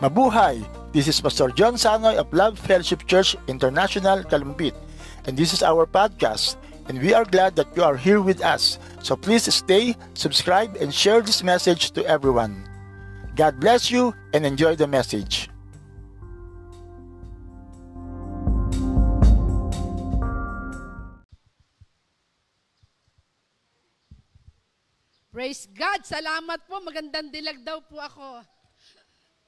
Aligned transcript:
Mabuhay! 0.00 0.64
This 0.96 1.12
is 1.12 1.20
Pastor 1.20 1.52
John 1.52 1.76
Sanoy 1.76 2.16
of 2.16 2.32
Love 2.32 2.56
Fellowship 2.56 3.04
Church 3.04 3.36
International, 3.52 4.24
Kalumpit, 4.24 4.72
and 5.28 5.36
this 5.36 5.52
is 5.52 5.60
our 5.60 5.84
podcast. 5.84 6.56
And 6.88 6.96
we 7.04 7.12
are 7.12 7.28
glad 7.28 7.52
that 7.60 7.68
you 7.76 7.84
are 7.84 8.00
here 8.00 8.24
with 8.24 8.40
us. 8.40 8.80
So 9.04 9.12
please 9.12 9.44
stay, 9.52 9.92
subscribe, 10.16 10.80
and 10.80 10.88
share 10.88 11.20
this 11.20 11.44
message 11.44 11.92
to 12.00 12.04
everyone. 12.08 12.64
God 13.36 13.60
bless 13.60 13.92
you 13.92 14.16
and 14.32 14.48
enjoy 14.48 14.72
the 14.72 14.88
message. 14.88 15.52
Praise 25.28 25.68
God! 25.76 26.08
Salamat 26.08 26.64
po. 26.64 26.80
Magandang 26.80 27.28
dilag 27.28 27.60
daw 27.68 27.84
po 27.84 28.00
ako. 28.00 28.59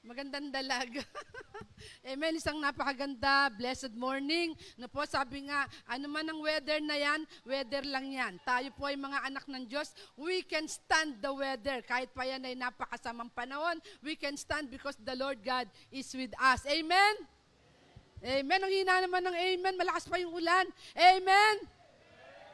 Magandang 0.03 0.51
dalag. 0.51 0.99
Amen. 2.11 2.35
Isang 2.35 2.59
napakaganda, 2.59 3.47
blessed 3.55 3.95
morning. 3.95 4.51
No 4.75 4.91
po, 4.91 5.07
sabi 5.07 5.47
nga, 5.47 5.63
ano 5.87 6.11
man 6.11 6.27
ang 6.27 6.43
weather 6.43 6.83
na 6.83 6.99
yan, 6.99 7.23
weather 7.47 7.87
lang 7.87 8.11
yan. 8.11 8.35
Tayo 8.43 8.67
po 8.75 8.91
ay 8.91 8.99
mga 8.99 9.31
anak 9.31 9.47
ng 9.47 9.63
Diyos. 9.63 9.95
We 10.19 10.43
can 10.43 10.67
stand 10.67 11.23
the 11.23 11.31
weather. 11.31 11.79
Kahit 11.87 12.11
pa 12.11 12.27
yan 12.27 12.43
ay 12.43 12.51
napakasamang 12.51 13.31
panahon, 13.31 13.79
we 14.03 14.19
can 14.19 14.35
stand 14.35 14.67
because 14.67 14.99
the 14.99 15.15
Lord 15.15 15.39
God 15.39 15.71
is 15.87 16.11
with 16.11 16.35
us. 16.35 16.67
Amen? 16.67 17.23
Amen. 18.27 18.59
Ang 18.59 18.73
hina 18.75 19.07
naman 19.07 19.23
ng 19.23 19.37
amen. 19.39 19.79
Malakas 19.79 20.03
pa 20.03 20.19
yung 20.19 20.35
ulan. 20.35 20.67
Amen. 20.99 21.55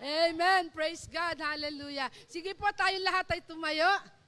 Amen. 0.05 0.69
Praise 0.69 1.09
God. 1.09 1.41
Hallelujah. 1.41 2.13
Sige 2.29 2.53
po, 2.53 2.69
tayong 2.77 3.09
lahat 3.09 3.25
ay 3.33 3.41
tumayo. 3.41 4.18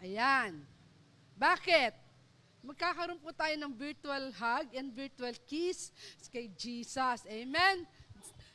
Ayan. 0.00 0.64
Bakit? 1.36 1.92
Magkakaroon 2.60 3.20
po 3.20 3.32
tayo 3.32 3.56
ng 3.56 3.72
virtual 3.72 4.32
hug 4.36 4.66
and 4.76 4.92
virtual 4.92 5.32
kiss 5.48 5.88
kay 6.28 6.52
Jesus. 6.52 7.24
Amen? 7.24 7.88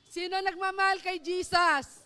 Sino 0.06 0.38
nagmamahal 0.42 1.02
kay 1.02 1.18
Jesus? 1.18 2.06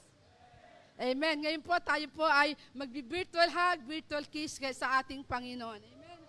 Amen. 1.00 1.44
Ngayon 1.44 1.64
po, 1.64 1.76
tayo 1.80 2.08
po 2.12 2.28
ay 2.28 2.56
magbi-virtual 2.76 3.48
hug, 3.48 3.78
virtual 3.88 4.24
kiss 4.28 4.60
sa 4.76 5.00
ating 5.00 5.24
Panginoon. 5.24 5.80
Amen. 5.80 6.20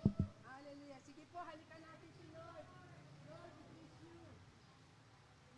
Hallelujah. 0.47 0.99
Sige 1.03 1.27
po, 1.27 1.43
halikan 1.43 1.83
natin 1.83 2.09
si 2.15 2.23
Lord. 2.31 2.63
Lord, 3.27 3.51
we 3.51 3.67
kiss 3.75 3.95
you. 3.99 4.19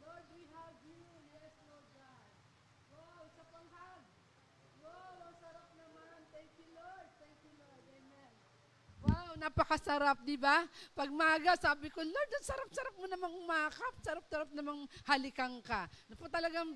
Lord, 0.02 0.26
we 0.34 0.50
hug 0.50 0.78
you. 0.82 1.06
Yes, 1.30 1.54
Lord 1.70 1.86
God. 1.94 2.26
Wow, 2.90 3.30
isa 3.30 3.44
pang 3.54 3.70
hug. 3.70 4.02
Wow, 4.82 5.14
ang 5.30 5.36
sarap 5.38 5.70
naman. 5.78 6.18
Thank 6.34 6.50
you, 6.58 6.70
Lord. 6.74 7.08
Thank 7.22 7.38
you, 7.46 7.54
Lord. 7.62 7.84
Amen. 7.94 8.32
Wow, 9.06 9.33
napakasarap, 9.44 10.24
di 10.24 10.40
ba? 10.40 10.64
Pag 10.96 11.12
maga, 11.12 11.60
sabi 11.60 11.92
ko, 11.92 12.00
Lord, 12.00 12.30
ang 12.32 12.46
sarap-sarap 12.48 12.96
mo 12.96 13.06
namang 13.12 13.34
umakap. 13.44 13.94
Sarap-sarap 14.00 14.50
namang 14.56 14.88
halikang 15.04 15.60
ka. 15.60 15.92
Na 16.08 16.16
po 16.16 16.32
talagang 16.32 16.72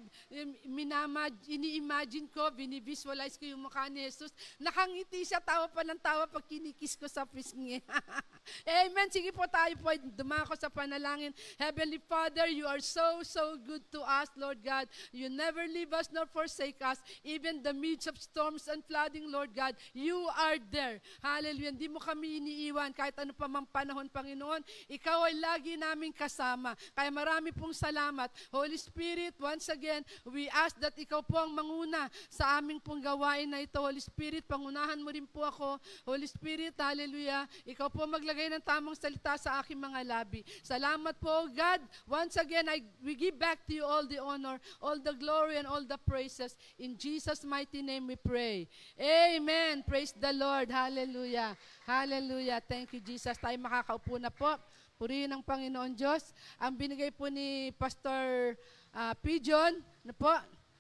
minamag, 0.68 1.32
ini-imagine 1.48 2.28
ko, 2.28 2.52
binivisualize 2.52 3.40
ko 3.40 3.48
yung 3.48 3.64
mukha 3.64 3.88
ni 3.88 4.04
Jesus. 4.04 4.36
Nakangiti 4.60 5.24
siya, 5.24 5.40
tawa 5.40 5.72
pa 5.72 5.88
ng 5.88 6.00
tawa 6.04 6.28
pag 6.28 6.44
kinikis 6.44 7.00
ko 7.00 7.08
sa 7.08 7.24
pisngi. 7.24 7.80
Amen. 8.84 9.08
Sige 9.12 9.32
po 9.32 9.44
tayo 9.48 9.76
po, 9.80 9.92
dumako 10.16 10.56
sa 10.56 10.72
panalangin. 10.72 11.32
Heavenly 11.60 12.00
Father, 12.04 12.48
you 12.48 12.68
are 12.68 12.84
so, 12.84 13.24
so 13.24 13.56
good 13.60 13.84
to 13.92 14.04
us, 14.04 14.28
Lord 14.36 14.60
God. 14.64 14.88
You 15.12 15.32
never 15.32 15.64
leave 15.68 15.92
us 15.92 16.08
nor 16.12 16.28
forsake 16.28 16.80
us. 16.84 17.00
Even 17.24 17.64
the 17.64 17.76
midst 17.76 18.08
of 18.08 18.16
storms 18.20 18.68
and 18.68 18.84
flooding, 18.84 19.32
Lord 19.32 19.52
God, 19.56 19.76
you 19.92 20.28
are 20.36 20.60
there. 20.72 21.00
Hallelujah. 21.24 21.76
Hindi 21.76 21.88
mo 21.92 22.00
kami 22.00 22.40
iniiwan 22.58 22.90
kahit 22.90 23.14
ano 23.22 23.38
pa 23.38 23.46
mang 23.46 23.70
panahon, 23.70 24.10
Panginoon. 24.10 24.66
Ikaw 24.90 25.30
ay 25.30 25.36
lagi 25.38 25.74
naming 25.78 26.10
kasama. 26.10 26.74
Kaya 26.98 27.14
marami 27.14 27.54
pong 27.54 27.78
salamat. 27.78 28.34
Holy 28.50 28.82
Spirit, 28.82 29.38
once 29.38 29.70
again, 29.70 30.02
we 30.26 30.50
ask 30.50 30.74
that 30.82 30.98
ikaw 30.98 31.22
po 31.22 31.38
ang 31.38 31.54
manguna 31.54 32.10
sa 32.34 32.58
aming 32.58 32.82
pong 32.82 33.06
gawain 33.06 33.46
na 33.46 33.62
ito. 33.62 33.78
Holy 33.78 34.02
Spirit, 34.02 34.50
pangunahan 34.50 34.98
mo 34.98 35.14
rin 35.14 35.30
po 35.30 35.46
ako. 35.46 35.78
Holy 36.10 36.26
Spirit, 36.26 36.74
hallelujah. 36.74 37.46
Ikaw 37.70 37.94
po 37.94 38.10
maglagay 38.10 38.50
ng 38.58 38.66
tamang 38.66 38.98
salita 38.98 39.38
sa 39.38 39.62
aking 39.62 39.78
mga 39.78 40.02
labi. 40.02 40.42
Salamat 40.66 41.14
po, 41.22 41.46
God. 41.54 41.86
Once 42.10 42.42
again, 42.42 42.66
I, 42.66 42.82
we 43.06 43.14
give 43.14 43.38
back 43.38 43.62
to 43.70 43.72
you 43.78 43.86
all 43.86 44.10
the 44.10 44.18
honor, 44.18 44.58
all 44.82 44.98
the 44.98 45.14
glory, 45.14 45.62
and 45.62 45.70
all 45.70 45.86
the 45.86 46.02
praises. 46.10 46.58
In 46.82 46.98
Jesus' 46.98 47.46
mighty 47.46 47.86
name 47.86 48.10
we 48.10 48.18
pray. 48.18 48.66
Amen. 48.98 49.86
Praise 49.86 50.16
the 50.18 50.34
Lord. 50.34 50.74
Hallelujah. 50.74 51.54
Hallelujah. 51.88 52.60
Thank 52.60 52.92
you, 52.92 53.00
Jesus. 53.00 53.40
Tayo 53.40 53.56
makakaupo 53.64 54.20
na 54.20 54.28
po. 54.28 54.60
Purihin 55.00 55.32
ng 55.32 55.40
Panginoon 55.40 55.96
Diyos. 55.96 56.36
Ang 56.60 56.76
binigay 56.76 57.16
po 57.16 57.32
ni 57.32 57.72
Pastor 57.80 58.60
uh, 58.92 59.16
Pigeon 59.24 59.80
na 60.04 60.12
po 60.12 60.28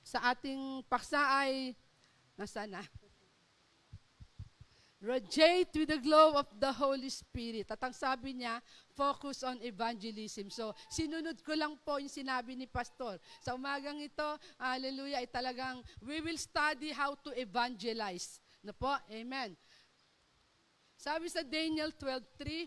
sa 0.04 0.36
ating 0.36 0.84
paksa 0.92 1.48
ay 1.48 1.72
nasaan 2.36 2.76
na? 2.76 2.84
Radiate 5.00 5.72
with 5.80 5.96
the 5.96 6.02
glow 6.04 6.36
of 6.36 6.50
the 6.60 6.76
Holy 6.76 7.08
Spirit. 7.08 7.72
At 7.72 7.80
ang 7.88 7.96
sabi 7.96 8.44
niya, 8.44 8.60
focus 8.92 9.48
on 9.48 9.64
evangelism. 9.64 10.52
So, 10.52 10.76
sinunod 10.92 11.40
ko 11.40 11.56
lang 11.56 11.80
po 11.88 12.04
yung 12.04 12.12
sinabi 12.12 12.60
ni 12.60 12.68
Pastor. 12.68 13.16
Sa 13.40 13.56
umagang 13.56 14.04
ito, 14.04 14.28
hallelujah, 14.60 15.24
ay 15.24 15.30
talagang 15.32 15.80
we 16.04 16.20
will 16.20 16.36
study 16.36 16.92
how 16.92 17.16
to 17.16 17.32
evangelize. 17.32 18.44
Na 18.60 18.76
po? 18.76 18.92
Amen. 19.08 19.56
Sabi 20.98 21.30
sa 21.30 21.46
Daniel 21.46 21.94
12.3, 21.94 22.66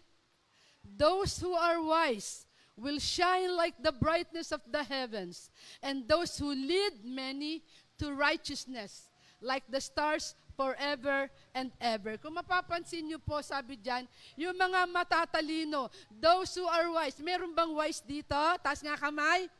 Those 0.87 1.43
who 1.43 1.53
are 1.53 1.83
wise 1.83 2.47
will 2.79 3.03
shine 3.03 3.53
like 3.59 3.77
the 3.83 3.93
brightness 3.93 4.55
of 4.55 4.63
the 4.71 4.81
heavens, 4.81 5.51
and 5.83 6.07
those 6.09 6.39
who 6.39 6.55
lead 6.55 7.05
many 7.05 7.61
to 8.01 8.15
righteousness, 8.17 9.13
like 9.43 9.67
the 9.69 9.83
stars 9.83 10.33
forever 10.57 11.29
and 11.53 11.69
ever. 11.83 12.17
Kung 12.17 12.39
mapapansin 12.39 13.09
niyo 13.09 13.21
po, 13.21 13.45
sabi 13.45 13.77
dyan, 13.77 14.09
yung 14.39 14.57
mga 14.57 14.89
matatalino, 14.89 15.93
those 16.09 16.57
who 16.57 16.65
are 16.65 16.89
wise, 16.93 17.19
meron 17.21 17.53
bang 17.53 17.73
wise 17.75 18.01
dito? 18.01 18.37
Taas 18.65 18.81
nga 18.81 18.97
kamay. 18.97 19.51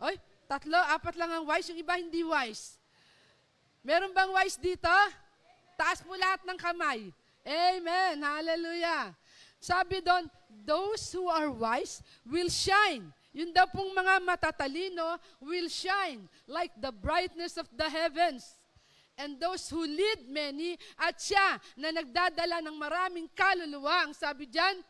Oy, 0.00 0.16
tatlo, 0.48 0.76
apat 0.92 1.16
lang 1.18 1.32
ang 1.32 1.44
wise, 1.44 1.68
yung 1.72 1.80
iba 1.80 1.96
hindi 1.96 2.24
wise. 2.24 2.76
Meron 3.84 4.12
bang 4.12 4.32
wise 4.32 4.56
dito? 4.56 4.92
Taas 5.76 6.00
mo 6.04 6.16
lahat 6.16 6.44
ng 6.44 6.58
kamay. 6.60 7.12
Amen. 7.46 8.26
Hallelujah. 8.26 9.14
Sabi 9.62 10.02
doon, 10.02 10.26
those 10.66 11.14
who 11.14 11.30
are 11.30 11.48
wise 11.48 12.02
will 12.26 12.50
shine. 12.50 13.14
Yun 13.30 13.54
daw 13.54 13.70
pong 13.70 13.94
mga 13.94 14.18
matatalino 14.26 15.20
will 15.38 15.70
shine 15.70 16.26
like 16.50 16.74
the 16.82 16.90
brightness 16.90 17.54
of 17.54 17.70
the 17.70 17.86
heavens. 17.86 18.58
And 19.16 19.40
those 19.40 19.70
who 19.72 19.80
lead 19.80 20.28
many, 20.28 20.76
at 21.00 21.16
siya 21.16 21.56
na 21.80 21.88
nagdadala 21.88 22.60
ng 22.60 22.76
maraming 22.76 23.32
kaluluwa, 23.32 24.04
ang 24.04 24.12
sabi 24.12 24.44
dyan, 24.44 24.84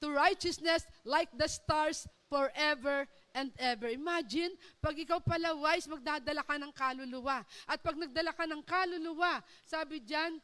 to 0.00 0.08
righteousness 0.08 0.88
like 1.04 1.28
the 1.36 1.44
stars 1.44 2.08
forever 2.32 3.04
and 3.36 3.52
ever. 3.60 3.92
Imagine, 3.92 4.56
pag 4.80 4.96
ikaw 4.96 5.20
pala 5.20 5.52
wise, 5.52 5.84
magdadala 5.84 6.40
ka 6.40 6.56
ng 6.56 6.72
kaluluwa. 6.72 7.44
At 7.68 7.84
pag 7.84 8.00
nagdala 8.00 8.32
ka 8.32 8.48
ng 8.48 8.64
kaluluwa, 8.64 9.44
sabi 9.68 10.00
dyan, 10.00 10.40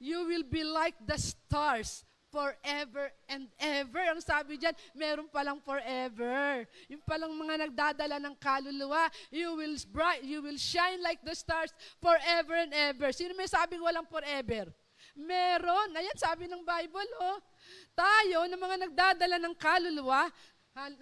you 0.00 0.24
will 0.24 0.42
be 0.42 0.64
like 0.64 0.96
the 1.04 1.20
stars 1.20 2.02
forever 2.32 3.10
and 3.28 3.50
ever. 3.58 4.00
Ang 4.08 4.22
sabi 4.22 4.56
dyan, 4.56 4.72
meron 4.94 5.26
palang 5.28 5.58
forever. 5.60 6.64
Yung 6.88 7.02
palang 7.02 7.34
mga 7.34 7.68
nagdadala 7.68 8.16
ng 8.22 8.34
kaluluwa, 8.38 9.10
you 9.28 9.52
will 9.58 9.76
bright, 9.90 10.22
you 10.22 10.40
will 10.40 10.56
shine 10.56 11.02
like 11.02 11.20
the 11.26 11.34
stars 11.34 11.74
forever 11.98 12.54
and 12.54 12.72
ever. 12.72 13.10
Sino 13.10 13.34
may 13.34 13.50
sabing 13.50 13.82
walang 13.82 14.06
forever? 14.06 14.70
Meron. 15.18 15.90
Ayan, 15.98 16.16
sabi 16.16 16.46
ng 16.46 16.62
Bible, 16.62 17.10
oh. 17.18 17.38
Tayo, 17.92 18.46
na 18.46 18.56
mga 18.56 18.76
nagdadala 18.88 19.36
ng 19.42 19.54
kaluluwa, 19.58 20.30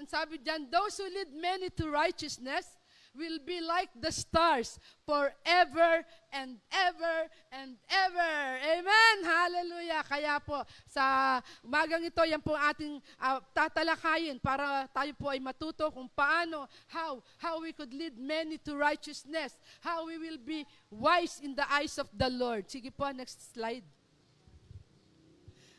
sabi 0.08 0.40
dyan, 0.40 0.64
those 0.73 0.96
who 0.96 1.06
lead 1.12 1.31
many 1.37 1.69
to 1.69 1.93
righteousness, 1.93 2.77
will 3.16 3.38
be 3.44 3.60
like 3.60 3.88
the 3.99 4.12
stars 4.12 4.78
forever 5.06 6.05
and 6.32 6.58
ever 6.70 7.16
and 7.52 7.76
ever. 7.90 8.34
Amen! 8.62 9.16
Hallelujah! 9.25 10.02
Kaya 10.06 10.38
po, 10.40 10.62
sa 10.87 11.38
umagang 11.64 12.05
ito, 12.05 12.22
yan 12.22 12.43
po 12.43 12.55
ating 12.55 13.00
uh, 13.19 13.40
tatalakayin 13.56 14.38
para 14.38 14.87
tayo 14.93 15.12
po 15.16 15.32
ay 15.32 15.40
matuto 15.40 15.90
kung 15.90 16.08
paano, 16.12 16.69
how, 16.88 17.22
how 17.40 17.58
we 17.58 17.72
could 17.72 17.93
lead 17.93 18.14
many 18.16 18.58
to 18.60 18.76
righteousness, 18.76 19.56
how 19.81 20.06
we 20.06 20.19
will 20.19 20.38
be 20.38 20.62
wise 20.93 21.40
in 21.43 21.56
the 21.56 21.66
eyes 21.72 21.99
of 21.99 22.06
the 22.14 22.28
Lord. 22.28 22.69
Sige 22.69 22.93
po, 22.94 23.11
next 23.11 23.54
slide. 23.54 23.84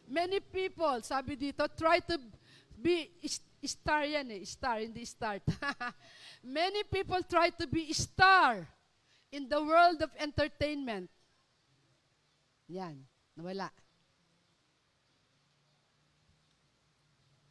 Many 0.10 0.42
people, 0.42 1.06
sabi 1.06 1.38
dito, 1.38 1.70
try 1.78 2.02
to 2.02 2.18
be 2.82 3.14
star 3.68 4.06
yan 4.06 4.32
eh, 4.32 4.46
star, 4.46 4.80
hindi 4.80 5.06
start. 5.06 5.44
Many 6.44 6.84
people 6.88 7.20
try 7.24 7.50
to 7.50 7.68
be 7.68 7.92
star 7.94 8.68
in 9.32 9.50
the 9.50 9.62
world 9.62 10.02
of 10.02 10.10
entertainment. 10.18 11.10
Yan. 12.68 13.04
Nawala. 13.38 13.70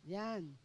Yan. 0.05 0.57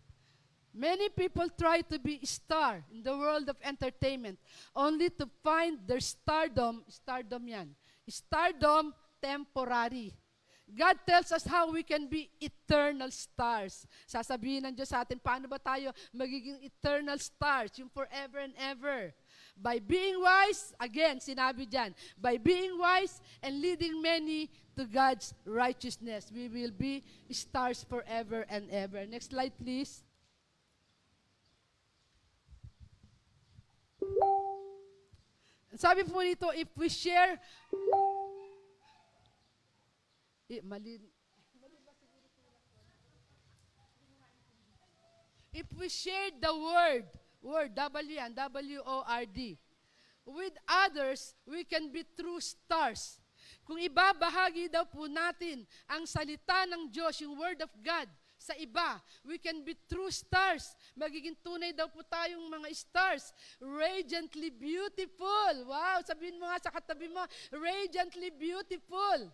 Many 0.73 1.09
people 1.09 1.47
try 1.53 1.81
to 1.81 1.99
be 1.99 2.19
star 2.25 2.83
in 2.91 3.03
the 3.03 3.13
world 3.13 3.47
of 3.47 3.57
entertainment 3.61 4.39
only 4.75 5.09
to 5.11 5.29
find 5.43 5.77
their 5.85 5.99
stardom, 5.99 6.81
stardom 6.89 7.47
yan, 7.47 7.69
stardom 8.09 8.91
temporary. 9.21 10.11
God 10.73 10.97
tells 11.05 11.31
us 11.31 11.45
how 11.45 11.69
we 11.71 11.83
can 11.83 12.09
be 12.09 12.29
eternal 12.41 13.13
stars. 13.13 13.85
Sasabihin 14.09 14.65
ng 14.65 14.73
Diyos 14.73 14.89
sa 14.89 15.05
atin, 15.05 15.21
paano 15.21 15.45
ba 15.45 15.61
tayo 15.61 15.93
magiging 16.09 16.57
eternal 16.65 17.21
stars, 17.21 17.77
yung 17.77 17.93
forever 17.93 18.41
and 18.41 18.57
ever. 18.57 19.13
By 19.53 19.77
being 19.77 20.17
wise, 20.17 20.73
again, 20.81 21.21
sinabi 21.21 21.69
dyan, 21.69 21.93
by 22.17 22.41
being 22.41 22.73
wise 22.81 23.21
and 23.45 23.61
leading 23.61 24.01
many 24.01 24.49
to 24.73 24.89
God's 24.89 25.37
righteousness, 25.45 26.33
we 26.33 26.49
will 26.49 26.73
be 26.73 27.05
stars 27.29 27.85
forever 27.85 28.49
and 28.49 28.65
ever. 28.73 29.05
Next 29.05 29.29
slide, 29.29 29.53
please. 29.61 30.01
Sabi 35.73 36.05
po 36.05 36.21
dito, 36.21 36.49
if 36.53 36.69
we 36.77 36.89
share, 36.89 37.37
eh, 40.57 40.63
mali, 40.65 40.99
if 45.53 45.69
we 45.77 45.87
share 45.87 46.33
the 46.41 46.53
word, 46.53 47.05
word, 47.41 47.69
W 47.77 48.17
yan, 48.17 48.33
W-O-R-D, 48.33 49.57
with 50.25 50.55
others, 50.67 51.35
we 51.45 51.63
can 51.63 51.93
be 51.93 52.03
true 52.17 52.41
stars. 52.41 53.21
Kung 53.63 53.79
ibabahagi 53.79 54.67
daw 54.71 54.83
po 54.83 55.07
natin 55.07 55.63
ang 55.87 56.03
salita 56.03 56.67
ng 56.67 56.91
Diyos, 56.91 57.21
yung 57.23 57.37
word 57.37 57.61
of 57.63 57.71
God, 57.79 58.09
sa 58.43 58.51
iba. 58.59 58.99
We 59.23 59.39
can 59.39 59.63
be 59.63 59.71
true 59.87 60.11
stars. 60.11 60.75
Magiging 60.99 61.39
tunay 61.39 61.71
daw 61.71 61.87
po 61.87 62.03
tayong 62.03 62.43
mga 62.51 62.75
stars. 62.75 63.31
Radiantly 63.63 64.51
beautiful. 64.51 65.63
Wow, 65.63 66.03
sabihin 66.03 66.35
mo 66.35 66.51
nga 66.51 66.59
sa 66.59 66.75
katabi 66.75 67.07
mo, 67.07 67.23
radiantly 67.55 68.35
beautiful. 68.35 69.31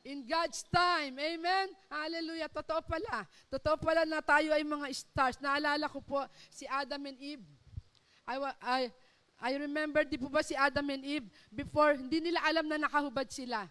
In 0.00 0.24
God's 0.24 0.64
time. 0.72 1.20
Amen? 1.20 1.66
Hallelujah. 1.92 2.48
Totoo 2.48 2.80
pala. 2.80 3.28
Totoo 3.52 3.76
pala 3.76 4.08
na 4.08 4.24
tayo 4.24 4.56
ay 4.56 4.64
mga 4.64 4.86
stars. 4.96 5.36
Naalala 5.44 5.84
ko 5.92 6.00
po 6.00 6.24
si 6.48 6.64
Adam 6.64 7.04
and 7.04 7.20
Eve. 7.20 7.44
I, 8.24 8.36
I, 8.64 8.80
I 9.40 9.50
remember, 9.60 10.04
di 10.04 10.16
po 10.16 10.32
ba 10.32 10.40
si 10.40 10.56
Adam 10.56 10.88
and 10.88 11.04
Eve, 11.04 11.28
before, 11.52 11.96
hindi 12.00 12.20
nila 12.20 12.40
alam 12.48 12.64
na 12.64 12.80
nakahubad 12.80 13.28
sila. 13.28 13.68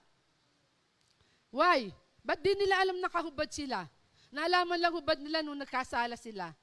Why? 1.49 1.89
Ba't 2.21 2.45
di 2.45 2.53
nila 2.53 2.77
alam 2.77 3.01
nakahubad 3.01 3.49
sila? 3.49 3.89
Naalaman 4.29 4.77
lang 4.77 4.93
hubad 4.93 5.17
nila 5.17 5.41
nung 5.41 5.57
nagkasala 5.57 6.13
sila. 6.13 6.53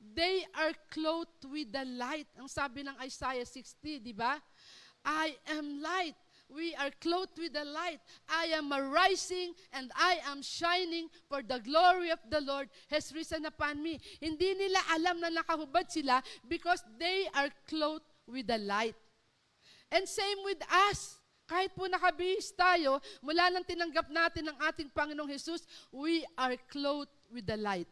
They 0.00 0.48
are 0.56 0.72
clothed 0.88 1.44
with 1.44 1.68
the 1.68 1.84
light. 1.84 2.24
Ang 2.40 2.48
sabi 2.48 2.80
ng 2.80 2.96
Isaiah 3.04 3.44
60, 3.44 4.00
di 4.00 4.16
ba? 4.16 4.40
I 5.04 5.36
am 5.52 5.84
light. 5.84 6.16
We 6.50 6.74
are 6.74 6.90
clothed 6.98 7.38
with 7.38 7.54
the 7.54 7.64
light. 7.64 8.02
I 8.26 8.50
am 8.58 8.74
arising 8.74 9.54
and 9.72 9.94
I 9.94 10.18
am 10.26 10.42
shining 10.42 11.06
for 11.30 11.46
the 11.46 11.62
glory 11.62 12.10
of 12.10 12.18
the 12.26 12.42
Lord 12.42 12.66
has 12.90 13.14
risen 13.14 13.46
upon 13.46 13.78
me. 13.78 14.02
Hindi 14.18 14.58
nila 14.58 14.82
alam 14.90 15.22
na 15.22 15.30
nakahubad 15.30 15.86
sila 15.86 16.18
because 16.50 16.82
they 16.98 17.30
are 17.38 17.54
clothed 17.70 18.06
with 18.26 18.50
the 18.50 18.58
light. 18.58 18.98
And 19.94 20.10
same 20.10 20.42
with 20.42 20.58
us. 20.90 21.22
Kahit 21.50 21.74
po 21.74 21.90
nakabihis 21.90 22.54
tayo, 22.54 23.02
mula 23.22 23.50
nang 23.50 23.66
tinanggap 23.66 24.06
natin 24.06 24.50
ng 24.50 24.56
ating 24.70 24.90
Panginoong 24.94 25.30
Jesus, 25.34 25.66
we 25.90 26.22
are 26.38 26.54
clothed 26.70 27.10
with 27.30 27.42
the 27.42 27.58
light. 27.58 27.90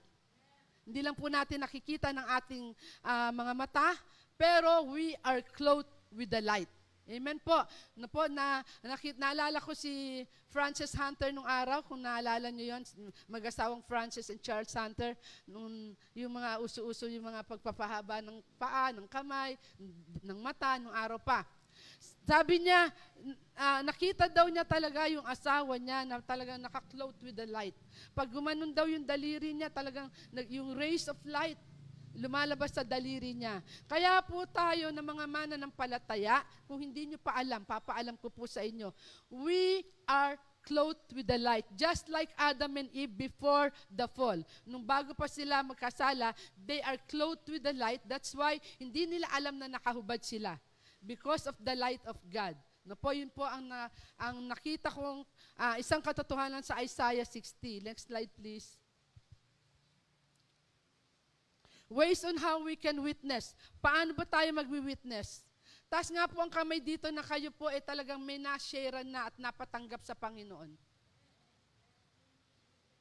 Hindi 0.87 1.03
lang 1.03 1.19
po 1.19 1.27
natin 1.27 1.67
nakikita 1.67 2.15
ng 2.15 2.27
ating 2.39 2.65
uh, 3.03 3.31
mga 3.35 3.53
mata, 3.59 3.99
pero 4.39 4.87
we 4.87 5.19
are 5.27 5.43
clothed 5.59 5.91
with 6.15 6.31
the 6.31 6.39
light. 6.39 6.71
Amen 7.09 7.41
po. 7.41 7.57
Na 7.97 8.05
po 8.05 8.29
na 8.29 8.61
nakit, 8.85 9.17
naalala 9.17 9.65
ko 9.65 9.73
si 9.73 10.21
Francis 10.53 10.93
Hunter 10.93 11.33
nung 11.33 11.49
araw, 11.49 11.81
kung 11.81 12.05
naalala 12.05 12.53
niyo 12.53 12.77
'yon, 12.77 12.85
mag-asawang 13.25 13.81
Francis 13.89 14.29
and 14.29 14.45
Charles 14.45 14.77
Hunter, 14.77 15.17
nung 15.49 15.97
yung 16.13 16.33
mga 16.37 16.61
uso-uso 16.61 17.09
yung 17.09 17.25
mga 17.25 17.49
pagpapahaba 17.49 18.21
ng 18.21 18.45
paa, 18.61 18.93
ng 18.93 19.09
kamay, 19.09 19.57
ng 20.21 20.39
mata 20.45 20.77
nung 20.77 20.93
araw 20.93 21.17
pa. 21.17 21.49
Sabi 22.29 22.61
niya, 22.61 22.93
uh, 23.57 23.81
nakita 23.81 24.29
daw 24.29 24.53
niya 24.53 24.69
talaga 24.69 25.09
yung 25.09 25.25
asawa 25.25 25.81
niya 25.81 26.05
na 26.05 26.21
talagang 26.21 26.61
nakaklothed 26.61 27.25
with 27.25 27.33
the 27.33 27.49
light. 27.49 27.73
Pag 28.13 28.29
gumanon 28.29 28.77
daw 28.77 28.85
yung 28.85 29.09
daliri 29.09 29.57
niya, 29.57 29.73
talagang 29.73 30.13
yung 30.53 30.77
rays 30.77 31.09
of 31.09 31.17
light 31.25 31.57
lumalabas 32.19 32.75
sa 32.75 32.83
daliri 32.83 33.33
niya. 33.33 33.63
Kaya 33.87 34.19
po 34.27 34.43
tayo 34.51 34.91
na 34.91 35.01
mga 35.01 35.25
mana 35.25 35.55
ng 35.55 35.73
palataya, 35.73 36.43
kung 36.67 36.83
hindi 36.83 37.15
niyo 37.15 37.19
pa 37.23 37.39
alam, 37.39 37.63
papaalam 37.63 38.19
ko 38.19 38.29
po 38.29 38.45
sa 38.45 38.61
inyo, 38.67 38.91
we 39.31 39.87
are 40.05 40.35
clothed 40.69 41.17
with 41.17 41.25
the 41.25 41.41
light. 41.41 41.65
Just 41.73 42.13
like 42.13 42.29
Adam 42.37 42.77
and 42.77 42.93
Eve 42.93 43.17
before 43.17 43.73
the 43.89 44.05
fall. 44.11 44.37
Nung 44.69 44.85
bago 44.85 45.17
pa 45.17 45.25
sila 45.25 45.65
magkasala, 45.65 46.37
they 46.61 46.85
are 46.85 47.01
clothed 47.09 47.49
with 47.49 47.65
the 47.65 47.73
light. 47.73 48.05
That's 48.05 48.37
why 48.37 48.61
hindi 48.77 49.09
nila 49.09 49.31
alam 49.33 49.57
na 49.57 49.73
nakahubad 49.73 50.21
sila 50.21 50.61
because 51.01 51.49
of 51.49 51.57
the 51.63 51.73
light 51.73 52.03
of 52.05 52.21
God. 52.29 52.59
No 52.89 52.97
po, 52.97 53.13
yun 53.13 53.29
po 53.29 53.45
ang, 53.45 53.69
na, 53.69 53.93
ang 54.17 54.41
nakita 54.49 54.89
kong 54.89 55.21
uh, 55.61 55.77
isang 55.77 56.01
katotohanan 56.01 56.65
sa 56.65 56.81
Isaiah 56.81 57.25
60. 57.25 57.85
Next 57.85 58.09
slide, 58.09 58.33
please. 58.33 58.78
Ways 61.89 62.21
on 62.29 62.37
how 62.37 62.61
we 62.61 62.77
can 62.77 63.01
witness. 63.01 63.57
Paano 63.81 64.13
ba 64.13 64.29
tayo 64.29 64.53
magwi-witness? 64.53 65.49
Tapos 65.89 66.13
nga 66.13 66.29
po 66.29 66.45
ang 66.45 66.53
kamay 66.53 66.85
dito 66.85 67.09
na 67.09 67.25
kayo 67.25 67.49
po 67.49 67.73
ay 67.73 67.81
talagang 67.81 68.21
may 68.21 68.37
na-share 68.37 69.01
na 69.09 69.33
at 69.33 69.35
napatanggap 69.41 70.05
sa 70.05 70.13
Panginoon. 70.13 70.69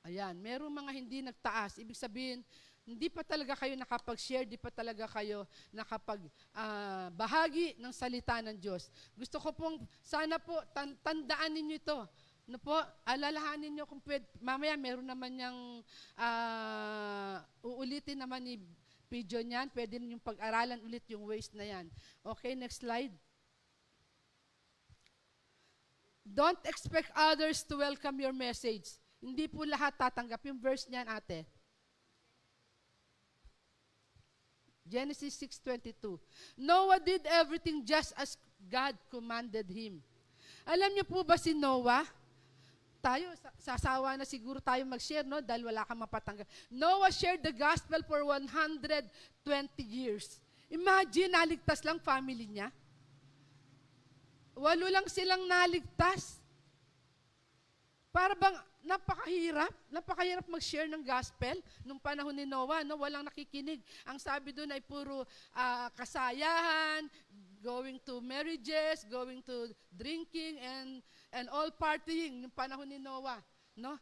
Ayan, 0.08 0.40
merong 0.40 0.72
mga 0.72 0.92
hindi 0.96 1.20
nagtaas. 1.20 1.84
Ibig 1.84 2.00
sabihin, 2.00 2.40
hindi 2.88 3.12
pa 3.12 3.28
talaga 3.28 3.60
kayo 3.60 3.76
nakapag-share, 3.76 4.48
hindi 4.48 4.56
pa 4.56 4.72
talaga 4.72 5.04
kayo 5.12 5.44
nakapag-bahagi 5.76 7.76
uh, 7.76 7.80
ng 7.84 7.92
salita 7.92 8.40
ng 8.40 8.56
Diyos. 8.56 8.88
Gusto 9.20 9.44
ko 9.44 9.52
pong, 9.52 9.84
sana 10.00 10.40
po, 10.40 10.56
tan- 10.72 10.96
tandaan 11.04 11.52
ninyo 11.52 11.76
ito. 11.76 12.08
No 12.48 12.56
po, 12.56 12.80
alalahanin 13.04 13.76
niyo 13.76 13.84
kung 13.84 14.00
pwede, 14.08 14.24
mamaya 14.40 14.80
meron 14.80 15.04
naman 15.04 15.36
yung, 15.36 15.84
uh, 16.16 17.36
uulitin 17.60 18.24
naman 18.24 18.48
ni 18.48 18.56
Pijo 19.08 19.40
niyan, 19.40 19.72
pwede 19.72 19.96
ninyong 19.98 20.24
pag-aralan 20.24 20.84
ulit 20.84 21.04
yung 21.08 21.24
ways 21.24 21.48
na 21.56 21.64
yan. 21.64 21.88
Okay, 22.28 22.60
next 22.60 22.84
slide. 22.84 23.16
Don't 26.28 26.60
expect 26.68 27.08
others 27.16 27.64
to 27.64 27.80
welcome 27.80 28.20
your 28.20 28.36
message. 28.36 29.00
Hindi 29.24 29.48
po 29.48 29.64
lahat 29.64 29.96
tatanggap. 29.96 30.44
Yung 30.44 30.60
verse 30.60 30.84
niyan, 30.92 31.08
ate. 31.08 31.48
Genesis 34.84 35.36
6.22. 35.40 36.20
Noah 36.60 37.00
did 37.00 37.24
everything 37.28 37.84
just 37.84 38.12
as 38.20 38.36
God 38.68 38.96
commanded 39.08 39.68
him. 39.72 40.04
Alam 40.68 40.96
niyo 40.96 41.08
po 41.08 41.24
ba 41.24 41.40
si 41.40 41.56
Noah? 41.56 42.04
Tayo, 43.08 43.32
sasawa 43.56 44.20
na 44.20 44.28
siguro 44.28 44.60
tayo 44.60 44.84
mag-share, 44.84 45.24
no? 45.24 45.40
Dahil 45.40 45.64
wala 45.64 45.88
kang 45.88 46.04
mapatanggap. 46.04 46.44
Noah 46.68 47.08
shared 47.08 47.40
the 47.40 47.56
gospel 47.56 48.04
for 48.04 48.20
120 48.28 49.08
years. 49.88 50.44
Imagine, 50.68 51.32
naligtas 51.32 51.88
lang 51.88 52.04
family 52.04 52.52
niya. 52.52 52.68
Walo 54.60 54.92
lang 54.92 55.08
silang 55.08 55.48
naligtas. 55.48 56.44
Para 58.12 58.36
bang 58.36 58.60
napakahirap, 58.84 59.72
napakahirap 59.88 60.44
mag-share 60.52 60.92
ng 60.92 61.00
gospel 61.08 61.64
nung 61.88 62.04
panahon 62.04 62.36
ni 62.36 62.44
Noah, 62.44 62.84
no? 62.84 63.00
walang 63.00 63.24
nakikinig. 63.24 63.80
Ang 64.04 64.20
sabi 64.20 64.52
doon 64.52 64.68
ay 64.76 64.84
puro 64.84 65.24
uh, 65.56 65.88
kasayahan, 65.96 67.08
going 67.64 68.04
to 68.04 68.20
marriages, 68.20 69.08
going 69.08 69.40
to 69.48 69.72
drinking 69.96 70.60
and 70.60 71.00
and 71.32 71.50
all 71.50 71.70
partying 71.76 72.44
nung 72.44 72.54
panahon 72.54 72.88
ni 72.88 73.00
Noah, 73.00 73.40
no? 73.76 74.00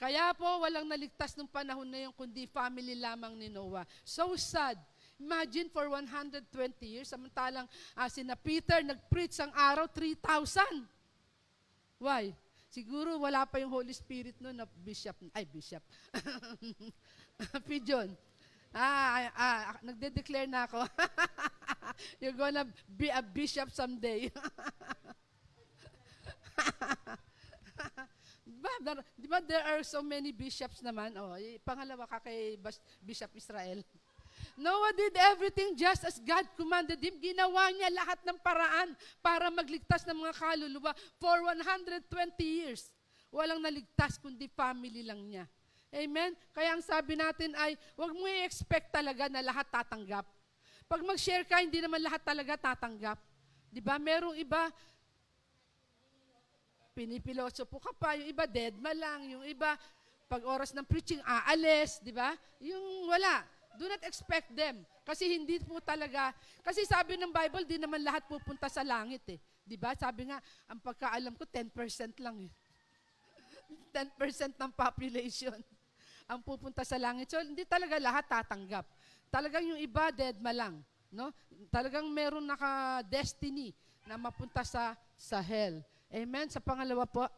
Kaya 0.00 0.32
po 0.32 0.48
walang 0.64 0.88
naligtas 0.88 1.36
nung 1.36 1.50
panahon 1.50 1.84
na 1.84 2.08
yun 2.08 2.12
kundi 2.16 2.48
family 2.48 2.96
lamang 2.96 3.36
ni 3.36 3.52
Noah. 3.52 3.84
So 4.00 4.32
sad. 4.40 4.80
Imagine 5.20 5.68
for 5.68 5.84
120 5.84 6.40
years, 6.88 7.12
samantalang 7.12 7.68
uh, 7.92 8.08
sina 8.08 8.32
Peter 8.32 8.80
nag-preach 8.80 9.36
ang 9.44 9.52
araw 9.52 9.84
3,000. 9.92 10.88
Why? 12.00 12.32
Siguro 12.72 13.20
wala 13.20 13.44
pa 13.44 13.60
yung 13.60 13.68
Holy 13.68 13.92
Spirit 13.92 14.40
noon 14.40 14.56
na 14.56 14.64
bishop. 14.64 15.12
Ay, 15.36 15.44
bishop. 15.44 15.84
Pigeon. 17.68 18.08
Ah, 18.72 19.28
ah, 19.34 19.74
ah, 19.74 19.76
nagde-declare 19.84 20.48
na 20.48 20.64
ako. 20.64 20.86
You're 22.22 22.38
gonna 22.38 22.64
be 22.88 23.12
a 23.12 23.20
bishop 23.20 23.68
someday. 23.68 24.32
Diba, 28.50 28.72
there- 28.82 29.06
di 29.16 29.26
ba 29.30 29.38
there 29.40 29.64
are 29.64 29.82
so 29.86 30.02
many 30.02 30.34
bishops 30.34 30.82
naman? 30.84 31.14
Oh, 31.16 31.38
eh, 31.38 31.56
pangalawa 31.62 32.04
ka 32.04 32.20
kay 32.20 32.58
Bishop 33.00 33.30
Israel. 33.32 33.80
Noah 34.56 34.92
did 34.92 35.14
everything 35.16 35.76
just 35.76 36.04
as 36.04 36.20
God 36.20 36.44
commanded 36.56 37.00
him. 37.00 37.16
Ginawa 37.20 37.72
niya 37.72 37.88
lahat 37.92 38.20
ng 38.24 38.38
paraan 38.40 38.92
para 39.20 39.48
magligtas 39.48 40.04
ng 40.04 40.16
mga 40.16 40.34
kaluluwa 40.36 40.92
for 41.16 41.36
120 41.44 42.04
years. 42.40 42.92
Walang 43.30 43.62
naligtas 43.62 44.18
kundi 44.18 44.50
family 44.50 45.06
lang 45.06 45.20
niya. 45.22 45.44
Amen? 45.90 46.34
Kaya 46.54 46.78
ang 46.78 46.82
sabi 46.82 47.18
natin 47.18 47.50
ay, 47.58 47.74
huwag 47.98 48.14
mo 48.14 48.26
i-expect 48.26 48.94
talaga 48.94 49.26
na 49.26 49.42
lahat 49.42 49.66
tatanggap. 49.70 50.26
Pag 50.86 51.02
mag-share 51.06 51.46
ka, 51.46 51.62
hindi 51.62 51.82
naman 51.82 52.02
lahat 52.02 52.22
talaga 52.22 52.58
tatanggap. 52.58 53.18
Di 53.70 53.78
ba? 53.78 53.98
Merong 53.98 54.34
iba, 54.38 54.70
pinipilosopo 57.00 57.80
ka 57.80 57.92
pa, 57.96 58.12
yung 58.20 58.28
iba 58.28 58.44
dead 58.44 58.76
ma 58.76 58.92
lang, 58.92 59.24
yung 59.24 59.44
iba 59.48 59.72
pag 60.28 60.44
oras 60.44 60.76
ng 60.76 60.84
preaching 60.84 61.18
aalis, 61.24 61.98
di 62.04 62.12
ba? 62.12 62.36
Yung 62.60 63.08
wala. 63.08 63.42
Do 63.80 63.88
not 63.88 64.04
expect 64.04 64.52
them. 64.52 64.84
Kasi 65.02 65.26
hindi 65.26 65.56
po 65.58 65.80
talaga, 65.80 66.36
kasi 66.60 66.84
sabi 66.84 67.16
ng 67.16 67.32
Bible, 67.32 67.64
di 67.64 67.80
naman 67.80 68.04
lahat 68.04 68.28
pupunta 68.28 68.68
sa 68.68 68.84
langit 68.84 69.24
eh. 69.32 69.40
Di 69.64 69.80
ba? 69.80 69.96
Sabi 69.96 70.28
nga, 70.28 70.38
ang 70.68 70.78
pagkaalam 70.78 71.34
ko, 71.34 71.48
10% 71.48 72.20
lang 72.20 72.36
eh. 72.46 72.52
10% 73.96 74.54
ng 74.60 74.72
population 74.76 75.56
ang 76.30 76.38
pupunta 76.44 76.86
sa 76.86 77.00
langit. 77.00 77.26
So, 77.32 77.42
hindi 77.42 77.66
talaga 77.66 77.98
lahat 77.98 78.28
tatanggap. 78.30 78.86
Talagang 79.32 79.66
yung 79.66 79.80
iba, 79.82 80.14
dead 80.14 80.38
ma 80.38 80.54
lang. 80.54 80.78
No? 81.10 81.34
Talagang 81.74 82.06
meron 82.06 82.46
naka-destiny 82.46 83.74
na 84.06 84.14
mapunta 84.14 84.62
sa, 84.62 84.94
sa 85.18 85.42
hell. 85.42 85.82
Amen. 86.10 86.50
Sa 86.50 86.58
pangalawa 86.58 87.06
po, 87.06 87.30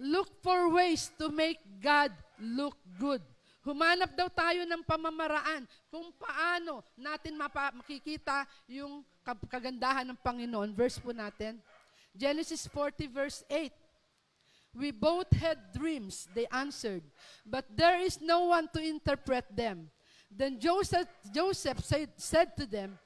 look 0.00 0.32
for 0.40 0.72
ways 0.72 1.12
to 1.20 1.28
make 1.28 1.60
God 1.80 2.12
look 2.40 2.76
good. 2.96 3.20
Humanap 3.66 4.14
daw 4.14 4.30
tayo 4.30 4.62
ng 4.62 4.80
pamamaraan 4.86 5.66
kung 5.90 6.14
paano 6.14 6.86
natin 6.94 7.34
mapa- 7.34 7.74
makikita 7.74 8.46
yung 8.70 9.02
kagandahan 9.50 10.06
ng 10.06 10.18
Panginoon. 10.22 10.70
Verse 10.70 11.02
po 11.02 11.10
natin. 11.10 11.58
Genesis 12.14 12.64
40 12.70 13.10
verse 13.10 13.42
8. 13.50 13.74
We 14.76 14.92
both 14.92 15.32
had 15.32 15.72
dreams, 15.72 16.28
they 16.36 16.44
answered, 16.52 17.00
but 17.48 17.64
there 17.72 17.96
is 17.96 18.20
no 18.20 18.52
one 18.52 18.68
to 18.76 18.80
interpret 18.80 19.48
them. 19.48 19.88
Then 20.28 20.60
Joseph, 20.60 21.08
Joseph 21.32 21.80
said, 21.80 22.12
said 22.20 22.52
to 22.60 22.68
them, 22.68 23.00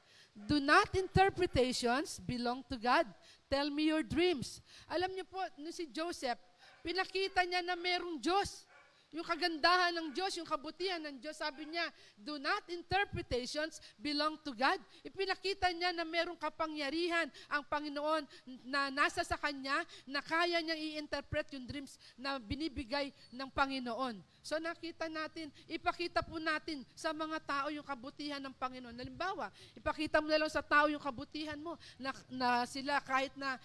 Do 0.47 0.61
not 0.61 0.93
interpretations 0.97 2.21
belong 2.23 2.65
to 2.71 2.77
God. 2.79 3.07
Tell 3.51 3.69
me 3.69 3.91
your 3.91 4.07
dreams. 4.07 4.63
Alam 4.87 5.11
niyo 5.13 5.27
po, 5.27 5.43
no 5.59 5.75
si 5.75 5.91
Joseph, 5.91 6.39
pinakita 6.87 7.43
niya 7.43 7.61
na 7.67 7.75
merong 7.75 8.23
Diyos. 8.23 8.69
Yung 9.11 9.27
kagandahan 9.27 9.91
ng 9.91 10.15
Diyos, 10.15 10.39
yung 10.39 10.47
kabutihan 10.47 11.03
ng 11.03 11.19
Diyos, 11.19 11.35
sabi 11.35 11.67
niya, 11.67 11.83
do 12.15 12.39
not 12.39 12.63
interpretations 12.71 13.83
belong 13.99 14.39
to 14.47 14.55
God. 14.55 14.79
Ipinakita 15.03 15.67
niya 15.75 15.91
na 15.91 16.07
merong 16.07 16.39
kapangyarihan 16.39 17.27
ang 17.51 17.67
Panginoon 17.67 18.23
na 18.63 18.87
nasa 18.95 19.27
sa 19.27 19.35
Kanya, 19.35 19.83
na 20.07 20.23
kaya 20.23 20.63
niyang 20.63 20.79
i-interpret 20.79 21.51
yung 21.59 21.67
dreams 21.67 21.99
na 22.15 22.39
binibigay 22.39 23.11
ng 23.35 23.51
Panginoon. 23.51 24.15
So 24.41 24.57
nakita 24.57 25.07
natin, 25.07 25.53
ipakita 25.69 26.25
po 26.25 26.41
natin 26.41 26.81
sa 26.97 27.13
mga 27.13 27.39
tao 27.45 27.67
yung 27.69 27.85
kabutihan 27.85 28.41
ng 28.41 28.57
Panginoon. 28.57 28.97
Halimbawa, 28.97 29.53
ipakita 29.77 30.19
mo 30.19 30.33
na 30.33 30.41
lang 30.41 30.53
sa 30.53 30.65
tao 30.65 30.89
yung 30.89 31.03
kabutihan 31.03 31.61
mo 31.61 31.77
na, 32.01 32.11
na 32.33 32.49
sila 32.65 32.99
kahit 33.05 33.37
na 33.37 33.61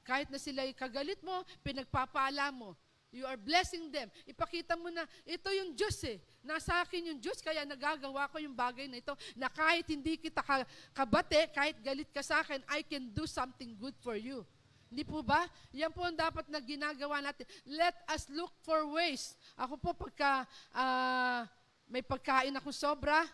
kahit 0.00 0.32
na 0.32 0.40
sila 0.40 0.64
kagalit 0.72 1.20
mo, 1.20 1.44
pinagpapala 1.60 2.48
mo. 2.48 2.72
You 3.16 3.24
are 3.24 3.38
blessing 3.38 3.88
them. 3.88 4.12
Ipakita 4.28 4.76
mo 4.76 4.92
na, 4.92 5.08
ito 5.24 5.48
yung 5.48 5.72
Diyos 5.72 5.96
eh. 6.04 6.20
Nasa 6.44 6.84
akin 6.84 7.14
yung 7.14 7.20
Diyos, 7.22 7.40
kaya 7.40 7.64
nagagawa 7.64 8.28
ko 8.28 8.36
yung 8.36 8.52
bagay 8.52 8.90
na 8.90 9.00
ito, 9.00 9.14
na 9.38 9.48
kahit 9.48 9.88
hindi 9.88 10.20
kita 10.20 10.44
ka, 10.44 10.66
kabate, 10.92 11.48
kahit 11.54 11.80
galit 11.80 12.10
ka 12.12 12.20
sa 12.20 12.44
akin, 12.44 12.60
I 12.68 12.84
can 12.84 13.08
do 13.14 13.24
something 13.24 13.72
good 13.78 13.96
for 14.04 14.20
you. 14.20 14.44
Hindi 14.86 15.02
po 15.02 15.22
ba? 15.22 15.44
Yan 15.74 15.90
po 15.90 16.06
ang 16.06 16.14
dapat 16.14 16.46
na 16.46 16.62
ginagawa 16.62 17.18
natin. 17.18 17.46
Let 17.66 17.94
us 18.06 18.30
look 18.30 18.54
for 18.62 18.86
ways. 18.94 19.34
Ako 19.58 19.76
po 19.76 19.90
pagka 19.94 20.46
ah, 20.70 21.42
may 21.90 22.02
pagkain 22.02 22.54
ako 22.58 22.70
sobra, 22.70 23.26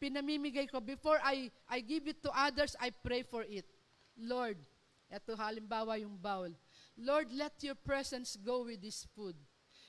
pinamimigay 0.00 0.68
ko. 0.68 0.80
Before 0.80 1.20
I, 1.24 1.48
I 1.68 1.80
give 1.80 2.08
it 2.08 2.20
to 2.24 2.30
others, 2.32 2.76
I 2.80 2.92
pray 2.92 3.24
for 3.24 3.44
it. 3.44 3.64
Lord, 4.16 4.60
eto 5.08 5.36
halimbawa 5.36 6.00
yung 6.00 6.16
bowl. 6.20 6.52
Lord, 7.00 7.32
let 7.32 7.58
your 7.64 7.74
presence 7.74 8.36
go 8.38 8.64
with 8.64 8.80
this 8.80 9.08
food. 9.16 9.34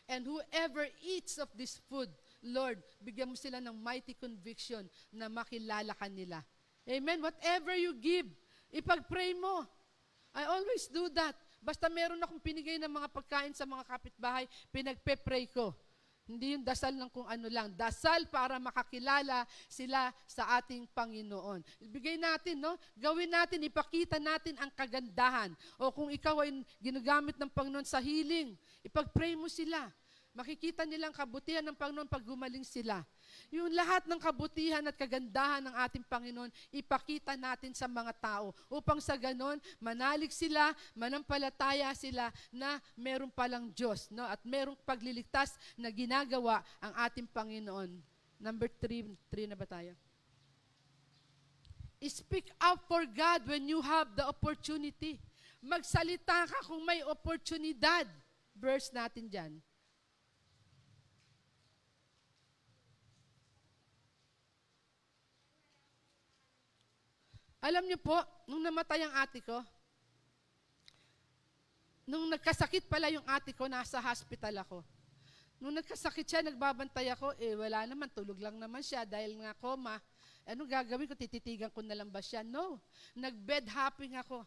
And 0.06 0.26
whoever 0.26 0.86
eats 1.02 1.38
of 1.38 1.50
this 1.58 1.82
food, 1.90 2.10
Lord, 2.46 2.78
bigyan 3.02 3.34
mo 3.34 3.38
sila 3.38 3.58
ng 3.58 3.74
mighty 3.82 4.14
conviction 4.14 4.86
na 5.10 5.26
makilala 5.26 5.98
ka 5.98 6.06
nila. 6.06 6.46
Amen? 6.86 7.22
Whatever 7.22 7.74
you 7.74 7.98
give, 7.98 8.30
ipag-pray 8.70 9.34
mo. 9.34 9.66
I 10.36 10.44
always 10.52 10.92
do 10.92 11.08
that. 11.16 11.34
Basta 11.64 11.88
meron 11.88 12.20
akong 12.20 12.44
pinigay 12.44 12.76
ng 12.78 12.92
mga 12.92 13.08
pagkain 13.10 13.56
sa 13.56 13.64
mga 13.64 13.88
kapitbahay, 13.88 14.46
pinagpe-pray 14.70 15.48
ko. 15.50 15.74
Hindi 16.26 16.58
yung 16.58 16.66
dasal 16.66 16.98
ng 16.98 17.10
kung 17.14 17.30
ano 17.30 17.46
lang. 17.54 17.70
Dasal 17.78 18.26
para 18.34 18.58
makakilala 18.58 19.46
sila 19.70 20.10
sa 20.26 20.58
ating 20.58 20.90
Panginoon. 20.90 21.62
Ibigay 21.86 22.18
natin, 22.18 22.66
no? 22.66 22.82
Gawin 22.98 23.30
natin, 23.30 23.62
ipakita 23.62 24.18
natin 24.18 24.58
ang 24.58 24.74
kagandahan. 24.74 25.54
O 25.78 25.94
kung 25.94 26.10
ikaw 26.10 26.42
ay 26.42 26.66
ginagamit 26.82 27.38
ng 27.38 27.50
Panginoon 27.54 27.86
sa 27.86 28.02
healing, 28.02 28.58
ipag-pray 28.82 29.38
mo 29.38 29.46
sila. 29.46 29.86
Makikita 30.34 30.84
nilang 30.84 31.14
kabutihan 31.14 31.64
ng 31.64 31.78
Panginoon 31.78 32.10
pag 32.10 32.26
gumaling 32.26 32.66
sila. 32.66 33.06
Yung 33.54 33.70
lahat 33.74 34.10
ng 34.10 34.18
kabutihan 34.18 34.82
at 34.86 34.98
kagandahan 34.98 35.62
ng 35.66 35.76
ating 35.86 36.06
Panginoon, 36.06 36.50
ipakita 36.74 37.38
natin 37.38 37.74
sa 37.78 37.86
mga 37.86 38.14
tao 38.18 38.56
upang 38.72 38.98
sa 38.98 39.14
ganon, 39.20 39.62
manalig 39.78 40.34
sila, 40.34 40.74
manampalataya 40.98 41.94
sila 41.94 42.34
na 42.50 42.82
meron 42.98 43.30
palang 43.30 43.70
Diyos 43.74 44.10
no? 44.10 44.26
at 44.26 44.42
merong 44.42 44.78
pagliligtas 44.84 45.56
na 45.78 45.94
ginagawa 45.94 46.66
ang 46.82 46.94
ating 47.06 47.30
Panginoon. 47.30 47.90
Number 48.42 48.68
three, 48.68 49.06
three 49.32 49.48
na 49.48 49.56
ba 49.56 49.66
tayo? 49.66 49.96
Speak 52.06 52.54
up 52.62 52.86
for 52.86 53.08
God 53.10 53.50
when 53.50 53.66
you 53.66 53.82
have 53.82 54.14
the 54.14 54.30
opportunity. 54.30 55.18
Magsalita 55.64 56.46
ka 56.46 56.60
kung 56.70 56.86
may 56.86 57.02
oportunidad. 57.02 58.06
Verse 58.54 58.94
natin 58.94 59.26
dyan. 59.26 59.58
Alam 67.66 67.90
niyo 67.90 67.98
po, 67.98 68.14
nung 68.46 68.62
namatay 68.62 69.10
ang 69.10 69.14
ate 69.26 69.42
ko, 69.42 69.58
nung 72.06 72.30
nagkasakit 72.30 72.86
pala 72.86 73.10
yung 73.10 73.26
ate 73.26 73.58
ko, 73.58 73.66
nasa 73.66 73.98
hospital 73.98 74.62
ako. 74.62 74.86
Nung 75.58 75.74
nagkasakit 75.74 76.30
siya, 76.30 76.46
nagbabantay 76.46 77.10
ako, 77.10 77.34
eh 77.42 77.58
wala 77.58 77.90
naman, 77.90 78.06
tulog 78.14 78.38
lang 78.38 78.62
naman 78.62 78.86
siya 78.86 79.02
dahil 79.02 79.42
nga 79.42 79.58
coma. 79.58 79.98
Anong 80.46 80.70
gagawin 80.70 81.10
ko? 81.10 81.18
Tititigan 81.18 81.74
ko 81.74 81.82
na 81.82 81.98
lang 81.98 82.06
ba 82.14 82.22
siya? 82.22 82.46
No. 82.46 82.78
Nag-bed 83.18 83.66
hopping 83.74 84.14
ako. 84.14 84.46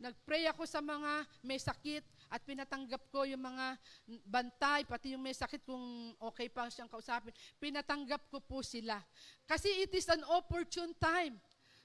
Nag-pray 0.00 0.48
ako 0.48 0.64
sa 0.64 0.80
mga 0.80 1.28
may 1.44 1.60
sakit 1.60 2.04
at 2.32 2.40
pinatanggap 2.40 3.04
ko 3.12 3.28
yung 3.28 3.44
mga 3.44 3.76
bantay, 4.24 4.88
pati 4.88 5.12
yung 5.12 5.20
may 5.20 5.36
sakit 5.36 5.60
kung 5.60 6.16
okay 6.20 6.48
pa 6.48 6.72
siyang 6.72 6.88
kausapin. 6.88 7.36
Pinatanggap 7.60 8.32
ko 8.32 8.40
po 8.40 8.64
sila. 8.64 8.96
Kasi 9.44 9.68
it 9.84 9.92
is 9.92 10.08
an 10.08 10.24
opportune 10.32 10.96
time. 10.96 11.36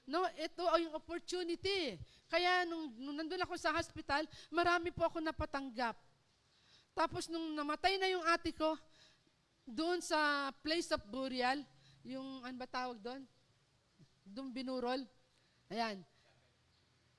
No, 0.02 0.26
ito 0.34 0.66
ay 0.66 0.86
yung 0.86 0.94
opportunity. 0.98 1.94
Kaya 2.26 2.66
nung, 2.66 2.90
nung 2.98 3.16
nandun 3.22 3.44
ako 3.46 3.54
sa 3.54 3.70
hospital, 3.70 4.26
marami 4.50 4.90
po 4.90 5.06
ako 5.06 5.22
napatanggap. 5.22 5.94
Tapos 6.92 7.30
nung 7.30 7.54
namatay 7.54 7.96
na 7.96 8.10
yung 8.10 8.24
ate 8.26 8.52
ko, 8.52 8.74
doon 9.62 10.02
sa 10.02 10.50
place 10.60 10.90
of 10.90 11.00
burial, 11.06 11.62
yung, 12.02 12.42
ano 12.42 12.56
ba 12.58 12.66
tawag 12.66 12.98
doon? 12.98 13.22
Doon 14.26 14.50
binurol. 14.50 15.00
Ayan. 15.70 16.02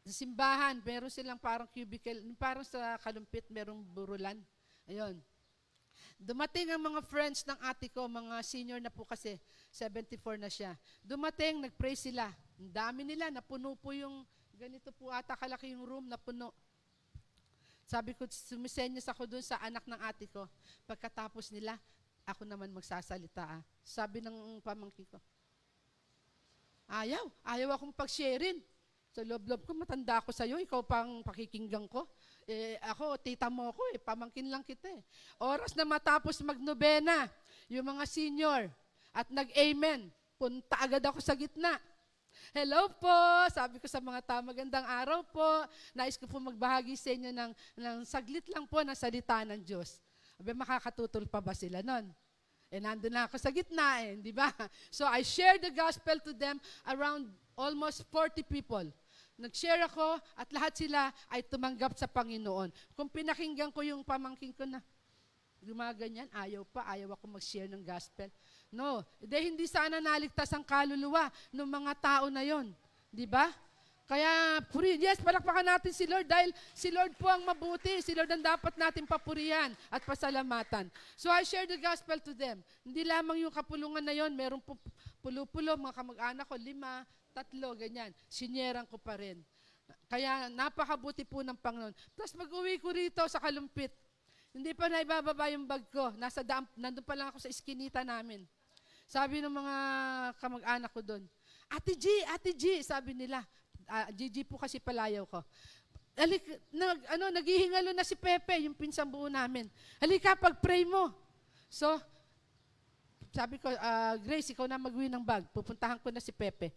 Sa 0.03 0.11
simbahan, 0.11 0.83
meron 0.83 1.07
silang 1.07 1.39
parang 1.39 1.65
cubicle, 1.71 2.19
parang 2.35 2.67
sa 2.67 2.99
kalumpit, 2.99 3.47
merong 3.47 3.79
burulan. 3.95 4.35
Ayun. 4.83 5.15
Dumating 6.19 6.71
ang 6.71 6.83
mga 6.83 7.01
friends 7.07 7.47
ng 7.47 7.55
ate 7.63 7.87
ko, 7.87 8.11
mga 8.11 8.43
senior 8.43 8.79
na 8.83 8.91
po 8.91 9.07
kasi, 9.07 9.39
74 9.71 10.35
na 10.35 10.51
siya. 10.51 10.75
Dumating, 10.99 11.63
nag-pray 11.63 11.95
sila. 11.95 12.27
Ang 12.63 12.71
dami 12.71 13.03
nila, 13.03 13.27
napuno 13.27 13.75
po 13.75 13.91
yung, 13.91 14.23
ganito 14.55 14.95
po 14.95 15.11
ata 15.11 15.35
kalaki 15.35 15.75
yung 15.75 15.83
room, 15.83 16.07
napuno. 16.07 16.55
Sabi 17.83 18.15
ko, 18.15 18.23
sumisenyas 18.23 19.03
ako 19.11 19.27
doon 19.27 19.43
sa 19.43 19.59
anak 19.59 19.83
ng 19.83 19.99
ate 19.99 20.31
ko. 20.31 20.47
Pagkatapos 20.87 21.51
nila, 21.51 21.75
ako 22.23 22.47
naman 22.47 22.71
magsasalita. 22.71 23.59
Ah. 23.59 23.61
Sabi 23.83 24.23
ng 24.23 24.63
pamangkin 24.63 25.03
ko, 25.11 25.19
ayaw, 26.87 27.27
ayaw 27.43 27.75
akong 27.75 27.91
pag-sharein. 27.91 28.63
Sa 29.11 29.27
loob-loob 29.27 29.67
ko, 29.67 29.75
matanda 29.75 30.23
ako 30.23 30.31
sa'yo, 30.31 30.55
ikaw 30.63 30.87
pang 30.87 31.19
pakikinggan 31.19 31.91
ko. 31.91 32.07
Eh, 32.47 32.79
ako, 32.79 33.19
tita 33.19 33.51
mo 33.51 33.75
ako 33.75 33.91
eh, 33.91 33.99
pamangkin 33.99 34.47
lang 34.47 34.63
kita 34.63 34.87
eh. 34.87 35.03
Oras 35.43 35.75
na 35.75 35.83
matapos 35.83 36.39
magnobena, 36.39 37.27
yung 37.67 37.91
mga 37.91 38.07
senior, 38.07 38.71
at 39.11 39.27
nag-amen, 39.27 40.07
punta 40.39 40.79
agad 40.79 41.03
ako 41.03 41.19
sa 41.19 41.35
gitna. 41.35 41.75
Hello 42.53 42.89
po! 43.01 43.17
Sabi 43.49 43.81
ko 43.81 43.87
sa 43.89 43.97
mga 43.97 44.21
tao, 44.21 44.41
magandang 44.45 44.85
araw 44.85 45.25
po. 45.25 45.49
Nais 45.97 46.17
ko 46.19 46.29
po 46.29 46.37
magbahagi 46.37 46.93
sa 46.93 47.09
inyo 47.09 47.33
ng, 47.33 47.51
ng 47.81 47.97
saglit 48.05 48.45
lang 48.53 48.69
po 48.69 48.81
ng 48.85 48.93
salita 48.93 49.41
ng 49.41 49.61
Diyos. 49.61 49.97
Abe, 50.37 50.53
makakatutol 50.53 51.25
pa 51.29 51.41
ba 51.41 51.57
sila 51.57 51.81
nun? 51.81 52.09
Eh, 52.73 52.81
nandun 52.81 53.13
na 53.13 53.29
ako 53.29 53.37
sa 53.37 53.53
gitna 53.53 54.01
eh, 54.01 54.17
di 54.17 54.33
ba? 54.33 54.49
So, 54.97 55.05
I 55.05 55.21
shared 55.21 55.61
the 55.61 55.73
gospel 55.73 56.17
to 56.25 56.33
them 56.33 56.57
around 56.89 57.29
almost 57.53 58.05
40 58.09 58.41
people. 58.49 58.85
Nag-share 59.37 59.85
ako 59.85 60.17
at 60.37 60.49
lahat 60.53 60.73
sila 60.77 61.09
ay 61.33 61.45
tumanggap 61.45 61.97
sa 61.97 62.09
Panginoon. 62.09 62.69
Kung 62.93 63.09
pinakinggan 63.09 63.73
ko 63.73 63.81
yung 63.81 64.05
pamangkin 64.05 64.53
ko 64.53 64.65
na 64.65 64.81
gumaganyan, 65.63 66.29
ayaw 66.33 66.65
pa, 66.69 66.85
ayaw 66.91 67.15
ako 67.15 67.39
mag-share 67.39 67.69
ng 67.71 67.81
gospel. 67.81 68.29
No, 68.73 69.05
de, 69.21 69.37
hindi 69.37 69.69
sana 69.69 70.01
naligtas 70.01 70.49
ang 70.49 70.65
kaluluwa 70.65 71.29
ng 71.53 71.69
mga 71.69 71.93
tao 72.01 72.25
na 72.33 72.41
yon, 72.41 72.73
Di 73.13 73.29
ba? 73.29 73.53
Kaya, 74.03 74.59
puri, 74.73 74.97
yes, 74.97 75.21
palakpakan 75.21 75.63
natin 75.63 75.93
si 75.93 76.09
Lord 76.09 76.27
dahil 76.27 76.49
si 76.75 76.89
Lord 76.89 77.13
po 77.15 77.29
ang 77.29 77.45
mabuti. 77.45 78.01
Si 78.03 78.11
Lord 78.11 78.27
ang 78.33 78.41
dapat 78.41 78.75
natin 78.75 79.07
papurihan 79.07 79.71
at 79.87 80.01
pasalamatan. 80.03 80.89
So 81.15 81.31
I 81.31 81.45
share 81.45 81.69
the 81.69 81.79
gospel 81.79 82.17
to 82.19 82.33
them. 82.35 82.65
Hindi 82.83 83.07
lamang 83.07 83.45
yung 83.45 83.53
kapulungan 83.53 84.03
na 84.03 84.11
yon, 84.11 84.33
meron 84.33 84.59
po 84.59 84.75
pulo-pulo, 85.23 85.77
mga 85.79 85.95
kamag-anak 85.95 86.45
ko, 86.49 86.57
lima, 86.59 87.07
tatlo, 87.31 87.77
ganyan. 87.77 88.11
Sinyerang 88.27 88.89
ko 88.89 88.99
pa 88.99 89.15
rin. 89.15 89.39
Kaya 90.11 90.51
napakabuti 90.51 91.23
po 91.23 91.45
ng 91.45 91.55
Panginoon. 91.55 91.93
Tapos 92.17 92.33
mag-uwi 92.35 92.81
ko 92.81 92.91
rito 92.91 93.23
sa 93.29 93.39
kalumpit. 93.39 93.93
Hindi 94.53 94.75
pa 94.77 94.91
na 94.91 95.01
ibababa 95.01 95.49
yung 95.49 95.65
bag 95.65 95.85
ko. 95.89 96.13
Nasa 96.19 96.45
dam, 96.45 96.67
nandun 96.77 97.01
pa 97.05 97.17
lang 97.17 97.31
ako 97.31 97.39
sa 97.41 97.49
iskinita 97.49 98.05
namin. 98.05 98.45
Sabi 99.05 99.43
ng 99.43 99.53
mga 99.53 99.75
kamag-anak 100.39 100.91
ko 100.91 101.01
doon, 101.03 101.23
Ate 101.73 101.97
G, 101.97 102.05
Ate 102.29 102.51
G, 102.53 102.81
sabi 102.85 103.17
nila. 103.17 103.41
Uh, 103.89 104.07
Gigi 104.13 104.45
po 104.45 104.61
kasi 104.61 104.77
palayaw 104.77 105.25
ko. 105.25 105.41
Alik, 106.13 106.45
nag, 106.69 107.01
ano, 107.09 107.33
naghihingalo 107.33 107.89
na 107.91 108.05
si 108.05 108.13
Pepe, 108.13 108.61
yung 108.61 108.77
pinsang 108.77 109.09
buo 109.09 109.25
namin. 109.25 109.65
Halika, 109.97 110.37
pag-pray 110.37 110.85
mo. 110.85 111.09
So, 111.65 111.97
sabi 113.33 113.57
ko, 113.57 113.73
uh, 113.73 114.15
Grace, 114.21 114.53
ikaw 114.53 114.69
na 114.69 114.77
mag 114.77 114.93
ng 114.93 115.25
bag. 115.25 115.49
Pupuntahan 115.49 115.97
ko 115.97 116.13
na 116.13 116.21
si 116.21 116.29
Pepe. 116.29 116.69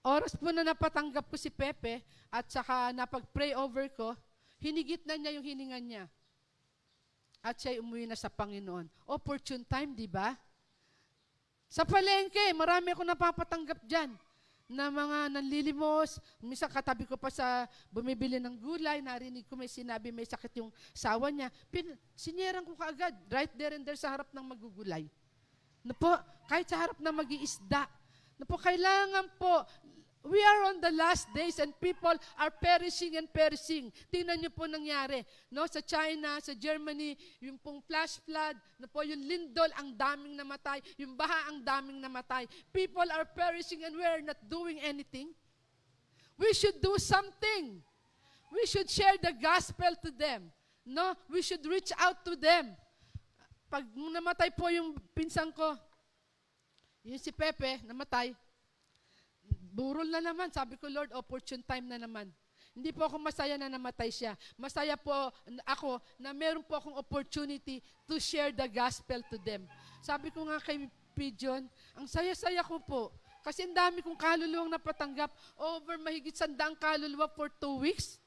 Oras 0.00 0.32
po 0.32 0.48
na 0.48 0.64
napatanggap 0.64 1.28
ko 1.28 1.36
si 1.36 1.52
Pepe 1.52 2.00
at 2.32 2.48
saka 2.48 2.96
napag-pray 2.96 3.52
over 3.52 3.92
ko, 3.92 4.16
hinigit 4.56 5.04
na 5.04 5.20
niya 5.20 5.36
yung 5.36 5.44
hininga 5.44 5.78
niya. 5.84 6.04
At 7.44 7.60
siya 7.60 7.84
umuwi 7.84 8.08
na 8.08 8.16
sa 8.16 8.32
Panginoon. 8.32 8.88
Opportune 9.04 9.68
time, 9.68 9.92
di 9.92 10.08
ba? 10.08 10.32
Sa 11.68 11.84
palengke, 11.84 12.52
marami 12.56 12.96
ako 12.96 13.04
napapatanggap 13.04 13.84
dyan 13.84 14.16
na 14.68 14.92
mga 14.92 15.32
nanlilimos. 15.32 16.20
Minsan 16.40 16.68
katabi 16.68 17.08
ko 17.08 17.16
pa 17.16 17.32
sa 17.32 17.64
bumibili 17.88 18.36
ng 18.36 18.56
gulay, 18.56 19.00
narinig 19.00 19.48
ko 19.48 19.56
may 19.56 19.68
sinabi 19.68 20.12
may 20.12 20.28
sakit 20.28 20.60
yung 20.60 20.72
sawa 20.92 21.28
niya. 21.32 21.48
Pin, 21.72 21.92
sinyeran 22.12 22.64
ko 22.64 22.76
kaagad, 22.76 23.16
right 23.32 23.52
there 23.56 23.76
and 23.76 23.84
there 23.84 23.96
sa 23.96 24.12
harap 24.12 24.28
ng 24.32 24.44
magugulay. 24.44 25.08
Na 25.84 25.96
po, 25.96 26.12
kahit 26.48 26.68
sa 26.68 26.80
harap 26.80 27.00
na 27.00 27.12
mag-iisda, 27.12 27.88
na 28.38 28.44
po, 28.44 28.60
kailangan 28.60 29.28
po, 29.40 29.64
we 30.24 30.42
are 30.42 30.74
on 30.74 30.80
the 30.80 30.90
last 30.90 31.30
days 31.34 31.58
and 31.58 31.72
people 31.80 32.12
are 32.38 32.50
perishing 32.50 33.16
and 33.16 33.30
perishing. 33.32 33.92
Tingnan 34.10 34.42
niyo 34.42 34.50
po 34.50 34.66
nangyari. 34.66 35.22
No, 35.50 35.64
sa 35.70 35.78
China, 35.78 36.42
sa 36.42 36.52
Germany, 36.58 37.14
yung 37.38 37.56
pong 37.58 37.78
flash 37.86 38.18
flood, 38.26 38.58
na 38.78 38.90
po 38.90 39.06
yung 39.06 39.22
lindol, 39.22 39.70
ang 39.78 39.94
daming 39.94 40.34
namatay, 40.34 40.82
yung 40.98 41.14
baha, 41.14 41.54
ang 41.54 41.62
daming 41.62 42.02
namatay. 42.02 42.50
People 42.74 43.06
are 43.14 43.24
perishing 43.30 43.86
and 43.86 43.94
we 43.94 44.02
are 44.02 44.20
not 44.20 44.38
doing 44.50 44.82
anything. 44.82 45.30
We 46.38 46.50
should 46.54 46.82
do 46.82 46.98
something. 46.98 47.82
We 48.50 48.62
should 48.66 48.90
share 48.90 49.18
the 49.20 49.34
gospel 49.34 49.94
to 50.02 50.10
them. 50.10 50.50
No, 50.82 51.14
we 51.28 51.42
should 51.42 51.62
reach 51.66 51.92
out 51.98 52.24
to 52.24 52.34
them. 52.34 52.74
Pag 53.68 53.84
namatay 53.92 54.50
po 54.56 54.72
yung 54.72 54.96
pinsan 55.12 55.52
ko, 55.52 55.76
yung 57.04 57.20
si 57.20 57.28
Pepe, 57.28 57.84
namatay, 57.84 58.32
burol 59.78 60.10
na 60.10 60.18
naman. 60.18 60.50
Sabi 60.50 60.74
ko, 60.74 60.90
Lord, 60.90 61.14
opportune 61.14 61.62
time 61.62 61.86
na 61.86 62.02
naman. 62.02 62.26
Hindi 62.74 62.90
po 62.90 63.06
ako 63.06 63.22
masaya 63.22 63.54
na 63.54 63.70
namatay 63.70 64.10
siya. 64.10 64.34
Masaya 64.58 64.98
po 64.98 65.14
ako 65.62 66.02
na 66.18 66.34
meron 66.34 66.66
po 66.66 66.78
akong 66.78 66.98
opportunity 66.98 67.78
to 68.06 68.18
share 68.18 68.50
the 68.50 68.66
gospel 68.66 69.22
to 69.30 69.38
them. 69.38 69.66
Sabi 70.02 70.34
ko 70.34 70.42
nga 70.50 70.58
kay 70.58 70.90
Pigeon, 71.14 71.66
ang 71.94 72.06
saya-saya 72.06 72.62
ko 72.66 72.78
po. 72.82 73.14
Kasi 73.42 73.66
ang 73.66 73.74
dami 73.74 74.02
kong 74.02 74.18
kaluluwang 74.18 74.70
napatanggap. 74.70 75.30
Over 75.58 75.98
mahigit 75.98 76.34
sandang 76.34 76.74
kaluluwa 76.78 77.30
for 77.30 77.50
two 77.58 77.78
weeks 77.78 78.18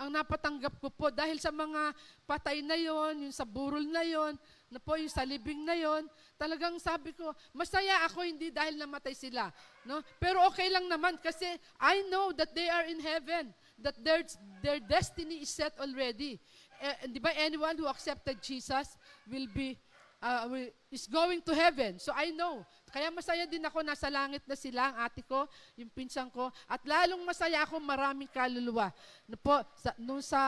ang 0.00 0.16
napatanggap 0.16 0.80
ko 0.80 0.88
po 0.88 1.12
dahil 1.12 1.36
sa 1.36 1.52
mga 1.52 1.92
patay 2.24 2.64
na 2.64 2.72
yon, 2.72 3.28
yung 3.28 3.34
sa 3.36 3.44
burol 3.44 3.84
na 3.84 4.00
yon, 4.00 4.32
na 4.70 4.78
po 4.78 4.94
yung 4.94 5.10
sa 5.10 5.26
libing 5.26 5.66
na 5.66 5.74
yon, 5.74 6.06
talagang 6.38 6.78
sabi 6.78 7.10
ko, 7.10 7.34
masaya 7.50 8.06
ako 8.06 8.22
hindi 8.22 8.54
dahil 8.54 8.78
namatay 8.78 9.12
sila. 9.12 9.50
No? 9.82 10.00
Pero 10.22 10.46
okay 10.46 10.70
lang 10.70 10.86
naman 10.86 11.18
kasi 11.18 11.46
I 11.82 12.06
know 12.06 12.30
that 12.32 12.54
they 12.54 12.70
are 12.70 12.86
in 12.86 13.02
heaven, 13.02 13.50
that 13.82 13.98
their, 13.98 14.22
their 14.62 14.78
destiny 14.78 15.42
is 15.42 15.50
set 15.50 15.74
already. 15.82 16.38
Eh, 16.80 17.10
di 17.12 17.20
ba 17.20 17.34
anyone 17.36 17.76
who 17.76 17.90
accepted 17.90 18.40
Jesus 18.40 18.96
will 19.28 19.50
be 19.52 19.76
uh, 20.24 20.48
is 20.88 21.04
going 21.04 21.44
to 21.44 21.52
heaven. 21.52 22.00
So 22.00 22.16
I 22.16 22.32
know 22.32 22.64
kaya 22.90 23.06
masaya 23.14 23.46
din 23.46 23.62
ako, 23.62 23.86
nasa 23.86 24.10
langit 24.10 24.42
na 24.50 24.58
sila, 24.58 24.90
ang 24.90 24.96
ate 25.06 25.22
ko, 25.22 25.46
yung 25.78 25.90
pinsan 25.94 26.26
ko, 26.26 26.50
at 26.66 26.82
lalong 26.82 27.22
masaya 27.22 27.62
ako, 27.62 27.78
maraming 27.78 28.26
kaluluwa. 28.26 28.90
No 29.30 29.38
po, 29.38 29.62
sa, 29.78 29.94
nung 29.94 30.18
sa, 30.18 30.42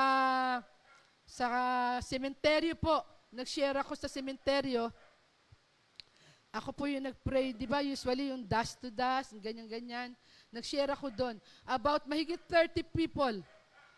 sa 1.22 1.46
sementeryo 2.02 2.74
po, 2.74 2.98
nag-share 3.32 3.80
ako 3.80 3.96
sa 3.96 4.06
sementeryo, 4.06 4.92
ako 6.52 6.70
po 6.76 6.84
yung 6.84 7.08
nag-pray, 7.08 7.56
di 7.56 7.64
ba 7.64 7.80
usually 7.80 8.28
yung 8.28 8.44
dust 8.44 8.76
to 8.76 8.92
dust, 8.92 9.32
ganyan-ganyan. 9.40 10.12
Nag-share 10.52 10.92
ako 10.92 11.08
doon. 11.08 11.40
About 11.64 12.04
mahigit 12.04 12.36
30 12.44 12.84
people 12.92 13.40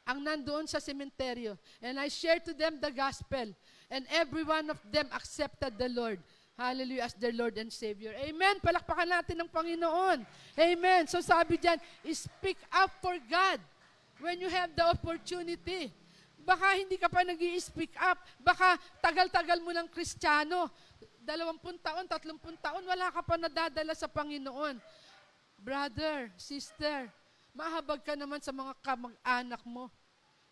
ang 0.07 0.19
nandoon 0.23 0.71
sa 0.71 0.79
sementeryo. 0.79 1.59
And 1.83 1.99
I 1.99 2.07
shared 2.07 2.47
to 2.47 2.55
them 2.55 2.79
the 2.79 2.95
gospel. 2.95 3.51
And 3.91 4.07
every 4.15 4.47
one 4.47 4.71
of 4.71 4.79
them 4.87 5.11
accepted 5.11 5.75
the 5.75 5.91
Lord. 5.91 6.23
Hallelujah, 6.55 7.11
as 7.11 7.19
their 7.19 7.35
Lord 7.35 7.59
and 7.59 7.75
Savior. 7.75 8.15
Amen. 8.15 8.63
Palakpakan 8.63 9.11
natin 9.11 9.35
ng 9.43 9.51
Panginoon. 9.51 10.23
Amen. 10.55 11.11
So 11.11 11.19
sabi 11.19 11.59
diyan, 11.59 11.83
speak 12.15 12.63
up 12.71 12.95
for 13.03 13.19
God 13.27 13.59
when 14.23 14.39
you 14.39 14.47
have 14.47 14.71
the 14.79 14.87
opportunity. 14.87 15.91
Baka 16.45 16.77
hindi 16.77 17.01
ka 17.01 17.09
pa 17.09 17.25
nag 17.25 17.41
speak 17.57 17.97
up. 17.97 18.21
Baka 18.39 18.77
tagal-tagal 19.01 19.59
mo 19.65 19.73
ng 19.73 19.89
kristyano. 19.89 20.69
Dalawampung 21.25 21.81
taon, 21.81 22.05
tatlumpung 22.05 22.61
taon, 22.61 22.85
wala 22.85 23.09
ka 23.09 23.25
pa 23.25 23.41
nadadala 23.41 23.97
sa 23.97 24.05
Panginoon. 24.05 24.77
Brother, 25.57 26.29
sister, 26.37 27.09
mahabag 27.57 28.05
ka 28.05 28.13
naman 28.13 28.45
sa 28.45 28.53
mga 28.53 28.77
kamag-anak 28.85 29.65
mo 29.65 29.89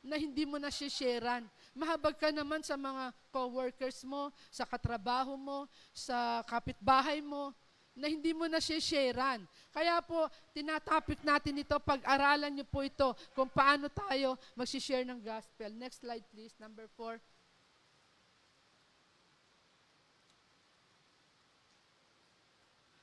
na 0.02 0.16
hindi 0.16 0.48
mo 0.48 0.56
nasisharean. 0.56 1.44
Mahabag 1.76 2.18
ka 2.18 2.32
naman 2.34 2.64
sa 2.64 2.74
mga 2.74 3.12
co-workers 3.30 4.02
mo, 4.02 4.34
sa 4.50 4.66
katrabaho 4.66 5.38
mo, 5.38 5.68
sa 5.94 6.42
kapitbahay 6.48 7.20
mo, 7.20 7.54
na 7.92 8.08
hindi 8.08 8.32
mo 8.32 8.48
nasisharean. 8.48 9.44
Kaya 9.68 10.00
po, 10.00 10.28
tinatopic 10.56 11.20
natin 11.20 11.60
ito, 11.60 11.76
pag-aralan 11.80 12.52
niyo 12.52 12.66
po 12.68 12.80
ito 12.80 13.12
kung 13.36 13.48
paano 13.52 13.92
tayo 13.92 14.40
mag-share 14.56 15.04
ng 15.04 15.20
gospel. 15.20 15.70
Next 15.76 16.00
slide 16.00 16.24
please, 16.32 16.56
number 16.56 16.88
four. 16.96 17.20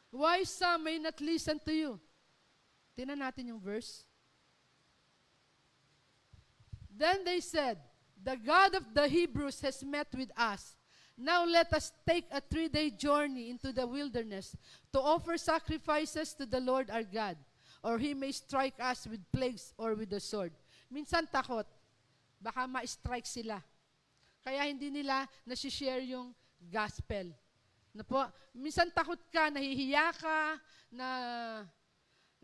Why 0.09 0.41
some 0.41 0.89
may 0.89 0.97
not 0.97 1.21
listen 1.21 1.61
to 1.69 1.73
you? 1.73 2.01
Tingnan 2.97 3.21
natin 3.21 3.53
yung 3.53 3.61
verse. 3.61 4.03
Then 6.89 7.23
they 7.23 7.39
said, 7.39 7.77
The 8.17 8.35
God 8.35 8.75
of 8.75 8.89
the 8.91 9.07
Hebrews 9.07 9.61
has 9.61 9.85
met 9.85 10.09
with 10.17 10.33
us. 10.35 10.78
Now 11.19 11.43
let 11.43 11.67
us 11.75 11.91
take 12.07 12.31
a 12.31 12.39
three-day 12.39 12.95
journey 12.95 13.51
into 13.51 13.75
the 13.75 13.83
wilderness 13.83 14.55
to 14.95 15.03
offer 15.03 15.35
sacrifices 15.35 16.31
to 16.39 16.47
the 16.47 16.63
Lord 16.63 16.87
our 16.87 17.03
God, 17.03 17.35
or 17.83 17.99
He 17.99 18.15
may 18.15 18.31
strike 18.31 18.79
us 18.79 19.03
with 19.03 19.19
plagues 19.27 19.75
or 19.75 19.99
with 19.99 20.09
the 20.15 20.23
sword. 20.23 20.55
Minsan 20.87 21.27
takot, 21.27 21.67
baka 22.39 22.63
ma-strike 22.71 23.27
sila. 23.27 23.59
Kaya 24.39 24.63
hindi 24.63 24.87
nila 24.87 25.27
nasishare 25.43 26.07
yung 26.07 26.31
gospel. 26.71 27.35
Na 27.91 28.07
po, 28.07 28.23
minsan 28.55 28.87
takot 28.87 29.19
ka, 29.27 29.51
nahihiya 29.51 30.15
ka, 30.15 30.55
na 30.87 31.07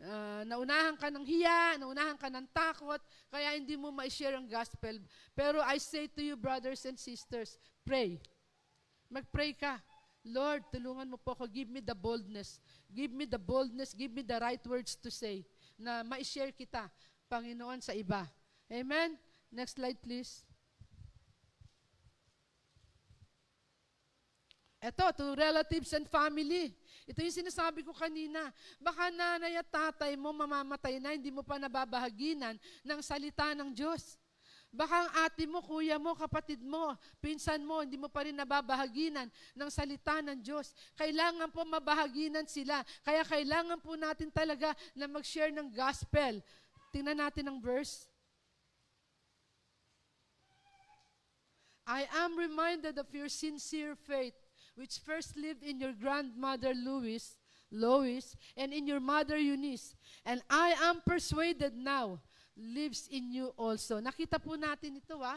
uh, 0.04 0.44
naunahan 0.44 1.00
ka 1.00 1.08
ng 1.08 1.24
hiya, 1.24 1.80
naunahan 1.80 2.20
ka 2.20 2.28
ng 2.28 2.44
takot, 2.52 3.00
kaya 3.32 3.56
hindi 3.56 3.72
mo 3.72 3.88
ma-share 3.88 4.36
ang 4.36 4.44
gospel. 4.44 5.00
Pero 5.32 5.64
I 5.64 5.80
say 5.80 6.12
to 6.12 6.20
you, 6.20 6.36
brothers 6.36 6.84
and 6.84 7.00
sisters, 7.00 7.56
pray. 7.80 8.20
Mag-pray 9.10 9.54
ka. 9.54 9.78
Lord, 10.26 10.66
tulungan 10.74 11.06
mo 11.06 11.18
po 11.20 11.38
ako. 11.38 11.46
Give 11.46 11.70
me 11.70 11.78
the 11.78 11.94
boldness. 11.94 12.58
Give 12.90 13.14
me 13.14 13.30
the 13.30 13.38
boldness. 13.38 13.94
Give 13.94 14.10
me 14.10 14.26
the 14.26 14.42
right 14.42 14.62
words 14.66 14.98
to 14.98 15.10
say 15.10 15.46
na 15.76 16.02
ma-share 16.02 16.50
kita, 16.56 16.88
Panginoon, 17.28 17.84
sa 17.84 17.92
iba. 17.92 18.24
Amen? 18.72 19.14
Next 19.52 19.76
slide, 19.76 20.00
please. 20.00 20.42
Ito, 24.82 25.10
to 25.14 25.34
relatives 25.34 25.92
and 25.94 26.06
family. 26.06 26.74
Ito 27.06 27.22
yung 27.22 27.38
sinasabi 27.42 27.86
ko 27.86 27.94
kanina. 27.94 28.50
Baka 28.78 29.10
nanay 29.10 29.58
at 29.58 29.68
tatay 29.70 30.14
mo 30.18 30.34
mamamatay 30.34 30.98
na, 30.98 31.14
hindi 31.14 31.30
mo 31.30 31.42
pa 31.46 31.58
nababahaginan 31.58 32.58
ng 32.82 33.00
salita 33.02 33.54
ng 33.54 33.70
Diyos. 33.74 34.18
Baka 34.76 35.08
ang 35.08 35.10
ate 35.24 35.48
mo, 35.48 35.64
kuya 35.64 35.96
mo, 35.96 36.12
kapatid 36.12 36.60
mo, 36.60 36.92
pinsan 37.16 37.64
mo, 37.64 37.80
hindi 37.80 37.96
mo 37.96 38.12
pa 38.12 38.28
rin 38.28 38.36
nababahaginan 38.36 39.32
ng 39.56 39.70
salita 39.72 40.20
ng 40.20 40.36
Diyos. 40.44 40.76
Kailangan 41.00 41.48
po 41.48 41.64
mabahaginan 41.64 42.44
sila. 42.44 42.84
Kaya 43.00 43.24
kailangan 43.24 43.80
po 43.80 43.96
natin 43.96 44.28
talaga 44.28 44.76
na 44.92 45.08
mag-share 45.08 45.48
ng 45.48 45.72
gospel. 45.72 46.44
Tingnan 46.92 47.16
natin 47.16 47.48
ang 47.48 47.56
verse. 47.56 48.04
I 51.88 52.04
am 52.12 52.36
reminded 52.36 53.00
of 53.00 53.08
your 53.16 53.32
sincere 53.32 53.96
faith 53.96 54.36
which 54.76 55.00
first 55.00 55.40
lived 55.40 55.64
in 55.64 55.80
your 55.80 55.96
grandmother 55.96 56.76
Louis, 56.76 57.24
Lois, 57.72 58.36
and 58.60 58.76
in 58.76 58.84
your 58.84 59.00
mother 59.00 59.40
Eunice. 59.40 59.96
And 60.26 60.44
I 60.52 60.76
am 60.84 61.00
persuaded 61.00 61.72
now 61.72 62.20
lives 62.56 63.06
in 63.12 63.28
you 63.30 63.52
also. 63.60 64.00
Nakita 64.00 64.40
po 64.40 64.56
natin 64.56 64.96
ito 64.96 65.20
ah. 65.20 65.36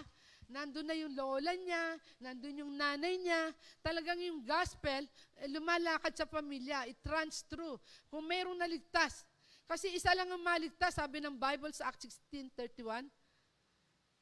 Nandun 0.49 0.88
na 0.89 0.97
yung 0.97 1.13
lola 1.13 1.53
niya, 1.53 1.84
nandun 2.17 2.65
yung 2.65 2.73
nanay 2.73 3.21
niya. 3.21 3.53
Talagang 3.86 4.17
yung 4.17 4.41
gospel, 4.41 5.05
eh, 5.38 5.45
lumalakad 5.45 6.15
sa 6.17 6.25
pamilya. 6.25 6.89
It 6.89 6.97
runs 7.05 7.45
through. 7.45 7.77
Kung 8.10 8.25
mayroong 8.25 8.58
naligtas. 8.58 9.21
Kasi 9.69 9.93
isa 9.93 10.10
lang 10.17 10.25
ang 10.34 10.41
maligtas, 10.41 10.97
sabi 10.97 11.21
ng 11.21 11.38
Bible 11.38 11.69
sa 11.69 11.93
Acts 11.93 12.10
16.31. 12.34 13.05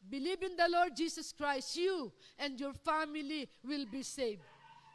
Believe 0.03 0.43
in 0.43 0.60
the 0.60 0.67
Lord 0.67 0.91
Jesus 0.91 1.31
Christ, 1.31 1.79
you 1.79 2.12
and 2.36 2.60
your 2.60 2.75
family 2.75 3.47
will 3.63 3.88
be 3.88 4.03
saved. 4.03 4.43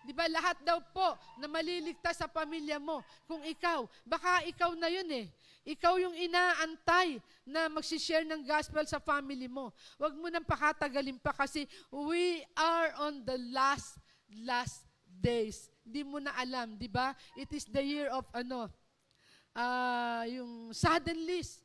Di 0.03 0.11
ba 0.11 0.27
lahat 0.27 0.59
daw 0.67 0.83
po 0.93 1.15
na 1.39 1.47
maliligtas 1.47 2.19
sa 2.19 2.27
pamilya 2.27 2.77
mo, 2.83 3.01
kung 3.25 3.41
ikaw, 3.47 3.87
baka 4.03 4.43
ikaw 4.51 4.75
na 4.75 4.91
yun 4.91 5.07
eh. 5.15 5.27
Ikaw 5.63 5.95
yung 6.03 6.17
inaantay 6.19 7.23
na 7.47 7.71
magsishare 7.71 8.27
ng 8.27 8.43
gospel 8.43 8.83
sa 8.83 8.99
family 8.99 9.47
mo. 9.47 9.71
Huwag 9.95 10.15
mo 10.19 10.27
nang 10.27 10.43
pakatagalin 10.43 11.23
pa 11.23 11.31
kasi 11.31 11.71
we 11.91 12.43
are 12.59 12.91
on 12.99 13.23
the 13.23 13.39
last, 13.55 13.99
last 14.43 14.83
days. 15.07 15.71
Di 15.87 16.03
mo 16.03 16.19
na 16.19 16.35
alam, 16.35 16.75
di 16.75 16.91
ba? 16.91 17.15
It 17.39 17.51
is 17.55 17.67
the 17.71 17.83
year 17.83 18.11
of 18.11 18.27
ano, 18.35 18.71
uh, 19.55 20.23
yung 20.27 20.75
sudden 20.75 21.19
list. 21.27 21.63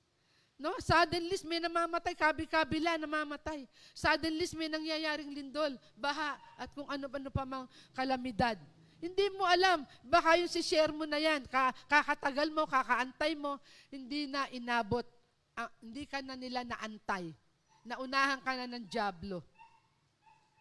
No? 0.58 0.74
Suddenly, 0.82 1.38
may 1.46 1.62
namamatay, 1.62 2.18
kabi-kabila, 2.18 2.98
namamatay. 2.98 3.70
Suddenly, 3.94 4.46
may 4.58 4.66
nangyayaring 4.66 5.30
lindol, 5.30 5.78
baha, 5.94 6.34
at 6.58 6.74
kung 6.74 6.90
ano-ano 6.90 7.30
pa 7.30 7.46
mang 7.46 7.70
kalamidad. 7.94 8.58
Hindi 8.98 9.30
mo 9.38 9.46
alam, 9.46 9.86
baka 10.02 10.42
yung 10.42 10.50
si-share 10.50 10.90
mo 10.90 11.06
na 11.06 11.22
yan, 11.22 11.46
kakatagal 11.86 12.50
mo, 12.50 12.66
kakaantay 12.66 13.38
mo, 13.38 13.62
hindi 13.94 14.26
na 14.26 14.50
inabot, 14.50 15.06
uh, 15.54 15.70
hindi 15.82 16.10
ka 16.10 16.26
na 16.26 16.34
nila 16.34 16.66
naantay. 16.66 17.30
Naunahan 17.86 18.42
ka 18.42 18.52
na 18.58 18.66
ng 18.66 18.86
Diablo. 18.90 19.46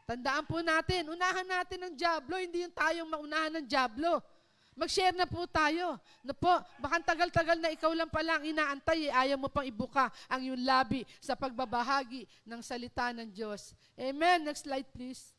Tandaan 0.07 0.47
po 0.47 0.63
natin, 0.63 1.11
unahan 1.11 1.49
natin 1.49 1.89
ng 1.89 1.95
Diablo, 1.99 2.39
hindi 2.39 2.63
yung 2.63 2.77
tayong 2.77 3.11
maunahan 3.11 3.59
ng 3.59 3.67
Diablo. 3.67 4.23
Mag-share 4.77 5.17
na 5.17 5.25
po 5.25 5.49
tayo. 5.49 5.97
Na 6.21 6.37
po, 6.37 6.53
baka 6.79 7.01
tagal-tagal 7.17 7.57
na 7.57 7.73
ikaw 7.73 7.91
lang 7.97 8.13
pala 8.13 8.37
ang 8.37 8.45
inaantay, 8.45 9.09
eh, 9.09 9.13
ayaw 9.13 9.41
mo 9.41 9.49
pang 9.49 9.65
ibuka 9.65 10.13
ang 10.29 10.45
iyong 10.45 10.63
labi 10.63 11.03
sa 11.19 11.33
pagbabahagi 11.33 12.29
ng 12.45 12.61
salita 12.61 13.11
ng 13.17 13.33
Diyos. 13.33 13.73
Amen. 13.97 14.45
Next 14.45 14.69
slide 14.69 14.87
please. 14.93 15.36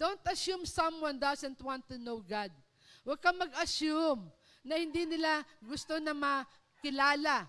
Don't 0.00 0.24
assume 0.24 0.64
someone 0.64 1.20
doesn't 1.20 1.60
want 1.60 1.84
to 1.92 2.00
know 2.00 2.24
God. 2.24 2.48
Huwag 3.04 3.20
kang 3.20 3.36
mag-assume 3.36 4.32
na 4.64 4.80
hindi 4.80 5.04
nila 5.04 5.44
gusto 5.60 6.00
na 6.00 6.16
makilala 6.16 7.44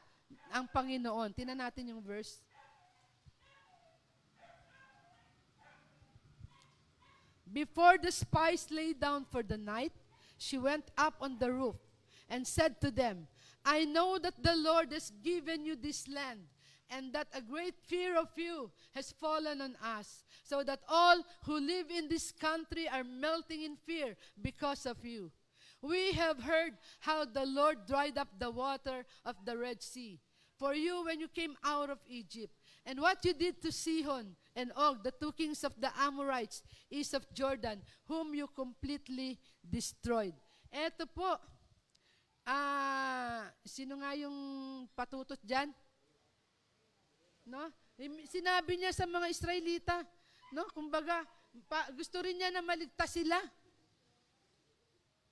ang 0.52 0.68
Panginoon. 0.68 1.32
Tingnan 1.32 1.64
natin 1.64 1.96
yung 1.96 2.04
verse. 2.04 2.44
Before 7.48 7.96
the 7.96 8.12
spies 8.12 8.68
lay 8.68 8.92
down 8.92 9.24
for 9.32 9.44
the 9.44 9.60
night, 9.60 9.96
she 10.36 10.60
went 10.60 10.92
up 11.00 11.16
on 11.24 11.40
the 11.40 11.52
roof 11.52 11.80
and 12.28 12.44
said 12.44 12.80
to 12.84 12.92
them, 12.92 13.28
I 13.64 13.88
know 13.88 14.20
that 14.20 14.36
the 14.44 14.56
Lord 14.56 14.92
has 14.92 15.12
given 15.24 15.64
you 15.64 15.76
this 15.80 16.08
land, 16.08 16.44
and 16.92 17.14
that 17.14 17.28
a 17.34 17.42
great 17.42 17.76
fear 17.88 18.20
of 18.20 18.28
you 18.36 18.70
has 18.94 19.12
fallen 19.12 19.62
on 19.62 19.76
us, 19.82 20.24
so 20.44 20.64
that 20.64 20.82
all 20.88 21.24
who 21.46 21.60
live 21.60 21.90
in 21.90 22.10
this 22.10 22.32
country 22.32 22.88
are 22.92 23.04
melting 23.04 23.64
in 23.64 23.78
fear 23.78 24.16
because 24.42 24.86
of 24.86 25.04
you. 25.04 25.32
We 25.82 26.12
have 26.14 26.44
heard 26.44 26.74
how 27.00 27.26
the 27.26 27.46
Lord 27.46 27.88
dried 27.88 28.18
up 28.18 28.28
the 28.38 28.52
water 28.52 29.06
of 29.26 29.36
the 29.46 29.58
Red 29.58 29.82
Sea 29.82 30.20
for 30.62 30.76
you 30.78 31.02
when 31.06 31.18
you 31.18 31.28
came 31.28 31.58
out 31.66 31.90
of 31.90 31.98
Egypt, 32.06 32.54
and 32.86 33.02
what 33.02 33.26
you 33.26 33.34
did 33.34 33.58
to 33.66 33.72
Sihon 33.72 34.38
and 34.56 34.70
Og, 34.78 35.02
the 35.02 35.10
two 35.10 35.32
kings 35.34 35.64
of 35.64 35.74
the 35.82 35.90
Amorites, 35.98 36.62
east 36.92 37.16
of 37.16 37.26
Jordan, 37.34 37.82
whom 38.06 38.36
you 38.36 38.46
completely 38.46 39.40
destroyed. 39.66 40.38
Eto 40.70 41.10
po, 41.10 41.34
ah, 42.46 43.50
sino 43.66 43.98
nga 43.98 44.14
yung 44.14 44.86
patutot 44.94 45.42
dyan? 45.42 45.74
No? 47.46 47.70
Sinabi 48.30 48.78
niya 48.78 48.94
sa 48.94 49.06
mga 49.06 49.28
Israelita, 49.30 49.96
no? 50.54 50.66
Kumbaga, 50.74 51.26
pa, 51.68 51.90
gusto 51.94 52.22
rin 52.22 52.38
niya 52.38 52.50
na 52.54 52.64
maligtas 52.64 53.12
sila. 53.12 53.38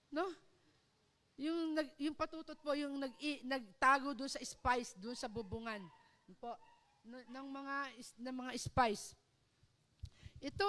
No? 0.09 0.29
Yung, 1.39 1.73
nag, 1.77 1.87
yung 2.01 2.17
patutot 2.17 2.59
po, 2.59 2.75
yung 2.75 2.99
nag, 2.99 3.13
nagtago 3.47 4.11
doon 4.11 4.27
sa 4.27 4.43
spice, 4.43 4.97
doon 4.99 5.15
sa 5.15 5.31
bubungan. 5.31 5.79
Po, 6.37 6.53
ng 7.09 7.47
mga 7.49 7.75
ng 8.21 8.35
mga 8.35 8.51
spice. 8.59 9.15
Ito 10.43 10.65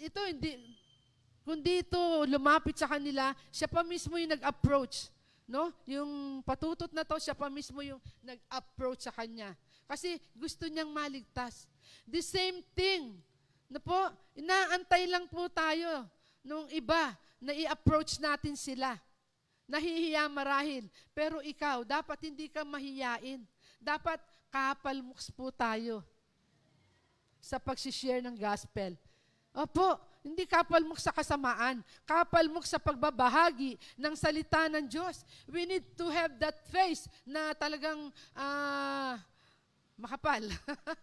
ito 0.00 0.20
hindi 0.26 0.52
kundi 1.46 1.86
ito 1.86 2.26
lumapit 2.26 2.74
sa 2.74 2.90
kanila, 2.90 3.30
siya 3.54 3.70
pa 3.70 3.86
mismo 3.86 4.18
yung 4.18 4.34
nag-approach. 4.34 5.14
No? 5.46 5.70
Yung 5.86 6.42
patutot 6.42 6.90
na 6.90 7.06
to, 7.06 7.22
siya 7.22 7.38
pa 7.38 7.46
mismo 7.46 7.78
yung 7.86 8.02
nag-approach 8.26 9.06
sa 9.06 9.14
kanya. 9.14 9.54
Kasi 9.86 10.18
gusto 10.34 10.66
niyang 10.66 10.90
maligtas. 10.90 11.70
The 12.06 12.22
same 12.22 12.62
thing. 12.74 13.18
Na 13.66 13.82
po, 13.82 14.10
inaantay 14.34 15.10
lang 15.10 15.26
po 15.26 15.50
tayo 15.50 16.06
nung 16.46 16.70
iba 16.70 17.14
na 17.42 17.54
i-approach 17.54 18.18
natin 18.22 18.54
sila. 18.54 18.94
Nahihiya 19.66 20.30
marahil. 20.30 20.86
Pero 21.10 21.42
ikaw, 21.42 21.82
dapat 21.82 22.30
hindi 22.30 22.46
ka 22.46 22.62
mahiyain. 22.62 23.42
Dapat 23.82 24.22
kapalmuks 24.50 25.30
po 25.34 25.50
tayo 25.50 26.02
sa 27.42 27.58
pagsishare 27.58 28.22
ng 28.22 28.34
gospel. 28.38 28.94
Opo, 29.56 29.98
hindi 30.26 30.42
kapalmuk 30.42 30.98
sa 30.98 31.14
kasamaan, 31.14 31.80
kapalmuk 32.02 32.66
sa 32.66 32.82
pagbabahagi 32.82 33.78
ng 33.94 34.14
salita 34.18 34.66
ng 34.66 34.84
Diyos. 34.90 35.22
We 35.46 35.64
need 35.64 35.86
to 35.94 36.10
have 36.10 36.34
that 36.42 36.66
face 36.66 37.06
na 37.22 37.54
talagang 37.54 38.10
uh, 38.34 39.14
makapal 39.96 40.44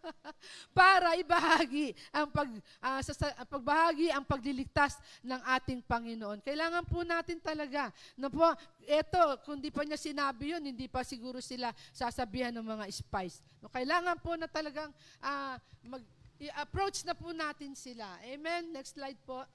para 0.78 1.18
ibahagi 1.18 1.98
ang 2.14 2.30
pag 2.30 2.50
uh, 2.78 3.02
sa, 3.02 3.34
pagbahagi 3.50 4.14
ang 4.14 4.22
pagliligtas 4.22 5.02
ng 5.26 5.42
ating 5.58 5.82
Panginoon. 5.82 6.46
Kailangan 6.46 6.86
po 6.86 7.02
natin 7.02 7.42
talaga 7.42 7.90
na 8.14 8.30
po 8.30 8.46
ito 8.86 9.24
kung 9.44 9.58
di 9.58 9.74
pa 9.74 9.82
niya 9.82 9.98
sinabi 9.98 10.54
'yon, 10.54 10.62
hindi 10.62 10.86
pa 10.86 11.02
siguro 11.02 11.42
sila 11.42 11.74
sasabihan 11.90 12.54
ng 12.54 12.66
mga 12.66 12.86
spies. 12.94 13.42
No, 13.60 13.70
kailangan 13.74 14.22
po 14.22 14.38
na 14.38 14.46
talagang 14.46 14.94
uh, 15.20 15.56
mag 15.90 16.04
i-approach 16.44 17.06
na 17.08 17.16
po 17.16 17.32
natin 17.32 17.72
sila. 17.78 18.20
Amen. 18.28 18.74
Next 18.74 19.00
slide 19.00 19.20
po. 19.24 19.46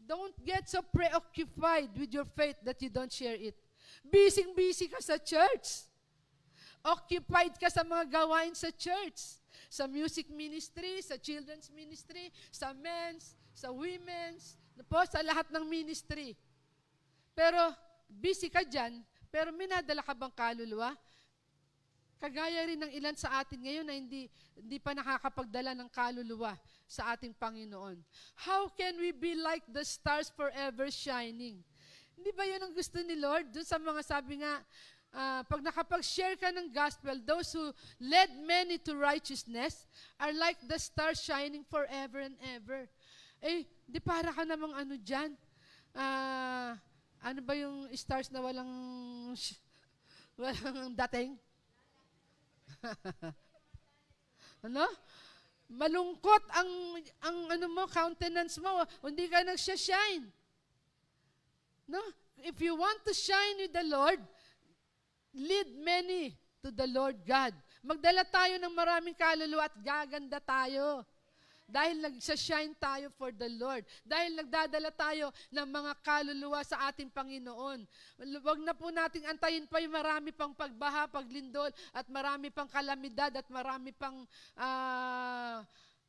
Don't 0.00 0.34
get 0.42 0.66
so 0.66 0.82
preoccupied 0.82 1.94
with 1.94 2.10
your 2.10 2.26
faith 2.34 2.58
that 2.66 2.80
you 2.82 2.90
don't 2.90 3.12
share 3.12 3.36
it. 3.36 3.54
Busy-busy 4.02 4.90
ka 4.90 4.98
sa 4.98 5.20
church. 5.20 5.89
Occupied 6.80 7.60
ka 7.60 7.68
sa 7.68 7.84
mga 7.84 8.08
gawain 8.08 8.56
sa 8.56 8.72
church, 8.72 9.36
sa 9.68 9.84
music 9.84 10.32
ministry, 10.32 11.04
sa 11.04 11.20
children's 11.20 11.68
ministry, 11.68 12.32
sa 12.48 12.72
men's, 12.72 13.36
sa 13.52 13.68
women's, 13.68 14.56
po 14.88 15.04
sa 15.04 15.20
lahat 15.20 15.52
ng 15.52 15.64
ministry. 15.68 16.32
Pero 17.36 17.76
busy 18.08 18.48
ka 18.48 18.64
dyan, 18.64 19.04
pero 19.28 19.52
minadala 19.52 20.00
ka 20.00 20.16
bang 20.16 20.32
kaluluwa? 20.32 20.96
Kagaya 22.20 22.68
rin 22.68 22.80
ng 22.84 22.92
ilan 22.92 23.16
sa 23.16 23.40
atin 23.40 23.64
ngayon 23.64 23.86
na 23.88 23.96
hindi, 23.96 24.28
hindi 24.52 24.76
pa 24.76 24.92
nakakapagdala 24.92 25.72
ng 25.72 25.88
kaluluwa 25.88 26.52
sa 26.84 27.16
ating 27.16 27.32
Panginoon. 27.32 27.96
How 28.44 28.68
can 28.76 29.00
we 29.00 29.08
be 29.08 29.32
like 29.32 29.64
the 29.72 29.80
stars 29.84 30.28
forever 30.28 30.92
shining? 30.92 31.64
Hindi 32.12 32.30
ba 32.36 32.44
yun 32.44 32.60
ang 32.60 32.76
gusto 32.76 33.00
ni 33.00 33.16
Lord? 33.16 33.48
Doon 33.48 33.64
sa 33.64 33.80
mga 33.80 34.04
sabi 34.04 34.44
nga, 34.44 34.60
uh, 35.14 35.42
pag 35.46 35.60
nakapag-share 35.62 36.36
ka 36.38 36.50
ng 36.50 36.70
gospel, 36.72 37.18
those 37.26 37.52
who 37.52 37.72
led 37.98 38.30
many 38.46 38.78
to 38.78 38.96
righteousness 38.96 39.86
are 40.18 40.32
like 40.32 40.56
the 40.66 40.78
stars 40.78 41.22
shining 41.22 41.64
forever 41.66 42.20
and 42.20 42.36
ever. 42.54 42.86
Eh, 43.42 43.66
di 43.88 44.00
para 44.00 44.30
ka 44.32 44.44
namang 44.44 44.74
ano 44.76 44.94
dyan? 45.00 45.34
Uh, 45.96 46.76
ano 47.20 47.40
ba 47.42 47.54
yung 47.56 47.88
stars 47.96 48.30
na 48.30 48.40
walang, 48.40 48.70
walang 50.38 50.94
dating? 50.94 51.36
ano? 54.66 54.84
Malungkot 55.70 56.42
ang 56.50 56.70
ang 57.22 57.36
ano 57.54 57.66
mo 57.70 57.86
countenance 57.86 58.58
mo, 58.58 58.82
hindi 59.06 59.30
ka 59.30 59.46
nagsha-shine. 59.46 60.26
No? 61.86 62.02
If 62.42 62.58
you 62.58 62.74
want 62.74 63.04
to 63.06 63.12
shine 63.14 63.62
with 63.62 63.74
the 63.74 63.86
Lord, 63.86 64.18
lead 65.34 65.68
many 65.80 66.34
to 66.60 66.68
the 66.70 66.86
Lord 66.90 67.16
God. 67.24 67.54
Magdala 67.80 68.26
tayo 68.28 68.60
ng 68.60 68.74
maraming 68.76 69.16
kaluluwa 69.16 69.64
at 69.68 69.76
gaganda 69.80 70.38
tayo. 70.42 71.04
Dahil 71.70 72.02
nagsashine 72.02 72.74
tayo 72.82 73.14
for 73.14 73.30
the 73.30 73.46
Lord. 73.54 73.86
Dahil 74.02 74.34
nagdadala 74.34 74.90
tayo 74.90 75.30
ng 75.54 75.68
mga 75.70 75.92
kaluluwa 76.02 76.66
sa 76.66 76.90
ating 76.90 77.14
Panginoon. 77.14 77.86
Huwag 78.42 78.60
na 78.66 78.74
po 78.74 78.90
nating 78.90 79.22
antayin 79.30 79.70
pa 79.70 79.78
yung 79.78 79.94
marami 79.94 80.34
pang 80.34 80.50
pagbaha, 80.50 81.06
paglindol, 81.06 81.70
at 81.94 82.10
marami 82.10 82.50
pang 82.50 82.66
kalamidad, 82.66 83.30
at 83.38 83.46
marami 83.46 83.94
pang, 83.94 84.26
uh, 84.58 85.62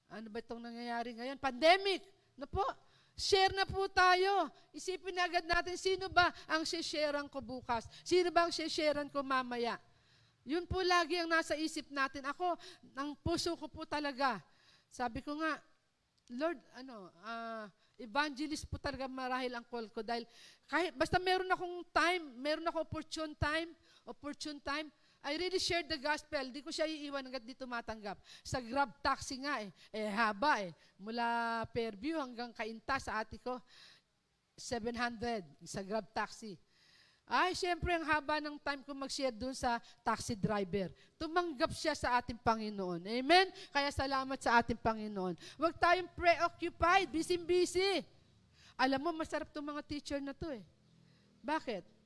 ano 0.09 0.27
ba 0.33 0.41
itong 0.41 0.65
nangyayari 0.65 1.13
ngayon? 1.13 1.37
Pandemic. 1.37 2.01
Na 2.41 2.49
po, 2.49 2.65
Share 3.21 3.53
na 3.53 3.69
po 3.69 3.85
tayo. 3.85 4.49
Isipin 4.73 5.13
na 5.13 5.29
agad 5.29 5.45
natin, 5.45 5.77
sino 5.77 6.09
ba 6.09 6.33
ang 6.49 6.65
sharean 6.65 7.29
ko 7.29 7.37
bukas? 7.37 7.85
Sino 8.01 8.33
ba 8.33 8.49
ang 8.49 8.53
sharean 8.53 9.13
ko 9.13 9.21
mamaya? 9.21 9.77
Yun 10.41 10.65
po 10.65 10.81
lagi 10.81 11.21
ang 11.21 11.29
nasa 11.29 11.53
isip 11.53 11.93
natin. 11.93 12.25
Ako, 12.25 12.57
ang 12.97 13.13
puso 13.21 13.53
ko 13.53 13.69
po 13.69 13.85
talaga, 13.85 14.41
sabi 14.89 15.21
ko 15.21 15.37
nga, 15.37 15.61
Lord, 16.33 16.57
ano, 16.81 17.13
uh, 17.21 17.69
evangelist 18.01 18.65
po 18.65 18.81
talaga 18.81 19.05
marahil 19.05 19.53
ang 19.53 19.65
call 19.69 19.85
ko 19.93 20.01
dahil 20.01 20.25
kahit, 20.65 20.97
basta 20.97 21.21
meron 21.21 21.51
akong 21.53 21.85
time, 21.93 22.23
meron 22.41 22.65
ako 22.65 22.81
opportune 22.81 23.37
time, 23.37 23.69
opportune 24.09 24.57
time, 24.65 24.89
I 25.21 25.37
really 25.37 25.61
shared 25.61 25.85
the 25.85 26.01
gospel. 26.01 26.41
Di 26.49 26.65
ko 26.65 26.73
siya 26.73 26.89
iiwan 26.89 27.21
hanggat 27.21 27.45
di 27.45 27.53
tumatanggap. 27.53 28.17
Sa 28.41 28.57
grab 28.57 28.89
taxi 29.05 29.37
nga 29.45 29.61
eh. 29.61 29.69
Eh, 29.93 30.09
haba 30.09 30.65
eh. 30.65 30.73
Mula 30.97 31.61
Fairview 31.69 32.17
hanggang 32.17 32.49
Kainta 32.49 32.97
sa 32.97 33.21
ati 33.21 33.37
ko, 33.37 33.61
700 34.57 35.45
sa 35.61 35.85
grab 35.85 36.09
taxi. 36.09 36.57
Ay, 37.31 37.55
siyempre, 37.55 37.95
ang 37.95 38.03
haba 38.03 38.43
ng 38.43 38.59
time 38.59 38.81
ko 38.83 38.91
mag-share 38.91 39.31
dun 39.31 39.55
sa 39.55 39.79
taxi 40.03 40.35
driver. 40.35 40.91
Tumanggap 41.15 41.71
siya 41.71 41.95
sa 41.95 42.19
ating 42.19 42.41
Panginoon. 42.41 43.05
Amen? 43.07 43.47
Kaya 43.71 43.87
salamat 43.93 44.35
sa 44.41 44.59
ating 44.59 44.75
Panginoon. 44.75 45.37
Huwag 45.55 45.77
tayong 45.79 46.11
preoccupied, 46.11 47.07
busy-busy. 47.07 48.03
Alam 48.75 48.99
mo, 48.99 49.09
masarap 49.15 49.47
itong 49.47 49.69
mga 49.69 49.81
teacher 49.85 50.19
na 50.19 50.33
to 50.35 50.49
eh. 50.51 50.65
Bakit? 51.39 52.00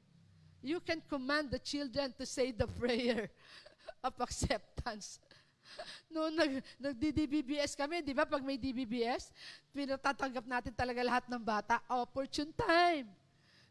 You 0.66 0.82
can 0.82 0.98
command 1.06 1.54
the 1.54 1.62
children 1.62 2.10
to 2.18 2.26
say 2.26 2.50
the 2.50 2.66
prayer 2.66 3.30
of 4.08 4.18
acceptance. 4.18 5.22
Noong 6.14 6.34
nag, 6.34 6.54
nag-DBBS 6.82 7.78
kami, 7.78 8.02
di 8.02 8.18
ba, 8.18 8.26
pag 8.26 8.42
may 8.42 8.58
DBBS, 8.58 9.30
pinatatanggap 9.70 10.46
natin 10.50 10.74
talaga 10.74 11.06
lahat 11.06 11.26
ng 11.30 11.38
bata, 11.38 11.86
opportune 11.86 12.50
time. 12.58 13.06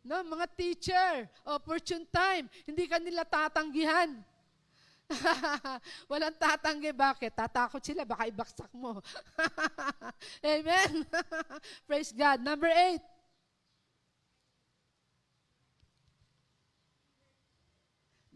No, 0.07 0.23
mga 0.23 0.47
teacher, 0.55 1.27
opportune 1.43 2.07
time. 2.15 2.47
Hindi 2.63 2.87
ka 2.87 3.03
nila 3.03 3.27
tatanggihan. 3.27 4.15
Walang 6.13 6.37
tatanggi. 6.37 6.93
Bakit? 6.93 7.33
Tatakot 7.33 7.81
sila. 7.81 8.05
Baka 8.05 8.29
ibaksak 8.29 8.69
mo. 8.73 9.01
Amen? 10.45 11.09
Praise 11.89 12.13
God. 12.13 12.41
Number 12.45 12.69
eight. 12.69 13.05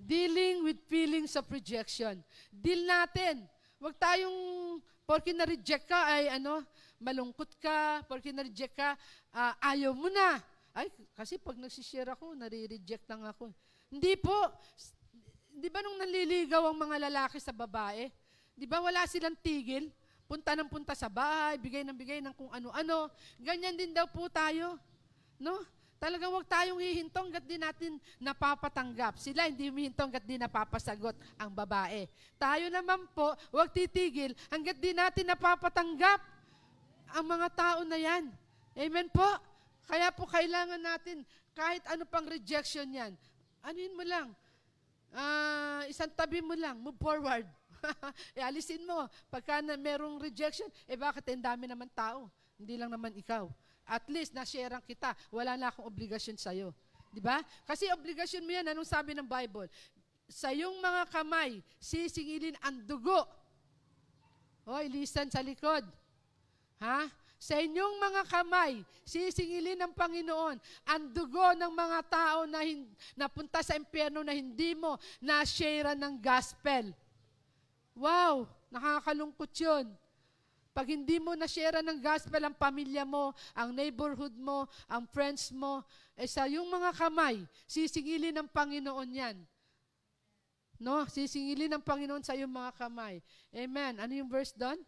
Dealing 0.09 0.64
with 0.64 0.81
feelings 0.88 1.37
of 1.37 1.44
rejection. 1.53 2.25
Deal 2.49 2.81
natin. 2.88 3.44
Huwag 3.77 3.92
tayong, 4.01 4.38
porke 5.05 5.37
na-reject 5.37 5.85
ka, 5.85 6.09
ay 6.09 6.33
ano, 6.33 6.64
malungkot 6.97 7.53
ka, 7.61 8.01
porke 8.09 8.33
na-reject 8.33 8.73
ka, 8.73 8.97
uh, 9.37 9.53
ayaw 9.61 9.92
mo 9.92 10.09
na. 10.09 10.40
Ay, 10.73 10.88
kasi 11.12 11.37
pag 11.37 11.61
nagsishare 11.61 12.09
ako, 12.16 12.33
nare-reject 12.33 13.05
lang 13.05 13.21
ako. 13.29 13.53
Hindi 13.92 14.16
po. 14.16 14.37
Di 15.53 15.68
ba 15.68 15.85
nung 15.85 16.01
naliligaw 16.01 16.73
ang 16.73 16.79
mga 16.88 16.97
lalaki 17.11 17.37
sa 17.37 17.53
babae, 17.53 18.09
di 18.57 18.64
ba 18.64 18.81
wala 18.81 19.05
silang 19.05 19.37
tigil? 19.37 19.92
Punta 20.29 20.57
ng 20.57 20.68
punta 20.68 20.92
sa 20.92 21.09
bahay, 21.09 21.57
bigay 21.61 21.85
ng 21.85 21.97
bigay 21.97 22.21
ng 22.25 22.33
kung 22.37 22.53
ano-ano. 22.53 23.12
Ganyan 23.40 23.77
din 23.77 23.92
daw 23.92 24.09
po 24.09 24.29
tayo. 24.29 24.77
No? 25.40 25.57
Talagang 25.99 26.31
wag 26.31 26.47
tayong 26.47 26.79
hihintong 26.79 27.35
gat 27.35 27.43
di 27.43 27.59
natin 27.59 27.99
napapatanggap. 28.23 29.19
Sila 29.19 29.51
hindi 29.51 29.67
humihintong 29.67 30.15
gat 30.15 30.23
di 30.23 30.39
napapasagot 30.39 31.19
ang 31.35 31.51
babae. 31.51 32.07
Tayo 32.39 32.71
naman 32.71 33.03
po, 33.11 33.35
wag 33.51 33.75
titigil 33.75 34.31
hanggat 34.47 34.79
di 34.79 34.95
natin 34.95 35.27
napapatanggap 35.27 36.23
ang 37.19 37.27
mga 37.27 37.49
tao 37.51 37.81
na 37.83 37.99
yan. 37.99 38.31
Amen 38.79 39.11
po? 39.11 39.27
Kaya 39.91 40.15
po 40.15 40.23
kailangan 40.31 40.79
natin, 40.79 41.27
kahit 41.51 41.83
ano 41.91 42.07
pang 42.07 42.31
rejection 42.31 42.87
yan, 42.95 43.19
anuin 43.67 43.99
mo 43.99 44.07
lang, 44.07 44.31
uh, 45.11 45.83
isang 45.91 46.15
tabi 46.15 46.39
mo 46.39 46.55
lang, 46.55 46.79
move 46.79 46.95
forward. 46.95 47.43
e 48.37 48.43
alisin 48.43 48.83
mo. 48.87 49.07
Pagka 49.31 49.63
na 49.63 49.75
merong 49.75 50.19
rejection, 50.23 50.67
eh 50.87 50.99
bakit 50.99 51.27
eh, 51.31 51.39
dami 51.39 51.67
naman 51.67 51.91
tao? 51.91 52.31
Hindi 52.59 52.75
lang 52.79 52.91
naman 52.91 53.15
ikaw. 53.15 53.51
At 53.88 54.05
least, 54.12 54.37
na-sharean 54.37 54.85
kita. 54.85 55.16
Wala 55.33 55.57
na 55.57 55.72
akong 55.72 55.88
obligasyon 55.88 56.37
sa'yo. 56.37 56.77
Di 57.09 57.24
ba? 57.24 57.40
Kasi 57.64 57.88
obligasyon 57.88 58.44
mo 58.44 58.53
yan, 58.53 58.68
anong 58.68 58.85
sabi 58.85 59.16
ng 59.16 59.24
Bible? 59.24 59.72
Sa 60.29 60.53
iyong 60.53 60.77
mga 60.77 61.09
kamay, 61.09 61.64
sisingilin 61.81 62.53
ang 62.61 62.85
dugo. 62.85 63.24
Hoy, 64.68 64.92
listen 64.92 65.33
sa 65.33 65.40
likod. 65.40 65.88
Ha? 66.85 67.09
Sa 67.38 67.55
inyong 67.57 67.96
mga 68.03 68.22
kamay, 68.27 68.83
sisingilin 69.07 69.79
ng 69.79 69.94
Panginoon 69.94 70.59
ang 70.90 71.03
dugo 71.14 71.55
ng 71.55 71.70
mga 71.70 72.01
tao 72.11 72.38
na 72.51 72.66
hin- 72.66 72.90
napunta 73.14 73.62
sa 73.62 73.79
impyerno 73.79 74.27
na 74.27 74.35
hindi 74.35 74.74
mo 74.74 74.98
na-share 75.22 75.94
ng 75.94 76.18
gospel. 76.18 76.90
Wow, 77.94 78.51
nakakalungkot 78.74 79.55
yun. 79.55 79.87
Pag 80.79 80.95
hindi 80.95 81.19
mo 81.19 81.35
na-share 81.35 81.83
ng 81.83 81.99
gospel 81.99 82.38
ang 82.38 82.55
pamilya 82.55 83.03
mo, 83.03 83.35
ang 83.51 83.75
neighborhood 83.75 84.38
mo, 84.38 84.71
ang 84.87 85.11
friends 85.11 85.51
mo, 85.51 85.83
eh 86.14 86.31
sa 86.31 86.47
yung 86.47 86.71
mga 86.71 86.95
kamay, 86.95 87.43
sisingilin 87.67 88.38
ng 88.38 88.47
Panginoon 88.47 89.11
yan. 89.11 89.37
No? 90.79 91.03
Sisingilin 91.11 91.75
ng 91.75 91.83
Panginoon 91.83 92.23
sa 92.23 92.38
iyong 92.38 92.55
mga 92.55 92.79
kamay. 92.79 93.19
Amen. 93.51 93.99
Ano 93.99 94.14
yung 94.14 94.31
verse 94.31 94.55
doon? 94.55 94.79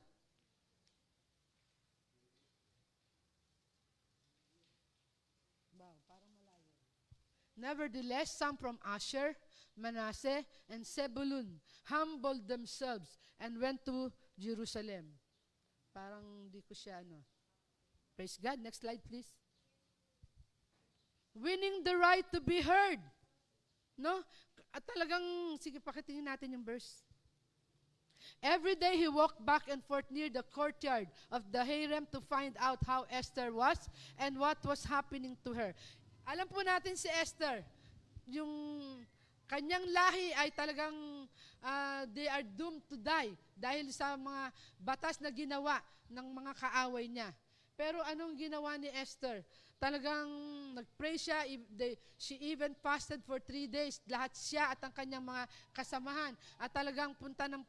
Nevertheless, 7.59 8.39
some 8.39 8.55
from 8.55 8.79
Asher, 8.87 9.35
Manasseh, 9.75 10.47
and 10.71 10.87
Zebulun 10.87 11.59
humbled 11.91 12.47
themselves 12.47 13.19
and 13.43 13.59
went 13.59 13.83
to 13.83 14.15
Jerusalem. 14.39 15.19
Parang 15.91 16.47
di 16.51 16.63
ko 16.63 16.75
siya 16.75 17.03
ano. 17.03 17.19
Praise 18.15 18.39
God. 18.39 18.59
Next 18.63 18.83
slide, 18.85 19.03
please. 19.03 19.31
Winning 21.35 21.83
the 21.83 21.97
right 21.97 22.27
to 22.35 22.41
be 22.41 22.61
heard. 22.61 23.01
No? 23.99 24.23
At 24.71 24.87
talagang, 24.87 25.59
sige, 25.59 25.83
pakitingin 25.83 26.27
natin 26.27 26.55
yung 26.55 26.67
verse. 26.67 27.03
Every 28.43 28.77
day 28.77 28.97
he 28.97 29.09
walked 29.09 29.45
back 29.45 29.69
and 29.73 29.81
forth 29.85 30.05
near 30.11 30.29
the 30.29 30.45
courtyard 30.45 31.09
of 31.33 31.49
the 31.53 31.65
harem 31.65 32.07
to 32.13 32.21
find 32.21 32.55
out 32.61 32.79
how 32.85 33.09
Esther 33.11 33.53
was 33.53 33.89
and 34.19 34.37
what 34.37 34.61
was 34.65 34.85
happening 34.85 35.37
to 35.45 35.53
her. 35.57 35.73
Alam 36.29 36.47
po 36.49 36.61
natin 36.61 36.97
si 36.97 37.09
Esther, 37.09 37.65
yung 38.29 38.49
kanyang 39.51 39.83
lahi 39.91 40.31
ay 40.39 40.55
talagang 40.55 41.27
uh, 41.59 42.07
they 42.15 42.31
are 42.31 42.47
doomed 42.55 42.87
to 42.87 42.95
die 42.95 43.35
dahil 43.59 43.91
sa 43.91 44.15
mga 44.15 44.55
batas 44.79 45.19
na 45.19 45.35
ginawa 45.35 45.83
ng 46.07 46.27
mga 46.31 46.53
kaaway 46.55 47.11
niya. 47.11 47.35
Pero 47.75 47.99
anong 48.07 48.39
ginawa 48.39 48.79
ni 48.79 48.87
Esther? 48.95 49.43
Talagang 49.81 50.29
nag-pray 50.77 51.17
siya, 51.17 51.49
she 52.21 52.37
even 52.53 52.77
fasted 52.85 53.25
for 53.25 53.41
three 53.41 53.65
days. 53.65 54.05
Lahat 54.05 54.29
siya 54.37 54.77
at 54.77 54.79
ang 54.85 54.93
kanyang 54.93 55.25
mga 55.25 55.49
kasamahan. 55.73 56.37
At 56.61 56.69
talagang 56.77 57.17
punta 57.17 57.49
ng, 57.49 57.65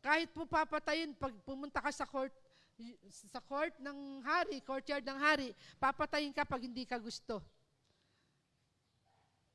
kahit 0.00 0.32
po 0.32 0.48
papatayin, 0.48 1.12
pag 1.12 1.36
pumunta 1.44 1.84
ka 1.84 1.92
sa 1.92 2.08
court, 2.08 2.32
sa 3.12 3.44
court 3.44 3.76
ng 3.76 4.24
hari, 4.24 4.64
courtyard 4.64 5.04
ng 5.04 5.18
hari, 5.20 5.52
papatayin 5.76 6.32
ka 6.32 6.48
pag 6.48 6.64
hindi 6.64 6.88
ka 6.88 6.96
gusto. 6.96 7.44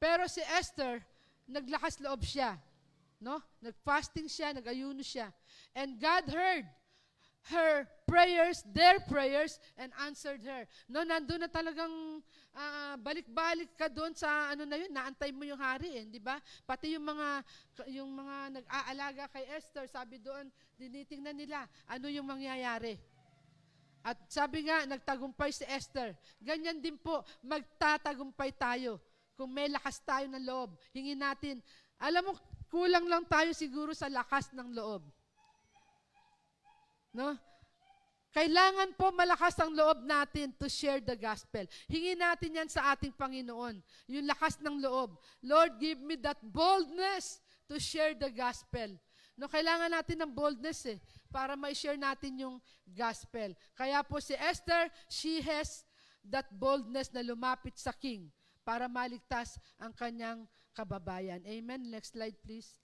Pero 0.03 0.27
si 0.27 0.43
Esther, 0.59 0.99
naglakas 1.47 1.95
loob 2.03 2.27
siya. 2.27 2.59
No? 3.23 3.39
Nag-fasting 3.63 4.27
siya, 4.27 4.51
nag-ayuno 4.51 4.99
siya. 4.99 5.31
And 5.71 5.95
God 5.95 6.27
heard 6.27 6.67
her 7.55 7.87
prayers, 8.03 8.67
their 8.75 8.99
prayers, 9.07 9.63
and 9.79 9.95
answered 10.03 10.43
her. 10.43 10.67
No, 10.91 11.07
nandun 11.07 11.43
na 11.43 11.47
talagang 11.47 12.19
ah, 12.51 12.99
balik-balik 12.99 13.79
ka 13.79 13.87
doon 13.87 14.11
sa 14.11 14.51
ano 14.51 14.67
na 14.67 14.75
yun, 14.75 14.91
naantay 14.91 15.31
mo 15.31 15.47
yung 15.47 15.59
hari, 15.59 16.03
eh, 16.03 16.05
di 16.07 16.19
ba? 16.19 16.35
Pati 16.67 16.99
yung 16.99 17.07
mga 17.07 17.27
yung 17.91 18.11
mga 18.11 18.59
nag-aalaga 18.59 19.23
kay 19.31 19.47
Esther, 19.55 19.87
sabi 19.87 20.19
doon, 20.19 20.51
dinitingnan 20.75 21.35
nila 21.35 21.63
ano 21.87 22.11
yung 22.11 22.27
mangyayari. 22.27 22.99
At 24.03 24.19
sabi 24.27 24.67
nga, 24.67 24.83
nagtagumpay 24.83 25.55
si 25.55 25.63
Esther. 25.63 26.11
Ganyan 26.43 26.83
din 26.83 26.99
po, 26.99 27.23
magtatagumpay 27.39 28.51
tayo. 28.51 28.99
Kung 29.43 29.51
may 29.51 29.67
lakas 29.67 29.99
tayo 30.07 30.23
ng 30.31 30.39
loob, 30.47 30.79
hingin 30.95 31.19
natin. 31.19 31.59
Alam 31.99 32.31
mo, 32.31 32.39
kulang 32.71 33.03
lang 33.11 33.27
tayo 33.27 33.51
siguro 33.51 33.91
sa 33.91 34.07
lakas 34.07 34.47
ng 34.55 34.71
loob. 34.71 35.03
No? 37.11 37.35
Kailangan 38.31 38.95
po 38.95 39.11
malakas 39.11 39.59
ang 39.59 39.75
loob 39.75 40.07
natin 40.07 40.55
to 40.55 40.71
share 40.71 41.03
the 41.03 41.19
gospel. 41.19 41.67
Hingin 41.91 42.23
natin 42.23 42.55
yan 42.55 42.69
sa 42.71 42.95
ating 42.95 43.11
Panginoon. 43.11 43.83
Yung 44.07 44.23
lakas 44.31 44.63
ng 44.63 44.79
loob. 44.79 45.19
Lord, 45.43 45.75
give 45.75 45.99
me 45.99 46.15
that 46.23 46.39
boldness 46.39 47.43
to 47.67 47.83
share 47.83 48.15
the 48.15 48.31
gospel. 48.31 48.95
No, 49.35 49.51
kailangan 49.51 49.91
natin 49.91 50.23
ng 50.23 50.31
boldness 50.31 50.87
eh, 50.87 51.03
para 51.27 51.59
ma-share 51.59 51.99
natin 51.99 52.47
yung 52.47 52.63
gospel. 52.95 53.51
Kaya 53.75 54.07
po 54.07 54.23
si 54.23 54.39
Esther, 54.39 54.87
she 55.11 55.43
has 55.43 55.83
that 56.23 56.47
boldness 56.47 57.11
na 57.11 57.19
lumapit 57.19 57.75
sa 57.75 57.91
king 57.91 58.31
para 58.63 58.87
maligtas 58.87 59.59
ang 59.77 59.91
kanyang 59.91 60.47
kababayan. 60.73 61.43
Amen. 61.45 61.91
Next 61.91 62.15
slide 62.15 62.35
please. 62.41 62.79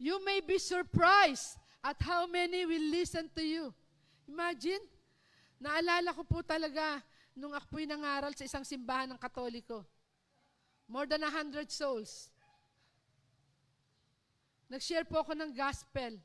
You 0.00 0.16
may 0.24 0.40
be 0.40 0.56
surprised 0.56 1.60
at 1.84 2.00
how 2.00 2.24
many 2.24 2.64
will 2.64 2.88
listen 2.88 3.28
to 3.36 3.44
you. 3.44 3.68
Imagine, 4.24 4.80
naalala 5.60 6.16
ko 6.16 6.24
po 6.24 6.40
talaga 6.40 7.04
nung 7.36 7.52
ako 7.52 7.66
po'y 7.76 7.84
nangaral 7.84 8.32
sa 8.32 8.48
isang 8.48 8.64
simbahan 8.64 9.12
ng 9.12 9.20
Katoliko. 9.20 9.84
More 10.88 11.04
than 11.04 11.22
a 11.22 11.30
hundred 11.30 11.68
souls. 11.68 12.32
Nag-share 14.72 15.04
po 15.04 15.20
ako 15.20 15.36
ng 15.36 15.52
gospel. 15.52 16.16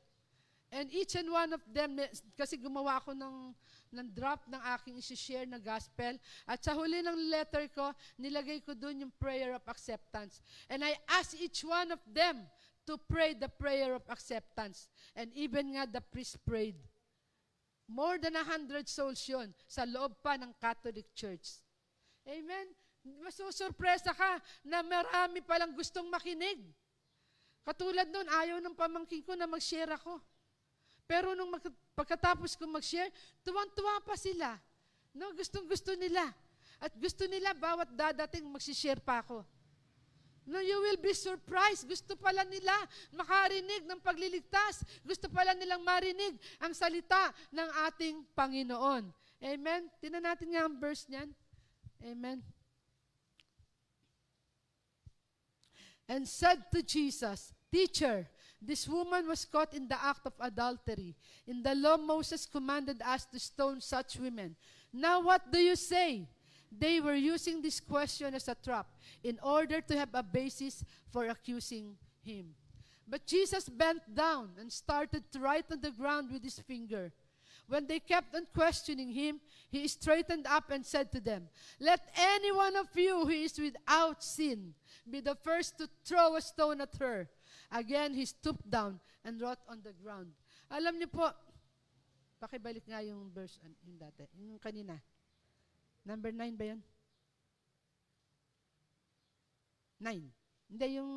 And 0.70 0.86
each 0.90 1.14
and 1.14 1.30
one 1.30 1.54
of 1.54 1.62
them, 1.70 1.98
kasi 2.34 2.58
gumawa 2.58 2.98
ako 2.98 3.14
ng, 3.14 3.54
ng 3.96 4.12
drop 4.12 4.44
ng 4.44 4.60
aking 4.76 5.00
isi-share 5.00 5.48
na 5.48 5.56
gospel. 5.56 6.20
At 6.44 6.60
sa 6.60 6.76
huli 6.76 7.00
ng 7.00 7.32
letter 7.32 7.64
ko, 7.72 7.96
nilagay 8.20 8.60
ko 8.60 8.76
doon 8.76 9.08
yung 9.08 9.12
prayer 9.16 9.56
of 9.56 9.64
acceptance. 9.64 10.44
And 10.68 10.84
I 10.84 11.00
asked 11.08 11.40
each 11.40 11.64
one 11.64 11.96
of 11.96 12.02
them 12.04 12.44
to 12.84 13.00
pray 13.08 13.32
the 13.32 13.48
prayer 13.48 13.96
of 13.96 14.04
acceptance. 14.12 14.92
And 15.16 15.32
even 15.32 15.74
nga 15.74 15.88
the 15.88 16.04
priest 16.04 16.36
prayed. 16.44 16.76
More 17.88 18.20
than 18.20 18.36
a 18.36 18.44
hundred 18.44 18.90
souls 18.90 19.22
yun 19.24 19.54
sa 19.64 19.88
loob 19.88 20.20
pa 20.20 20.36
ng 20.36 20.52
Catholic 20.60 21.08
Church. 21.16 21.62
Amen? 22.26 22.74
Masusurpresa 23.22 24.10
ka 24.10 24.42
na 24.66 24.82
marami 24.82 25.38
palang 25.40 25.72
gustong 25.72 26.10
makinig. 26.10 26.58
Katulad 27.62 28.10
nun, 28.10 28.26
ayaw 28.30 28.58
ng 28.62 28.74
pamangkin 28.78 29.22
ko 29.26 29.34
na 29.34 29.46
mag-share 29.46 29.90
ako. 29.94 30.18
Pero 31.06 31.34
nung 31.38 31.50
mag- 31.54 31.85
pagkatapos 31.96 32.54
ko 32.60 32.68
mag-share, 32.68 33.08
tuwang-tuwa 33.40 34.04
pa 34.04 34.14
sila. 34.14 34.60
No, 35.16 35.32
gustong-gusto 35.32 35.96
nila. 35.96 36.28
At 36.76 36.92
gusto 37.00 37.24
nila 37.24 37.56
bawat 37.56 37.88
dadating 37.96 38.44
mag-share 38.44 39.00
pa 39.00 39.24
ako. 39.24 39.40
No, 40.46 40.62
you 40.62 40.78
will 40.78 41.00
be 41.00 41.10
surprised. 41.10 41.88
Gusto 41.90 42.14
pala 42.14 42.46
nila 42.46 42.70
makarinig 43.10 43.82
ng 43.82 43.98
pagliligtas. 43.98 44.86
Gusto 45.02 45.26
pala 45.26 45.56
nilang 45.56 45.82
marinig 45.82 46.38
ang 46.62 46.70
salita 46.70 47.34
ng 47.50 47.68
ating 47.90 48.22
Panginoon. 48.30 49.10
Amen? 49.42 49.90
Tinan 49.98 50.22
natin 50.22 50.54
nga 50.54 50.68
ang 50.68 50.78
verse 50.78 51.10
niyan. 51.10 51.34
Amen. 52.06 52.38
And 56.06 56.22
said 56.28 56.62
to 56.70 56.78
Jesus, 56.86 57.50
Teacher, 57.66 58.30
this 58.60 58.88
woman 58.88 59.28
was 59.28 59.44
caught 59.44 59.74
in 59.74 59.86
the 59.88 60.02
act 60.02 60.26
of 60.26 60.32
adultery. 60.40 61.14
In 61.46 61.62
the 61.62 61.74
law, 61.74 61.96
Moses 61.96 62.46
commanded 62.46 63.02
us 63.02 63.26
to 63.26 63.38
stone 63.38 63.80
such 63.80 64.16
women. 64.16 64.56
Now, 64.92 65.22
what 65.22 65.52
do 65.52 65.58
you 65.58 65.76
say? 65.76 66.26
They 66.76 67.00
were 67.00 67.14
using 67.14 67.62
this 67.62 67.80
question 67.80 68.34
as 68.34 68.48
a 68.48 68.54
trap 68.54 68.86
in 69.22 69.38
order 69.42 69.80
to 69.80 69.96
have 69.96 70.10
a 70.14 70.22
basis 70.22 70.84
for 71.12 71.26
accusing 71.26 71.96
him. 72.24 72.54
But 73.08 73.26
Jesus 73.26 73.68
bent 73.68 74.02
down 74.12 74.50
and 74.58 74.72
started 74.72 75.30
to 75.32 75.38
write 75.38 75.66
on 75.70 75.80
the 75.80 75.92
ground 75.92 76.30
with 76.32 76.42
his 76.42 76.58
finger. 76.58 77.12
When 77.68 77.86
they 77.86 77.98
kept 77.98 78.34
on 78.34 78.46
questioning 78.54 79.10
him, 79.10 79.40
he 79.70 79.86
straightened 79.88 80.46
up 80.46 80.70
and 80.70 80.84
said 80.86 81.10
to 81.12 81.20
them, 81.20 81.48
Let 81.80 82.00
any 82.16 82.52
one 82.52 82.76
of 82.76 82.88
you 82.94 83.24
who 83.24 83.30
is 83.30 83.58
without 83.58 84.22
sin 84.22 84.74
be 85.08 85.20
the 85.20 85.34
first 85.34 85.78
to 85.78 85.88
throw 86.04 86.36
a 86.36 86.40
stone 86.40 86.80
at 86.80 86.94
her. 86.98 87.28
Again, 87.70 88.14
he 88.14 88.24
stooped 88.24 88.68
down 88.70 89.00
and 89.24 89.40
wrote 89.40 89.60
on 89.66 89.82
the 89.82 89.92
ground. 89.98 90.30
Alam 90.70 90.98
niyo 90.98 91.10
po, 91.10 91.26
pakibalik 92.38 92.86
nga 92.86 93.02
yung 93.02 93.30
verse, 93.34 93.58
yung 93.86 93.98
dati, 93.98 94.26
yung 94.38 94.58
kanina. 94.62 94.98
Number 96.06 96.30
nine 96.30 96.54
ba 96.54 96.64
yun? 96.70 96.80
Nine. 99.98 100.30
Hindi, 100.70 100.86
yung... 101.00 101.12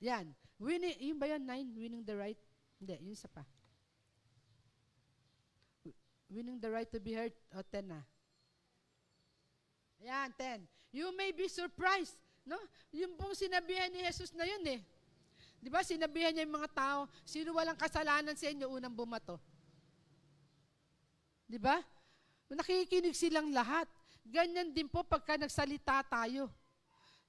Yan. 0.00 0.32
Winning, 0.60 0.96
yun 1.00 1.18
ba 1.18 1.26
yan? 1.26 1.42
Nine? 1.42 1.68
Winning 1.74 2.04
the 2.04 2.14
right? 2.14 2.38
Hindi, 2.78 2.94
yun 3.00 3.16
isa 3.16 3.28
pa. 3.28 3.42
Wi- 5.82 5.98
Winning 6.30 6.60
the 6.60 6.70
right 6.70 6.88
to 6.92 7.00
be 7.00 7.16
heard. 7.16 7.32
O, 7.56 7.64
ten 7.66 7.88
na. 7.88 8.00
Yan, 10.00 10.32
ten. 10.36 10.68
You 10.92 11.12
may 11.16 11.32
be 11.32 11.48
surprised. 11.48 12.16
No? 12.44 12.58
Yung 12.90 13.14
pong 13.14 13.36
sinabihan 13.36 13.90
ni 13.92 14.02
Jesus 14.04 14.34
na 14.34 14.44
yun 14.46 14.64
eh. 14.66 14.80
Di 15.60 15.68
ba, 15.68 15.84
sinabihan 15.84 16.32
niya 16.32 16.48
yung 16.48 16.56
mga 16.56 16.72
tao, 16.72 17.00
sino 17.22 17.52
walang 17.52 17.76
kasalanan 17.76 18.32
sa 18.32 18.48
inyo, 18.48 18.66
unang 18.66 18.96
bumato. 18.96 19.36
Di 21.44 21.60
ba? 21.60 21.78
Nakikinig 22.48 23.14
silang 23.14 23.52
lahat. 23.52 23.86
Ganyan 24.24 24.72
din 24.72 24.88
po 24.88 25.04
pagka 25.04 25.36
nagsalita 25.36 26.02
tayo. 26.08 26.48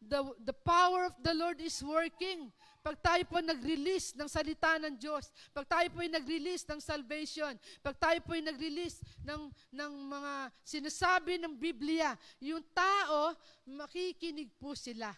The, 0.01 0.33
the 0.41 0.53
power 0.53 1.05
of 1.05 1.15
the 1.21 1.33
Lord 1.33 1.61
is 1.61 1.77
working. 1.85 2.49
Pag 2.81 2.97
tayo 2.97 3.21
po 3.29 3.37
nag-release 3.37 4.17
ng 4.17 4.25
salita 4.25 4.81
ng 4.81 4.97
Diyos, 4.97 5.29
pag 5.53 5.69
tayo 5.69 5.85
po 5.93 6.01
ay 6.01 6.09
nag-release 6.09 6.65
ng 6.65 6.81
salvation, 6.81 7.53
pag 7.85 7.93
tayo 7.93 8.17
po 8.25 8.33
ay 8.33 8.41
nag-release 8.41 9.05
ng, 9.21 9.53
ng 9.69 9.91
mga 10.09 10.33
sinasabi 10.65 11.37
ng 11.37 11.53
Biblia, 11.53 12.17
yung 12.41 12.65
tao, 12.73 13.37
makikinig 13.69 14.49
po 14.57 14.73
sila. 14.73 15.13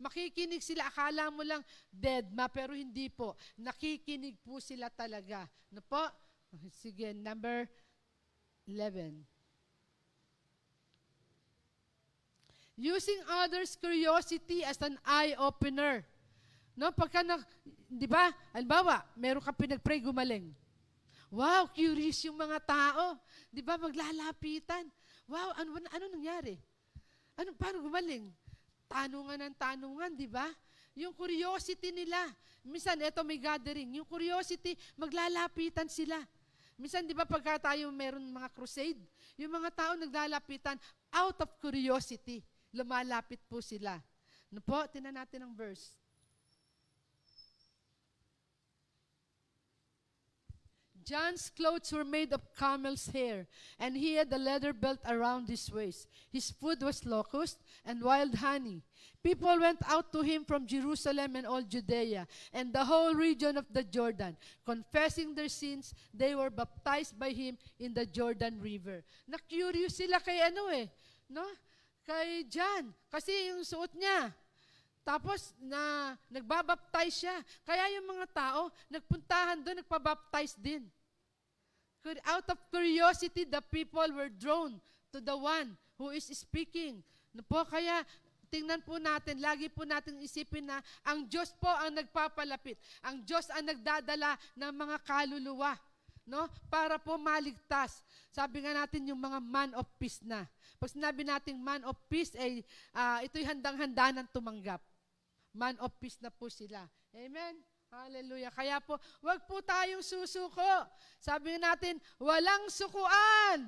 Makikinig 0.00 0.64
sila, 0.64 0.88
akala 0.88 1.28
mo 1.28 1.44
lang 1.44 1.60
dead 1.92 2.32
ma, 2.32 2.48
pero 2.48 2.72
hindi 2.72 3.12
po. 3.12 3.36
Nakikinig 3.60 4.40
po 4.40 4.56
sila 4.56 4.88
talaga. 4.88 5.44
Ano 5.68 5.84
po? 5.84 6.00
Sige, 6.72 7.12
number 7.12 7.68
11. 8.64 9.35
Using 12.76 13.24
others' 13.40 13.72
curiosity 13.80 14.60
as 14.60 14.76
an 14.84 15.00
eye-opener. 15.00 16.04
No, 16.76 16.92
pagka 16.92 17.24
na, 17.24 17.40
di 17.88 18.04
ba, 18.04 18.28
halimbawa, 18.52 19.00
meron 19.16 19.40
ka 19.40 19.48
pinag-pray, 19.48 20.04
gumaling. 20.04 20.52
Wow, 21.32 21.72
curious 21.72 22.20
yung 22.28 22.36
mga 22.36 22.60
tao. 22.68 23.16
Di 23.48 23.64
ba, 23.64 23.80
maglalapitan. 23.80 24.84
Wow, 25.24 25.56
ano, 25.56 25.80
ano 25.80 26.04
nangyari? 26.12 26.60
Ano, 27.40 27.56
paano 27.56 27.80
gumaling? 27.80 28.28
Tanungan 28.86 29.40
ng 29.40 29.56
tanungan, 29.56 30.12
di 30.12 30.28
ba? 30.28 30.46
Yung 30.92 31.16
curiosity 31.16 31.96
nila. 31.96 32.28
Minsan, 32.60 33.00
eto 33.00 33.24
may 33.24 33.40
gathering. 33.40 33.96
Yung 33.96 34.08
curiosity, 34.08 34.76
maglalapitan 35.00 35.88
sila. 35.88 36.20
Minsan, 36.76 37.08
di 37.08 37.16
ba, 37.16 37.24
pagka 37.24 37.72
tayo 37.72 37.88
meron 37.88 38.20
mga 38.20 38.52
crusade, 38.52 39.00
yung 39.40 39.48
mga 39.48 39.72
tao 39.72 39.92
naglalapitan 39.96 40.76
out 41.08 41.40
of 41.40 41.48
curiosity. 41.56 42.44
Lumalapit 42.76 43.40
po 43.48 43.64
sila. 43.64 43.96
Ano 44.52 44.60
po? 44.60 44.84
Tinan 44.92 45.16
natin 45.16 45.48
ang 45.48 45.56
verse. 45.56 45.96
John's 51.06 51.50
clothes 51.54 51.92
were 51.94 52.04
made 52.04 52.34
of 52.34 52.42
camel's 52.58 53.06
hair, 53.06 53.46
and 53.78 53.96
he 53.96 54.18
had 54.18 54.26
a 54.32 54.42
leather 54.42 54.72
belt 54.72 54.98
around 55.06 55.48
his 55.48 55.70
waist. 55.70 56.10
His 56.32 56.50
food 56.50 56.82
was 56.82 57.06
locust 57.06 57.62
and 57.86 58.02
wild 58.02 58.34
honey. 58.34 58.82
People 59.22 59.58
went 59.58 59.78
out 59.86 60.10
to 60.12 60.22
him 60.22 60.44
from 60.44 60.66
Jerusalem 60.66 61.36
and 61.36 61.46
all 61.46 61.62
Judea 61.62 62.26
and 62.52 62.72
the 62.72 62.84
whole 62.84 63.14
region 63.14 63.56
of 63.56 63.66
the 63.72 63.82
Jordan. 63.82 64.36
Confessing 64.64 65.34
their 65.34 65.48
sins, 65.48 65.94
they 66.12 66.34
were 66.34 66.50
baptized 66.50 67.18
by 67.18 67.30
him 67.30 67.56
in 67.78 67.94
the 67.94 68.06
Jordan 68.06 68.58
River. 68.60 69.02
Na-curious 69.26 69.96
sila 69.96 70.18
kay 70.18 70.42
ano 70.42 70.70
eh, 70.74 70.86
no? 71.30 71.42
Kay 72.06 72.46
John. 72.46 72.94
Kasi 73.10 73.50
yung 73.50 73.66
suot 73.66 73.90
niya, 73.98 74.30
tapos 75.06 75.54
na 75.62 76.14
nagbabaptize 76.30 77.26
siya. 77.26 77.36
Kaya 77.62 77.86
yung 77.98 78.06
mga 78.10 78.26
tao, 78.30 78.70
nagpuntahan 78.90 79.62
doon, 79.62 79.82
nagpabaptize 79.82 80.54
din. 80.58 80.86
Out 82.26 82.46
of 82.54 82.58
curiosity, 82.70 83.42
the 83.42 83.58
people 83.70 84.06
were 84.14 84.30
drawn 84.30 84.78
to 85.10 85.18
the 85.18 85.34
one 85.34 85.74
who 85.98 86.14
is 86.14 86.26
speaking. 86.30 87.02
No 87.34 87.42
po, 87.42 87.66
kaya 87.66 88.06
tingnan 88.50 88.82
po 88.86 88.98
natin, 89.02 89.42
lagi 89.42 89.66
po 89.66 89.82
natin 89.82 90.18
isipin 90.22 90.70
na 90.70 90.78
ang 91.02 91.26
Diyos 91.26 91.50
po 91.58 91.66
ang 91.66 91.94
nagpapalapit. 91.94 92.78
Ang 93.02 93.26
Diyos 93.26 93.50
ang 93.50 93.66
nagdadala 93.66 94.38
ng 94.54 94.70
mga 94.70 94.96
kaluluwa 95.02 95.74
no? 96.26 96.50
Para 96.66 96.98
po 96.98 97.14
maligtas. 97.16 98.02
Sabi 98.34 98.66
nga 98.66 98.74
natin 98.74 99.08
yung 99.08 99.22
mga 99.22 99.38
man 99.38 99.70
of 99.78 99.86
peace 99.96 100.20
na. 100.26 100.44
Pag 100.76 100.92
sinabi 100.92 101.22
natin 101.22 101.56
man 101.62 101.86
of 101.86 101.96
peace, 102.10 102.34
ay 102.36 102.60
uh, 102.92 103.24
ito'y 103.24 103.46
handang-handa 103.46 104.12
ng 104.12 104.28
tumanggap. 104.34 104.82
Man 105.56 105.78
of 105.80 105.94
peace 105.96 106.20
na 106.20 106.28
po 106.28 106.50
sila. 106.52 106.84
Amen? 107.16 107.56
Hallelujah. 107.88 108.52
Kaya 108.52 108.76
po, 108.82 109.00
wag 109.24 109.46
po 109.48 109.62
tayong 109.64 110.04
susuko. 110.04 110.84
Sabi 111.16 111.56
natin, 111.56 111.96
walang 112.20 112.68
sukuan. 112.68 113.64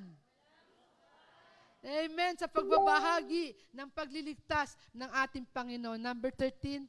Amen. 1.78 2.34
Sa 2.36 2.50
pagbabahagi 2.50 3.54
ng 3.70 3.88
pagliligtas 3.94 4.74
ng 4.92 5.08
ating 5.24 5.46
Panginoon. 5.48 6.02
Number 6.02 6.34
13. 6.34 6.84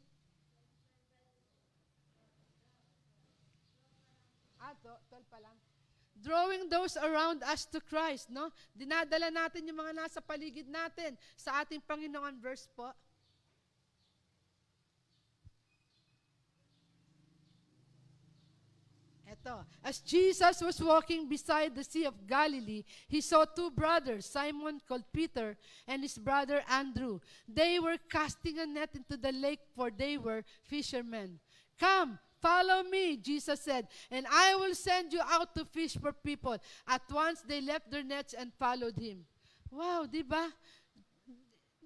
Ah, 4.60 4.76
12 4.84 5.24
pa 5.30 5.40
lang. 5.40 5.56
Drawing 6.20 6.68
those 6.68 7.00
around 7.00 7.44
us 7.44 7.66
to 7.72 7.80
Christ, 7.80 8.28
no? 8.28 8.52
Dinadala 8.76 9.32
natin 9.32 9.68
yung 9.72 9.80
mga 9.80 9.96
nasa 9.96 10.20
paligid 10.20 10.68
natin 10.68 11.16
sa 11.40 11.64
ating 11.64 11.80
Panginoon 11.88 12.36
verse 12.44 12.68
po. 12.76 12.92
Eto, 19.30 19.64
as 19.84 20.00
Jesus 20.00 20.62
was 20.62 20.82
walking 20.82 21.30
beside 21.30 21.76
the 21.76 21.84
Sea 21.84 22.06
of 22.06 22.28
Galilee, 22.28 22.84
he 23.08 23.22
saw 23.22 23.46
two 23.46 23.70
brothers, 23.70 24.26
Simon 24.26 24.82
called 24.88 25.04
Peter 25.14 25.56
and 25.88 26.02
his 26.02 26.18
brother 26.18 26.62
Andrew. 26.68 27.20
They 27.48 27.80
were 27.80 27.98
casting 28.10 28.60
a 28.60 28.66
net 28.66 28.90
into 28.96 29.18
the 29.18 29.32
lake 29.32 29.62
for 29.76 29.92
they 29.92 30.18
were 30.18 30.44
fishermen. 30.64 31.40
Come, 31.80 32.20
follow 32.42 32.84
me, 32.84 33.18
Jesus 33.18 33.62
said, 33.62 33.88
and 34.10 34.26
I 34.32 34.56
will 34.56 34.76
send 34.76 35.14
you 35.14 35.22
out 35.24 35.56
to 35.56 35.66
fish 35.66 35.96
for 36.00 36.12
people. 36.12 36.58
At 36.88 37.04
once 37.12 37.44
they 37.46 37.62
left 37.62 37.92
their 37.92 38.04
nets 38.04 38.34
and 38.34 38.52
followed 38.58 38.98
him. 38.98 39.26
Wow, 39.72 40.08
di 40.10 40.24
ba? 40.24 40.50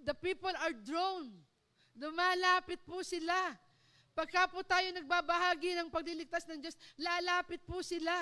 The 0.05 0.13
people 0.13 0.51
are 0.51 0.73
drawn. 0.73 1.31
Lumalapit 1.99 2.81
po 2.87 3.03
sila. 3.05 3.55
Pagka 4.13 4.45
po 4.45 4.61
tayo 4.61 4.93
nagbabahagi 4.93 5.73
ng 5.73 5.89
pagliligtas 5.89 6.45
ng 6.45 6.61
Diyos, 6.61 6.77
lalapit 7.01 7.65
po 7.65 7.81
sila. 7.81 8.13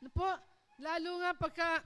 Ano 0.00 0.12
po? 0.12 0.28
Lalo 0.76 1.24
nga 1.24 1.32
pagka 1.32 1.80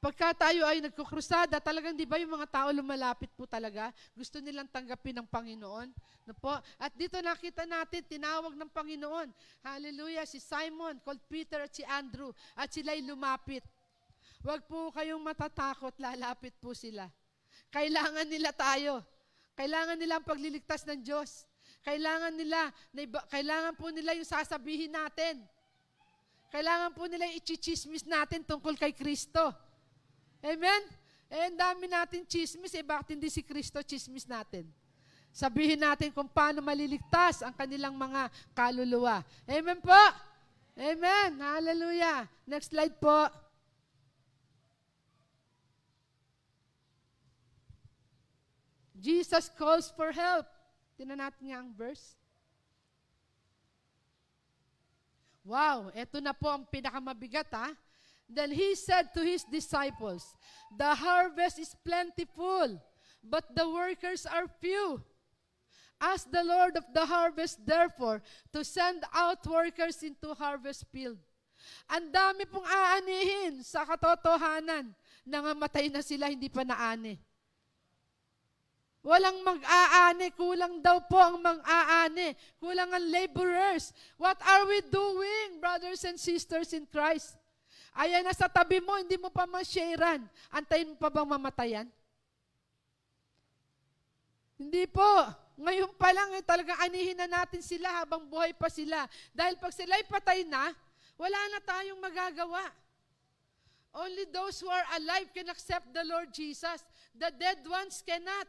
Pagka 0.00 0.32
tayo 0.32 0.64
ay 0.64 0.80
nagkukrusada, 0.80 1.60
talagang 1.60 1.92
di 1.92 2.08
ba 2.08 2.16
yung 2.16 2.32
mga 2.32 2.48
tao 2.48 2.72
lumalapit 2.72 3.28
po 3.36 3.44
talaga? 3.44 3.92
Gusto 4.16 4.40
nilang 4.40 4.64
tanggapin 4.64 5.12
ng 5.20 5.28
Panginoon. 5.28 5.92
No 6.24 6.32
po? 6.40 6.56
At 6.80 6.88
dito 6.96 7.20
nakita 7.20 7.68
natin, 7.68 8.00
tinawag 8.08 8.56
ng 8.56 8.70
Panginoon. 8.72 9.28
Hallelujah, 9.60 10.24
si 10.24 10.40
Simon, 10.40 10.96
called 11.04 11.20
Peter 11.28 11.60
at 11.60 11.76
si 11.76 11.84
Andrew. 11.84 12.32
At 12.56 12.72
sila'y 12.72 13.04
lumapit. 13.04 13.60
Huwag 14.40 14.64
po 14.64 14.88
kayong 14.88 15.20
matatakot, 15.20 15.92
lalapit 16.00 16.56
po 16.56 16.72
sila. 16.72 17.04
Kailangan 17.68 18.24
nila 18.24 18.56
tayo. 18.56 19.04
Kailangan 19.52 20.00
nila 20.00 20.16
ang 20.16 20.24
pagliligtas 20.24 20.88
ng 20.88 21.04
Diyos. 21.04 21.44
Kailangan 21.84 22.32
nila, 22.32 22.72
kailangan 23.28 23.76
po 23.76 23.92
nila 23.92 24.16
yung 24.16 24.24
sasabihin 24.24 24.96
natin. 24.96 25.44
Kailangan 26.48 26.96
po 26.96 27.04
nila 27.04 27.28
i-chismis 27.36 28.08
natin 28.08 28.40
tungkol 28.48 28.80
kay 28.80 28.96
Kristo. 28.96 29.52
Amen? 30.40 30.82
Eh, 31.30 31.52
dami 31.54 31.86
natin 31.86 32.26
chismis, 32.26 32.74
eh, 32.74 32.82
bakit 32.82 33.14
hindi 33.14 33.30
si 33.30 33.44
Kristo 33.44 33.78
chismis 33.86 34.26
natin? 34.26 34.66
Sabihin 35.30 35.78
natin 35.78 36.10
kung 36.10 36.26
paano 36.26 36.58
maliligtas 36.58 37.46
ang 37.46 37.54
kanilang 37.54 37.94
mga 37.94 38.26
kaluluwa. 38.50 39.22
Amen 39.46 39.78
po? 39.78 40.02
Amen. 40.74 41.38
Hallelujah. 41.38 42.26
Next 42.50 42.74
slide 42.74 42.98
po. 42.98 43.30
Jesus 49.00 49.48
calls 49.54 49.88
for 49.94 50.10
help. 50.12 50.44
Tinan 50.98 51.22
natin 51.22 51.48
nga 51.48 51.58
ang 51.62 51.70
verse. 51.72 52.18
Wow, 55.40 55.88
eto 55.96 56.20
na 56.20 56.36
po 56.36 56.52
ang 56.52 56.68
pinakamabigat 56.68 57.48
ha. 57.56 57.72
Then 58.30 58.54
he 58.54 58.78
said 58.78 59.10
to 59.14 59.26
his 59.26 59.42
disciples, 59.42 60.22
The 60.78 60.94
harvest 60.94 61.58
is 61.58 61.74
plentiful, 61.82 62.78
but 63.26 63.44
the 63.54 63.66
workers 63.66 64.22
are 64.24 64.46
few. 64.62 65.02
Ask 66.00 66.30
the 66.30 66.46
Lord 66.46 66.78
of 66.78 66.86
the 66.94 67.04
harvest, 67.04 67.66
therefore, 67.66 68.22
to 68.54 68.64
send 68.64 69.02
out 69.12 69.44
workers 69.44 70.00
into 70.06 70.32
harvest 70.32 70.86
field. 70.94 71.18
Ang 71.90 72.08
dami 72.14 72.46
pong 72.48 72.64
aanihin 72.64 73.60
sa 73.66 73.84
katotohanan. 73.84 74.94
Nangamatay 75.26 75.92
na 75.92 76.00
sila, 76.00 76.30
hindi 76.30 76.48
pa 76.48 76.64
naani. 76.64 77.18
Walang 79.00 79.40
mag-aani, 79.40 80.28
kulang 80.36 80.84
daw 80.84 81.00
po 81.08 81.16
ang 81.16 81.40
mag-aani. 81.40 82.36
Kulang 82.60 82.92
ang 82.92 83.06
laborers. 83.08 83.96
What 84.20 84.40
are 84.44 84.64
we 84.68 84.84
doing, 84.88 85.60
brothers 85.60 86.04
and 86.04 86.20
sisters 86.20 86.76
in 86.76 86.84
Christ? 86.84 87.39
Ayan 87.94 88.22
na 88.22 88.34
sa 88.34 88.46
tabi 88.46 88.78
mo, 88.78 88.94
hindi 88.94 89.18
mo 89.18 89.28
pa 89.28 89.44
ma-sharean. 89.50 90.22
Antayin 90.54 90.94
mo 90.94 90.96
pa 90.96 91.10
bang 91.10 91.26
mamatayan? 91.26 91.88
Hindi 94.60 94.84
po. 94.86 95.08
Ngayon 95.60 95.92
pa 95.96 96.08
lang, 96.14 96.30
eh, 96.36 96.44
talagang 96.44 96.78
anihin 96.80 97.18
na 97.18 97.28
natin 97.28 97.60
sila 97.60 97.90
habang 98.00 98.24
buhay 98.28 98.54
pa 98.56 98.68
sila. 98.72 99.04
Dahil 99.34 99.56
pag 99.60 99.74
sila'y 99.74 100.04
patay 100.08 100.46
na, 100.46 100.72
wala 101.20 101.40
na 101.52 101.60
tayong 101.60 102.00
magagawa. 102.00 102.64
Only 103.90 104.30
those 104.30 104.62
who 104.62 104.70
are 104.70 104.86
alive 104.96 105.28
can 105.34 105.50
accept 105.50 105.90
the 105.90 106.06
Lord 106.06 106.30
Jesus. 106.30 106.80
The 107.12 107.34
dead 107.34 107.60
ones 107.66 108.00
cannot. 108.06 108.46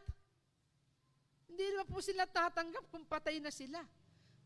Hindi 1.52 1.66
naman 1.74 1.88
po 1.90 2.00
sila 2.00 2.24
tatanggap 2.30 2.88
kung 2.94 3.04
patay 3.04 3.42
na 3.44 3.52
sila. 3.52 3.82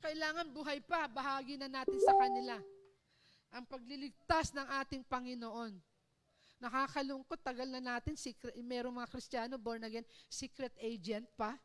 Kailangan 0.01 0.49
buhay 0.49 0.81
pa, 0.81 1.05
bahagi 1.05 1.59
na 1.59 1.69
natin 1.69 1.99
sa 2.01 2.13
kanila. 2.17 2.57
Ang 3.55 3.63
pagliligtas 3.63 4.51
ng 4.51 4.67
ating 4.83 5.07
Panginoon. 5.07 5.79
Nakakalungkot, 6.59 7.39
tagal 7.39 7.67
na 7.71 7.79
natin, 7.79 8.19
secret, 8.19 8.51
merong 8.59 8.91
mga 8.91 9.11
Kristiyano, 9.11 9.55
born 9.55 9.87
again, 9.87 10.03
secret 10.27 10.75
agent 10.83 11.23
pa. 11.39 11.55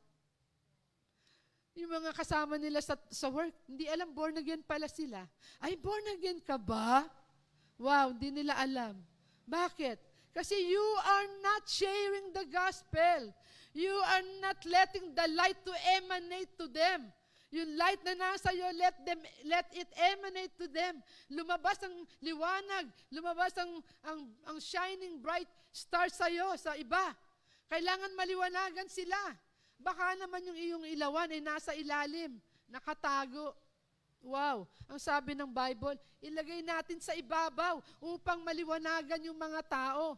Yung 1.75 1.91
mga 1.91 2.15
kasama 2.15 2.59
nila 2.59 2.79
sa, 2.79 2.95
sa 3.11 3.27
work, 3.27 3.55
hindi 3.67 3.91
alam, 3.91 4.11
born 4.11 4.39
again 4.39 4.63
pala 4.63 4.87
sila. 4.87 5.27
Ay, 5.63 5.75
born 5.79 6.03
again 6.15 6.39
ka 6.43 6.59
ba? 6.59 7.07
Wow, 7.79 8.15
hindi 8.15 8.43
nila 8.43 8.55
alam. 8.59 8.99
Bakit? 9.47 9.99
Kasi 10.31 10.55
you 10.55 10.87
are 11.03 11.29
not 11.43 11.67
sharing 11.67 12.31
the 12.31 12.47
gospel. 12.47 13.35
You 13.75 13.95
are 14.15 14.27
not 14.43 14.59
letting 14.67 15.15
the 15.15 15.27
light 15.35 15.59
to 15.67 15.73
emanate 15.99 16.55
to 16.59 16.67
them. 16.71 17.11
Yung 17.51 17.75
light 17.75 17.99
na 18.07 18.15
nasa 18.15 18.55
iyo, 18.55 18.63
let, 18.79 18.95
them, 19.03 19.19
let 19.43 19.67
it 19.75 19.91
emanate 19.99 20.55
to 20.55 20.71
them. 20.71 21.03
Lumabas 21.27 21.83
ang 21.83 22.07
liwanag, 22.23 22.87
lumabas 23.11 23.51
ang, 23.59 23.83
ang, 24.07 24.21
ang 24.47 24.59
shining 24.63 25.19
bright 25.19 25.51
star 25.75 26.07
sa 26.07 26.31
iyo, 26.31 26.55
sa 26.55 26.79
iba. 26.79 27.11
Kailangan 27.67 28.15
maliwanagan 28.15 28.87
sila. 28.87 29.19
Baka 29.83 30.15
naman 30.15 30.47
yung 30.47 30.59
iyong 30.59 30.85
ilawan 30.95 31.35
ay 31.35 31.43
nasa 31.43 31.75
ilalim, 31.75 32.39
nakatago. 32.71 33.57
Wow, 34.21 34.69
ang 34.87 35.01
sabi 35.01 35.33
ng 35.33 35.49
Bible, 35.49 35.97
ilagay 36.21 36.61
natin 36.61 37.01
sa 37.01 37.17
ibabaw 37.17 37.81
upang 38.05 38.45
maliwanagan 38.45 39.27
yung 39.27 39.39
mga 39.41 39.65
tao. 39.67 40.15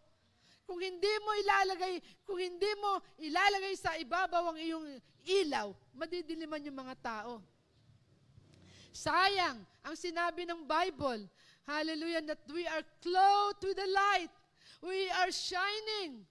Kung 0.66 0.82
hindi 0.82 1.14
mo 1.22 1.30
ilalagay, 1.38 1.94
kung 2.26 2.38
hindi 2.38 2.70
mo 2.82 2.98
ilalagay 3.22 3.74
sa 3.78 3.94
ibabaw 3.98 4.52
ang 4.52 4.58
iyong 4.58 4.86
ilaw, 5.24 5.74
madidiliman 5.94 6.62
yung 6.66 6.78
mga 6.78 6.94
tao. 7.02 7.42
Sayang, 8.92 9.56
ang 9.80 9.96
sinabi 9.96 10.44
ng 10.44 10.68
Bible, 10.68 11.24
hallelujah, 11.64 12.20
that 12.28 12.44
we 12.52 12.68
are 12.68 12.84
clothed 13.00 13.64
with 13.64 13.78
the 13.78 13.88
light. 13.88 14.32
We 14.84 15.08
are 15.22 15.32
shining. 15.32 16.26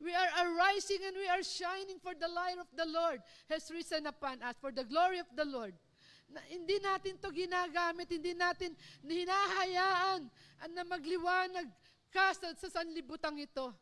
We 0.00 0.16
are 0.16 0.30
arising 0.44 1.00
and 1.04 1.16
we 1.16 1.28
are 1.28 1.44
shining 1.44 2.00
for 2.00 2.16
the 2.16 2.28
light 2.28 2.56
of 2.56 2.68
the 2.72 2.88
Lord 2.88 3.20
has 3.52 3.68
risen 3.68 4.08
upon 4.08 4.40
us, 4.40 4.56
for 4.56 4.72
the 4.72 4.84
glory 4.84 5.20
of 5.20 5.28
the 5.36 5.44
Lord. 5.44 5.76
Na, 6.30 6.40
hindi 6.48 6.80
natin 6.80 7.20
to 7.20 7.28
ginagamit, 7.28 8.08
hindi 8.08 8.32
natin 8.32 8.72
hinahayaan 9.04 10.24
na 10.72 10.82
magliwanag 10.88 11.68
ka 12.08 12.32
sa, 12.32 12.48
sa 12.56 12.80
sanlibutang 12.80 13.36
ito. 13.36 13.76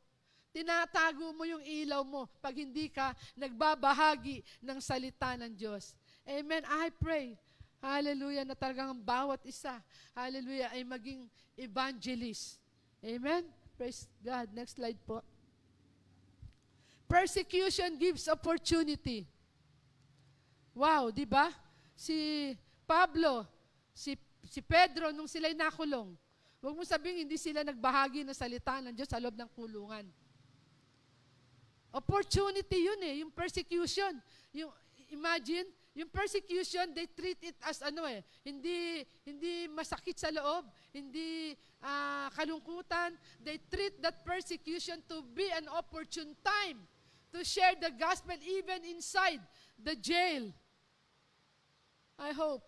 Tinatago 0.48 1.32
mo 1.36 1.44
yung 1.44 1.60
ilaw 1.60 2.00
mo 2.02 2.24
pag 2.40 2.56
hindi 2.56 2.88
ka 2.88 3.12
nagbabahagi 3.36 4.40
ng 4.64 4.78
salita 4.80 5.36
ng 5.36 5.52
Diyos. 5.52 5.92
Amen. 6.24 6.64
I 6.64 6.88
pray, 6.96 7.36
hallelujah, 7.84 8.48
na 8.48 8.56
talagang 8.56 8.96
ang 8.96 9.02
bawat 9.02 9.44
isa, 9.44 9.76
hallelujah, 10.16 10.72
ay 10.72 10.82
maging 10.84 11.28
evangelist. 11.56 12.56
Amen. 13.04 13.46
Praise 13.78 14.10
God. 14.24 14.50
Next 14.50 14.74
slide 14.74 14.98
po. 15.06 15.22
Persecution 17.08 17.96
gives 17.96 18.28
opportunity. 18.28 19.24
Wow, 20.76 21.08
di 21.08 21.24
ba? 21.24 21.48
Si 21.96 22.52
Pablo, 22.84 23.48
si, 23.96 24.18
si 24.44 24.60
Pedro, 24.60 25.10
nung 25.10 25.30
sila'y 25.30 25.56
nakulong, 25.56 26.12
huwag 26.60 26.74
mo 26.76 26.84
sabihin 26.84 27.24
hindi 27.24 27.40
sila 27.40 27.64
nagbahagi 27.64 28.26
ng 28.26 28.36
salita 28.36 28.82
ng 28.84 28.92
Diyos 28.92 29.08
sa 29.08 29.22
loob 29.22 29.34
ng 29.34 29.50
kulungan. 29.56 30.04
Opportunity 31.88 32.84
yun 32.84 33.00
eh, 33.00 33.14
yung 33.24 33.32
persecution. 33.32 34.12
Yung, 34.52 34.68
imagine, 35.08 35.64
yung 35.96 36.10
persecution, 36.12 36.92
they 36.94 37.08
treat 37.10 37.40
it 37.42 37.56
as 37.64 37.80
ano 37.82 38.04
eh, 38.06 38.22
hindi, 38.44 39.02
hindi 39.24 39.66
masakit 39.72 40.14
sa 40.14 40.28
loob, 40.30 40.68
hindi 40.92 41.56
uh, 41.82 42.28
kalungkutan. 42.36 43.16
They 43.40 43.58
treat 43.66 43.98
that 44.04 44.22
persecution 44.22 45.02
to 45.08 45.24
be 45.32 45.48
an 45.50 45.66
opportune 45.72 46.36
time 46.44 46.84
to 47.32 47.42
share 47.42 47.74
the 47.76 47.92
gospel 47.96 48.36
even 48.40 48.84
inside 48.84 49.40
the 49.74 49.96
jail. 49.96 50.52
I 52.18 52.30
hope. 52.36 52.62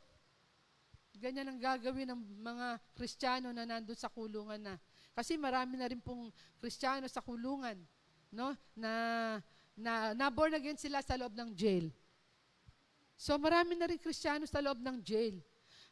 Ganyan 1.21 1.53
ang 1.53 1.61
gagawin 1.61 2.09
ng 2.09 2.21
mga 2.41 2.81
Kristiyano 2.97 3.53
na 3.53 3.69
nandun 3.69 3.99
sa 3.99 4.09
kulungan 4.09 4.57
na. 4.57 4.75
Kasi 5.13 5.37
marami 5.37 5.77
na 5.77 5.87
rin 5.87 6.01
pong 6.01 6.33
Kristiyano 6.57 7.05
sa 7.07 7.21
kulungan 7.21 7.77
no? 8.33 8.57
Na 8.75 8.93
na 9.77 10.15
na 10.15 10.31
born 10.31 10.55
again 10.55 10.79
sila 10.79 11.03
sa 11.03 11.19
loob 11.19 11.35
ng 11.35 11.51
jail. 11.55 11.91
So 13.21 13.37
marami 13.37 13.77
na 13.77 13.91
rin 13.91 14.01
Kristiyano 14.01 14.47
sa 14.49 14.63
loob 14.65 14.81
ng 14.81 15.03
jail. 15.05 15.39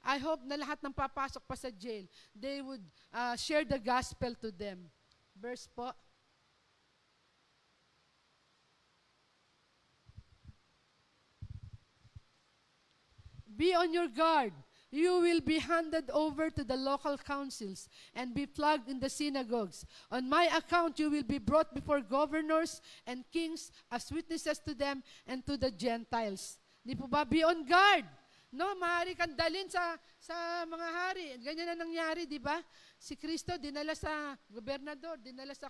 I 0.01 0.17
hope 0.23 0.47
na 0.47 0.57
lahat 0.57 0.79
ng 0.81 0.95
papasok 0.95 1.43
pa 1.45 1.59
sa 1.59 1.69
jail, 1.75 2.07
they 2.33 2.63
would 2.63 2.83
uh, 3.13 3.35
share 3.35 3.67
the 3.67 3.83
gospel 3.83 4.33
to 4.39 4.55
them. 4.55 4.87
Verse 5.35 5.67
po. 5.67 5.91
Be 13.59 13.75
on 13.75 13.91
your 13.91 14.07
guard 14.07 14.55
you 14.91 15.21
will 15.21 15.41
be 15.41 15.59
handed 15.59 16.09
over 16.11 16.49
to 16.51 16.65
the 16.65 16.77
local 16.77 17.19
councils 17.19 17.89
and 18.15 18.35
be 18.35 18.47
flogged 18.47 18.89
in 18.89 19.01
the 19.01 19.11
synagogues. 19.11 19.85
On 20.11 20.29
my 20.29 20.49
account, 20.57 20.99
you 20.99 21.11
will 21.11 21.27
be 21.27 21.39
brought 21.39 21.75
before 21.75 22.01
governors 22.01 22.81
and 23.07 23.25
kings 23.31 23.71
as 23.93 24.11
witnesses 24.11 24.59
to 24.61 24.75
them 24.75 25.03
and 25.27 25.45
to 25.45 25.57
the 25.57 25.71
Gentiles. 25.71 26.57
Di 26.87 26.97
po 26.97 27.05
ba? 27.05 27.25
Be 27.29 27.45
on 27.45 27.69
guard. 27.69 28.09
No, 28.49 28.73
maaari 28.81 29.13
kang 29.13 29.37
dalin 29.37 29.69
sa, 29.69 30.01
sa 30.17 30.65
mga 30.65 30.89
hari. 30.89 31.37
Ganyan 31.45 31.77
na 31.77 31.85
nangyari, 31.85 32.25
di 32.25 32.41
ba? 32.41 32.57
Si 32.97 33.13
Kristo, 33.13 33.61
dinala 33.61 33.93
sa 33.93 34.33
gobernador, 34.49 35.21
dinala 35.21 35.53
sa, 35.53 35.69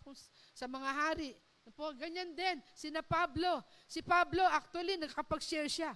sa 0.55 0.67
mga 0.71 0.91
hari. 0.95 1.35
Po, 1.75 1.91
ganyan 1.99 2.33
din, 2.39 2.63
si 2.73 2.89
na 2.95 3.03
Pablo. 3.03 3.67
Si 3.91 3.99
Pablo, 3.99 4.47
actually, 4.47 4.95
nakapag-share 4.95 5.67
siya. 5.67 5.93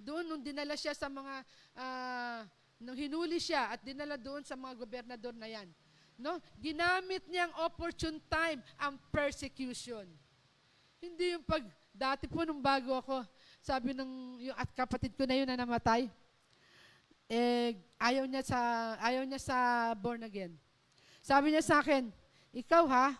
Doon, 0.00 0.24
nung 0.24 0.42
dinala 0.42 0.74
siya 0.74 0.96
sa 0.96 1.06
mga 1.12 1.34
uh, 1.76 2.40
nung 2.82 2.98
hinuli 2.98 3.38
siya 3.38 3.72
at 3.72 3.80
dinala 3.80 4.18
doon 4.18 4.42
sa 4.42 4.58
mga 4.58 4.74
gobernador 4.76 5.32
na 5.32 5.46
yan. 5.46 5.70
No? 6.18 6.42
Ginamit 6.58 7.24
niyang 7.30 7.54
opportune 7.62 8.18
time 8.28 8.60
ang 8.76 8.98
persecution. 9.08 10.04
Hindi 11.02 11.34
yung 11.34 11.42
pag, 11.46 11.62
dati 11.90 12.26
po 12.26 12.42
nung 12.42 12.62
bago 12.62 12.94
ako, 12.98 13.26
sabi 13.62 13.94
ng, 13.94 14.42
yung 14.50 14.56
at 14.58 14.70
kapatid 14.74 15.14
ko 15.14 15.26
na 15.26 15.34
yun 15.38 15.46
na 15.46 15.58
namatay, 15.58 16.10
eh, 17.32 17.78
ayaw 17.96 18.28
niya 18.28 18.42
sa, 18.44 18.58
ayaw 19.00 19.24
niya 19.24 19.40
sa 19.40 19.56
born 19.96 20.22
again. 20.26 20.52
Sabi 21.22 21.54
niya 21.54 21.62
sa 21.64 21.80
akin, 21.80 22.10
ikaw 22.52 22.84
ha, 22.90 23.16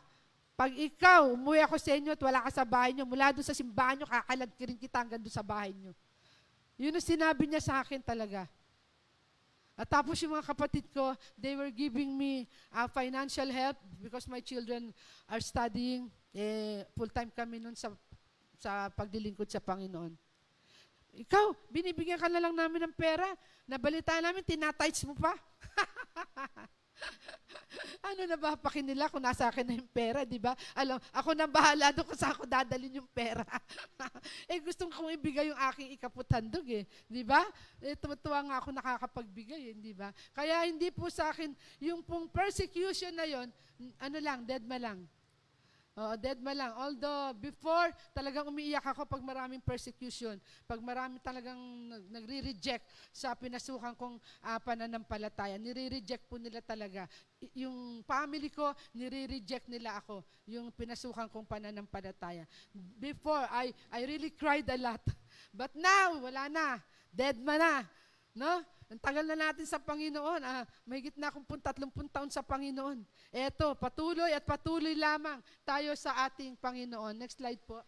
pag 0.52 0.70
ikaw, 0.76 1.32
umuwi 1.32 1.64
ako 1.64 1.80
sa 1.80 1.96
inyo 1.96 2.12
at 2.12 2.22
wala 2.22 2.44
ka 2.44 2.50
sa 2.52 2.64
bahay 2.68 2.92
niyo, 2.92 3.08
mula 3.08 3.32
doon 3.32 3.46
sa 3.46 3.56
simbahan 3.56 3.98
niyo, 3.98 4.06
kakalad 4.06 4.50
ka 4.52 4.62
rin 4.68 4.78
kita 4.78 4.96
hanggang 5.00 5.22
doon 5.22 5.32
sa 5.32 5.42
bahay 5.42 5.72
niyo. 5.72 5.96
Yun 6.76 6.92
ang 6.92 7.02
sinabi 7.02 7.48
niya 7.48 7.62
sa 7.62 7.80
akin 7.80 8.02
talaga. 8.04 8.46
At 9.72 9.88
tapos 9.88 10.20
yung 10.20 10.36
mga 10.36 10.46
kapatid 10.52 10.84
ko, 10.92 11.16
they 11.34 11.56
were 11.56 11.72
giving 11.72 12.12
me 12.12 12.44
uh, 12.72 12.84
financial 12.92 13.48
help 13.48 13.80
because 14.04 14.28
my 14.28 14.44
children 14.44 14.92
are 15.28 15.40
studying. 15.40 16.12
Eh, 16.32 16.84
full-time 16.92 17.32
kami 17.32 17.56
nun 17.60 17.76
sa, 17.76 17.88
sa 18.60 18.92
pagdilingkod 18.92 19.48
sa 19.48 19.64
Panginoon. 19.64 20.12
Ikaw, 21.12 21.68
binibigyan 21.68 22.20
ka 22.20 22.28
na 22.28 22.40
lang 22.40 22.56
namin 22.56 22.88
ng 22.88 22.94
pera. 22.96 23.28
Nabalitaan 23.68 24.24
namin, 24.24 24.44
tinatights 24.44 25.04
mo 25.04 25.12
pa. 25.16 25.36
ano 28.02 28.22
na 28.28 28.36
ba 28.36 28.56
pakin 28.58 28.84
nila 28.84 29.08
kung 29.08 29.22
nasa 29.22 29.48
akin 29.48 29.64
na 29.64 29.74
yung 29.78 29.90
pera, 29.90 30.26
di 30.26 30.36
ba? 30.36 30.52
Alam, 30.76 31.00
ako 31.14 31.30
na 31.32 31.46
bahala 31.48 31.92
doon 31.94 32.06
kung 32.06 32.18
saan 32.18 32.34
ako 32.36 32.44
dadalhin 32.44 33.00
yung 33.00 33.10
pera. 33.10 33.44
eh 34.50 34.58
gusto 34.60 34.88
kong 34.88 35.12
ibigay 35.16 35.48
yung 35.48 35.60
aking 35.72 35.94
ikaputandog 35.96 36.66
eh, 36.68 36.84
di 37.08 37.22
ba? 37.24 37.40
Eh, 37.80 37.96
tuwa 37.96 38.40
nga 38.44 38.56
ako 38.60 38.68
nakakapagbigay 38.74 39.72
eh, 39.72 39.74
di 39.76 39.92
ba? 39.96 40.12
Kaya 40.36 40.68
hindi 40.68 40.92
po 40.92 41.08
sa 41.08 41.32
akin, 41.32 41.52
yung 41.80 42.04
pong 42.04 42.28
persecution 42.28 43.14
na 43.16 43.24
yon, 43.24 43.48
ano 43.98 44.18
lang, 44.20 44.44
dead 44.44 44.62
ma 44.62 44.78
lang. 44.78 45.02
Oo, 45.92 46.16
dead 46.16 46.40
ma 46.40 46.56
lang. 46.56 46.72
Although, 46.72 47.36
before, 47.36 47.92
talagang 48.16 48.48
umiiyak 48.48 48.80
ako 48.80 49.04
pag 49.04 49.20
maraming 49.20 49.60
persecution. 49.60 50.40
Pag 50.64 50.80
marami 50.80 51.20
talagang 51.20 51.60
nagre-reject 52.08 53.12
sa 53.12 53.36
pinasukan 53.36 53.92
kong 53.92 54.16
uh, 54.16 54.58
pananampalataya. 54.64 55.60
Nire-reject 55.60 56.24
po 56.32 56.40
nila 56.40 56.64
talaga. 56.64 57.04
Yung 57.52 58.00
family 58.08 58.48
ko, 58.48 58.72
nire-reject 58.96 59.68
nila 59.68 60.00
ako. 60.00 60.24
Yung 60.48 60.72
pinasukan 60.72 61.28
kong 61.28 61.44
pananampalataya. 61.44 62.48
Before, 62.96 63.44
I, 63.52 63.76
I 63.92 64.08
really 64.08 64.32
cried 64.32 64.64
a 64.72 64.80
lot. 64.80 65.04
But 65.52 65.76
now, 65.76 66.16
wala 66.24 66.48
na. 66.48 66.80
Dead 67.12 67.36
ma 67.36 67.60
na. 67.60 67.84
No? 68.32 68.64
Ang 68.92 69.00
tagal 69.00 69.24
na 69.24 69.32
natin 69.32 69.64
sa 69.64 69.80
Panginoon. 69.80 70.44
Ah, 70.44 70.68
may 70.84 71.00
gitna 71.00 71.32
akong 71.32 71.48
30 71.48 71.88
taon 72.12 72.28
sa 72.28 72.44
Panginoon. 72.44 73.00
Eto, 73.32 73.72
patuloy 73.72 74.36
at 74.36 74.44
patuloy 74.44 74.92
lamang 74.92 75.40
tayo 75.64 75.96
sa 75.96 76.28
ating 76.28 76.52
Panginoon. 76.60 77.16
Next 77.16 77.40
slide 77.40 77.64
po. 77.64 77.80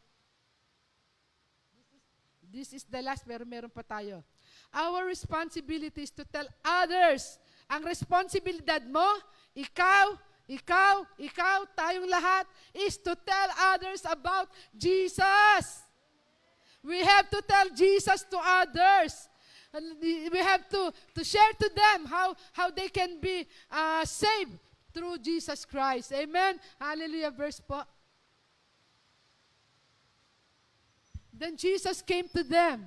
This 1.76 1.88
is, 1.92 2.00
this 2.48 2.68
is 2.80 2.84
the 2.88 3.04
last, 3.04 3.28
pero 3.28 3.44
meron 3.44 3.68
pa 3.68 3.84
tayo. 3.84 4.24
Our 4.72 5.04
responsibility 5.04 6.08
is 6.08 6.14
to 6.16 6.24
tell 6.24 6.48
others. 6.64 7.36
Ang 7.68 7.84
responsibilidad 7.84 8.80
mo, 8.88 9.04
ikaw, 9.52 10.16
ikaw, 10.48 11.04
ikaw, 11.20 11.68
tayong 11.76 12.08
lahat, 12.08 12.48
is 12.72 12.96
to 12.96 13.12
tell 13.12 13.48
others 13.76 14.00
about 14.08 14.48
Jesus. 14.72 15.84
We 16.80 17.04
have 17.04 17.28
to 17.28 17.44
tell 17.44 17.68
Jesus 17.76 18.24
to 18.32 18.40
others. 18.40 19.28
We 20.00 20.38
have 20.38 20.68
to, 20.68 20.92
to 21.14 21.24
share 21.24 21.52
to 21.58 21.70
them 21.74 22.06
how, 22.06 22.36
how 22.52 22.70
they 22.70 22.88
can 22.88 23.20
be 23.20 23.46
uh, 23.70 24.04
saved 24.04 24.58
through 24.92 25.18
Jesus 25.18 25.64
Christ. 25.64 26.12
Amen? 26.12 26.60
Hallelujah. 26.80 27.30
Verse 27.30 27.60
po. 27.60 27.82
Then 31.32 31.56
Jesus 31.56 32.00
came 32.00 32.28
to 32.28 32.44
them. 32.44 32.86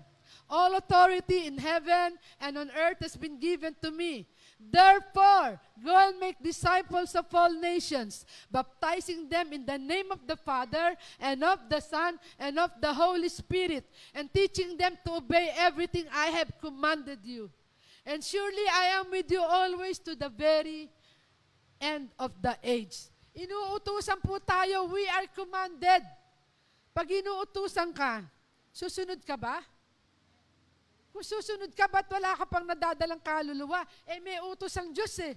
All 0.49 0.75
authority 0.75 1.45
in 1.45 1.57
heaven 1.57 2.17
and 2.39 2.57
on 2.57 2.71
earth 2.71 2.99
has 3.01 3.17
been 3.17 3.37
given 3.37 3.75
to 3.81 3.91
me. 3.91 4.25
Therefore, 4.59 5.61
go 5.85 5.93
and 5.95 6.19
make 6.19 6.41
disciples 6.41 7.13
of 7.13 7.29
all 7.33 7.53
nations, 7.53 8.25
baptizing 8.51 9.29
them 9.29 9.53
in 9.53 9.65
the 9.65 9.77
name 9.77 10.11
of 10.11 10.25
the 10.25 10.35
Father 10.35 10.97
and 11.19 11.43
of 11.43 11.69
the 11.69 11.79
Son 11.79 12.17
and 12.39 12.57
of 12.57 12.71
the 12.81 12.93
Holy 12.93 13.29
Spirit, 13.29 13.85
and 14.13 14.33
teaching 14.33 14.75
them 14.75 14.97
to 15.05 15.21
obey 15.21 15.53
everything 15.55 16.05
I 16.11 16.27
have 16.33 16.51
commanded 16.59 17.19
you. 17.23 17.51
And 18.05 18.23
surely 18.23 18.65
I 18.71 18.97
am 18.97 19.11
with 19.11 19.29
you 19.29 19.41
always 19.41 19.99
to 19.99 20.15
the 20.15 20.29
very 20.29 20.89
end 21.79 22.09
of 22.17 22.33
the 22.41 22.57
age. 22.63 22.97
Inuutusan 23.37 24.17
po 24.25 24.41
tayo, 24.41 24.89
we 24.89 25.05
are 25.05 25.29
commanded. 25.29 26.01
Pag 26.97 27.05
inuutusan 27.13 27.93
ka, 27.93 28.25
susunod 28.73 29.21
ka 29.21 29.37
ba? 29.37 29.61
Kung 31.17 31.25
susunod 31.25 31.73
ka, 31.73 31.89
ba't 31.89 32.05
wala 32.13 32.37
ka 32.37 32.45
pang 32.45 32.61
nadadalang 32.61 33.17
kaluluwa? 33.17 33.81
Eh, 34.05 34.21
may 34.21 34.37
utos 34.37 34.69
ang 34.77 34.93
Diyos 34.93 35.17
eh. 35.25 35.33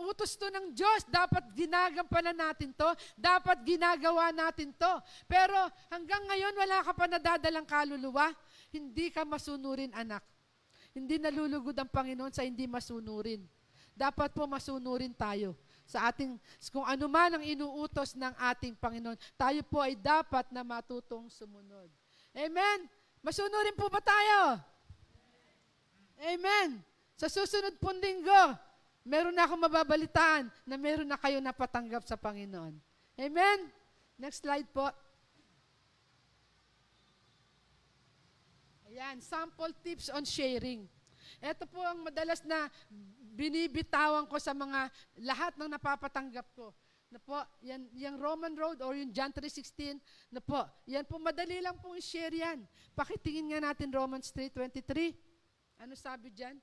Utos 0.00 0.40
to 0.40 0.48
ng 0.48 0.72
Diyos. 0.72 1.04
Dapat 1.04 1.52
ginagampanan 1.52 2.32
natin 2.32 2.72
to. 2.72 2.88
Dapat 3.12 3.60
ginagawa 3.60 4.32
natin 4.32 4.72
to. 4.72 4.92
Pero 5.28 5.52
hanggang 5.92 6.24
ngayon, 6.32 6.56
wala 6.56 6.80
ka 6.80 6.96
pa 6.96 7.04
nadadalang 7.04 7.68
kaluluwa. 7.68 8.32
Hindi 8.72 9.12
ka 9.12 9.28
masunurin, 9.28 9.92
anak. 9.92 10.24
Hindi 10.96 11.20
nalulugod 11.20 11.76
ang 11.76 11.92
Panginoon 11.92 12.32
sa 12.32 12.40
hindi 12.40 12.64
masunurin. 12.64 13.44
Dapat 13.92 14.32
po 14.32 14.48
masunurin 14.48 15.12
tayo 15.12 15.60
sa 15.84 16.08
ating, 16.08 16.40
kung 16.72 16.88
ano 16.88 17.04
man 17.04 17.36
ang 17.36 17.44
inuutos 17.44 18.16
ng 18.16 18.32
ating 18.48 18.80
Panginoon, 18.80 19.20
tayo 19.36 19.60
po 19.68 19.84
ay 19.84 19.92
dapat 19.92 20.48
na 20.48 20.64
matutong 20.64 21.28
sumunod. 21.28 21.92
Amen? 22.32 22.88
Masunurin 23.22 23.74
po 23.74 23.90
ba 23.90 23.98
tayo? 23.98 24.62
Amen. 26.18 26.82
Sa 27.18 27.26
susunod 27.26 27.74
pong 27.82 27.98
linggo, 27.98 28.42
meron 29.02 29.34
na 29.34 29.46
akong 29.46 29.62
mababalitaan 29.62 30.46
na 30.66 30.76
meron 30.78 31.08
na 31.08 31.18
kayo 31.18 31.42
napatanggap 31.42 32.06
sa 32.06 32.14
Panginoon. 32.14 32.74
Amen? 33.18 33.58
Next 34.18 34.42
slide 34.42 34.66
po. 34.70 34.86
Ayan, 38.86 39.22
sample 39.22 39.74
tips 39.82 40.10
on 40.10 40.26
sharing. 40.26 40.86
Ito 41.38 41.70
po 41.70 41.82
ang 41.82 42.02
madalas 42.02 42.42
na 42.42 42.66
binibitawan 43.38 44.26
ko 44.26 44.42
sa 44.42 44.50
mga 44.50 44.90
lahat 45.22 45.54
ng 45.54 45.70
napapatanggap 45.70 46.46
ko. 46.58 46.74
Na 47.08 47.16
po, 47.16 47.40
yan, 47.64 47.88
yung 47.96 48.20
Roman 48.20 48.52
Road 48.52 48.84
or 48.84 48.92
yung 48.92 49.08
John 49.08 49.32
3.16, 49.32 49.96
na 50.28 50.44
po, 50.44 50.60
yan 50.84 51.08
po, 51.08 51.16
madali 51.16 51.56
lang 51.64 51.80
pong 51.80 51.96
i-share 51.96 52.36
yan. 52.36 52.68
Pakitingin 52.92 53.56
nga 53.56 53.72
natin 53.72 53.88
Romans 53.88 54.28
3.23. 54.28 55.16
Ano 55.80 55.96
sabi 55.96 56.28
dyan? 56.28 56.60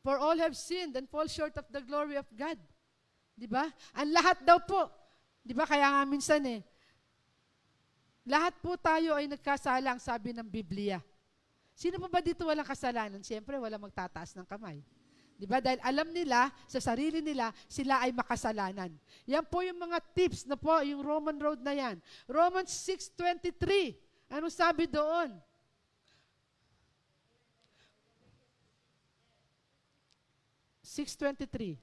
For 0.00 0.16
all 0.16 0.36
have 0.40 0.56
sinned 0.56 0.96
and 0.96 1.08
fall 1.08 1.28
short 1.28 1.52
of 1.60 1.68
the 1.68 1.80
glory 1.84 2.16
of 2.16 2.28
God. 2.32 2.56
Di 3.36 3.44
ba? 3.44 3.68
Ang 3.96 4.16
lahat 4.16 4.40
daw 4.44 4.60
po. 4.64 4.88
Di 5.44 5.52
ba? 5.52 5.68
Kaya 5.68 5.92
nga 5.92 6.02
minsan 6.08 6.40
eh, 6.48 6.64
lahat 8.24 8.56
po 8.64 8.80
tayo 8.80 9.12
ay 9.12 9.28
nagkasala, 9.28 10.00
sabi 10.00 10.32
ng 10.32 10.48
Biblia. 10.48 11.04
Sino 11.76 12.00
pa 12.00 12.08
ba 12.08 12.20
dito 12.24 12.48
walang 12.48 12.64
kasalanan? 12.64 13.20
Siyempre, 13.20 13.60
wala 13.60 13.76
magtataas 13.76 14.32
ng 14.32 14.48
kamay. 14.48 14.80
Di 15.34 15.50
ba? 15.50 15.58
Dahil 15.58 15.82
alam 15.82 16.08
nila, 16.14 16.48
sa 16.70 16.78
sarili 16.78 17.18
nila, 17.18 17.50
sila 17.66 18.06
ay 18.06 18.14
makasalanan. 18.14 18.94
Yan 19.26 19.44
po 19.46 19.66
yung 19.66 19.82
mga 19.82 19.98
tips 20.14 20.46
na 20.46 20.54
po, 20.54 20.78
yung 20.86 21.02
Roman 21.02 21.36
road 21.36 21.58
na 21.58 21.74
yan. 21.74 21.98
Romans 22.30 22.70
6.23. 22.70 24.30
Ano 24.30 24.46
sabi 24.48 24.86
doon? 24.86 25.34
Six 30.94 31.16
twenty-three. 31.18 31.74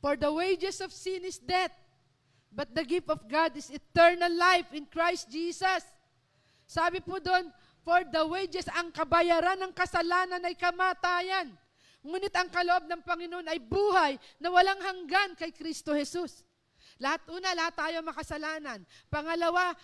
For 0.00 0.16
the 0.16 0.32
wages 0.32 0.80
of 0.80 0.96
sin 0.96 1.28
is 1.28 1.36
death, 1.36 1.76
but 2.48 2.72
the 2.72 2.88
gift 2.88 3.12
of 3.12 3.28
God 3.28 3.52
is 3.52 3.68
eternal 3.68 4.32
life 4.32 4.72
in 4.72 4.88
Christ 4.88 5.28
Jesus. 5.28 5.84
Sabi 6.70 7.02
po 7.02 7.18
doon, 7.18 7.50
for 7.82 8.06
the 8.06 8.22
wages, 8.30 8.70
ang 8.70 8.94
kabayaran 8.94 9.58
ng 9.58 9.74
kasalanan 9.74 10.38
ay 10.46 10.54
kamatayan. 10.54 11.50
Ngunit 12.06 12.30
ang 12.38 12.46
kaloob 12.46 12.86
ng 12.86 13.02
Panginoon 13.02 13.50
ay 13.50 13.58
buhay 13.58 14.14
na 14.38 14.54
walang 14.54 14.78
hanggan 14.78 15.34
kay 15.34 15.50
Kristo 15.50 15.98
Jesus. 15.98 16.46
Lahat 17.02 17.18
una, 17.26 17.50
lahat 17.58 17.74
tayo 17.74 17.98
makasalanan. 18.06 18.86
Pangalawa, 19.10 19.74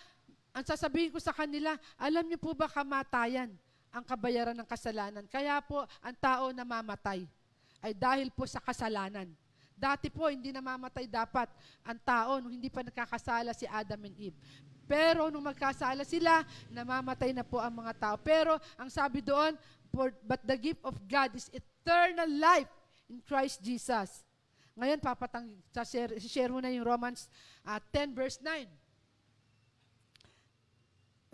ang 0.55 0.63
sasabihin 0.63 1.11
ko 1.11 1.19
sa 1.19 1.35
kanila, 1.35 1.75
alam 1.99 2.23
niyo 2.23 2.39
po 2.39 2.55
ba 2.55 2.71
kamatayan 2.71 3.51
ang 3.91 4.03
kabayaran 4.07 4.55
ng 4.55 4.65
kasalanan? 4.69 5.27
Kaya 5.27 5.59
po, 5.59 5.83
ang 5.99 6.15
tao 6.15 6.55
namamatay 6.55 7.27
ay 7.83 7.91
dahil 7.93 8.31
po 8.31 8.47
sa 8.47 8.63
kasalanan. 8.63 9.27
Dati 9.75 10.07
po, 10.07 10.31
hindi 10.31 10.55
namamatay 10.55 11.05
dapat 11.05 11.51
ang 11.83 11.99
tao 12.01 12.39
nung 12.39 12.55
hindi 12.55 12.71
pa 12.71 12.81
nakakasala 12.81 13.51
si 13.51 13.67
Adam 13.67 14.07
and 14.07 14.17
Eve. 14.17 14.39
Pero 14.87 15.27
nung 15.27 15.43
magkasala 15.43 16.07
sila, 16.07 16.41
namamatay 16.71 17.35
na 17.35 17.43
po 17.43 17.59
ang 17.59 17.83
mga 17.83 17.93
tao. 17.99 18.15
Pero 18.17 18.55
ang 18.79 18.87
sabi 18.87 19.19
doon, 19.19 19.53
For, 19.91 20.11
but 20.23 20.43
the 20.43 20.55
gift 20.59 20.83
of 20.83 20.95
God 21.07 21.31
is 21.35 21.47
eternal 21.51 22.27
life 22.27 22.71
in 23.07 23.23
Christ 23.23 23.63
Jesus. 23.63 24.23
Ngayon, 24.75 24.99
papatang, 24.99 25.47
share, 25.87 26.15
share 26.19 26.51
mo 26.51 26.59
na 26.59 26.71
yung 26.71 26.83
Romans 26.83 27.31
uh, 27.63 27.79
10 27.91 28.15
verse 28.15 28.39
9. 28.43 28.67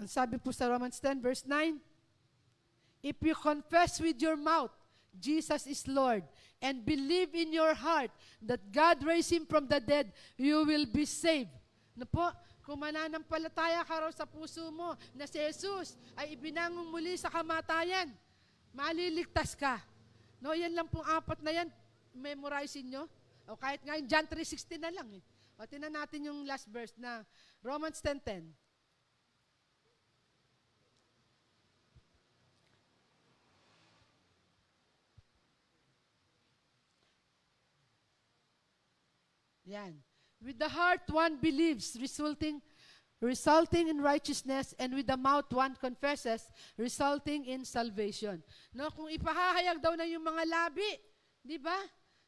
Ang 0.02 0.10
sabi 0.10 0.42
po 0.42 0.54
sa 0.54 0.70
Romans 0.70 0.98
10 0.98 1.22
verse 1.22 1.44
9, 1.46 1.78
If 3.04 3.20
you 3.20 3.36
confess 3.36 4.00
with 4.00 4.18
your 4.22 4.40
mouth 4.40 4.72
Jesus 5.20 5.68
is 5.68 5.86
Lord 5.88 6.24
and 6.62 6.86
believe 6.86 7.36
in 7.36 7.54
your 7.54 7.74
heart 7.74 8.10
that 8.42 8.72
God 8.72 9.04
raised 9.04 9.32
Him 9.32 9.46
from 9.46 9.68
the 9.68 9.80
dead, 9.80 10.12
you 10.38 10.66
will 10.66 10.86
be 10.86 11.06
saved. 11.06 11.54
Na 11.94 12.06
po, 12.06 12.32
kung 12.64 12.80
mananampalataya 12.80 13.84
ka 13.84 14.08
raw 14.08 14.12
sa 14.16 14.24
puso 14.24 14.72
mo 14.72 14.96
na 15.12 15.28
si 15.28 15.36
Jesus 15.36 16.00
ay 16.16 16.40
ibinangon 16.40 16.88
muli 16.88 17.20
sa 17.20 17.28
kamatayan, 17.28 18.08
maliligtas 18.72 19.52
ka. 19.54 19.84
No, 20.40 20.56
yan 20.56 20.72
lang 20.72 20.88
pong 20.88 21.04
apat 21.04 21.44
na 21.44 21.52
yan, 21.52 21.68
memorizing 22.16 22.88
nyo. 22.88 23.04
O 23.48 23.60
kahit 23.60 23.84
nga 23.84 24.00
yung 24.00 24.08
John 24.08 24.28
3.16 24.28 24.80
na 24.80 24.92
lang. 24.92 25.08
Eh. 25.12 25.24
O 25.60 25.68
tinan 25.68 25.92
natin 25.92 26.32
yung 26.32 26.48
last 26.48 26.68
verse 26.72 26.96
na 26.96 27.28
Romans 27.60 28.00
10.10. 28.00 28.48
Yan. 39.64 40.13
With 40.44 40.60
the 40.60 40.68
heart 40.68 41.08
one 41.08 41.40
believes, 41.40 41.96
resulting 41.96 42.60
resulting 43.24 43.88
in 43.88 44.04
righteousness, 44.04 44.76
and 44.76 44.92
with 44.92 45.08
the 45.08 45.16
mouth 45.16 45.48
one 45.56 45.80
confesses, 45.80 46.44
resulting 46.76 47.48
in 47.48 47.64
salvation. 47.64 48.44
No, 48.76 48.92
kung 48.92 49.08
ipahahayag 49.08 49.80
daw 49.80 49.96
na 49.96 50.04
yung 50.04 50.28
mga 50.28 50.44
labi, 50.44 51.00
di 51.40 51.56
ba? 51.56 51.80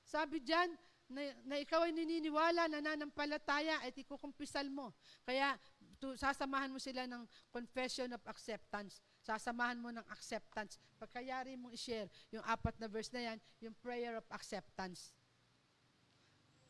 Sabi 0.08 0.40
diyan, 0.40 0.72
na, 1.12 1.22
na 1.44 1.56
ikaw 1.60 1.84
ay 1.84 1.92
nininiwala, 1.92 2.72
nananampalataya, 2.72 3.84
at 3.84 3.94
ikukumpisal 3.94 4.66
mo. 4.72 4.96
Kaya 5.28 5.60
to, 6.00 6.16
sasamahan 6.16 6.72
mo 6.72 6.80
sila 6.80 7.06
ng 7.06 7.28
confession 7.52 8.10
of 8.16 8.24
acceptance. 8.26 9.04
Sasamahan 9.22 9.78
mo 9.78 9.92
ng 9.92 10.06
acceptance. 10.10 10.80
Pagkayari 10.98 11.60
mong 11.60 11.76
i-share 11.76 12.10
yung 12.32 12.46
apat 12.48 12.78
na 12.80 12.88
verse 12.88 13.12
na 13.12 13.34
yan, 13.34 13.38
yung 13.62 13.76
prayer 13.84 14.18
of 14.18 14.26
acceptance. 14.32 15.14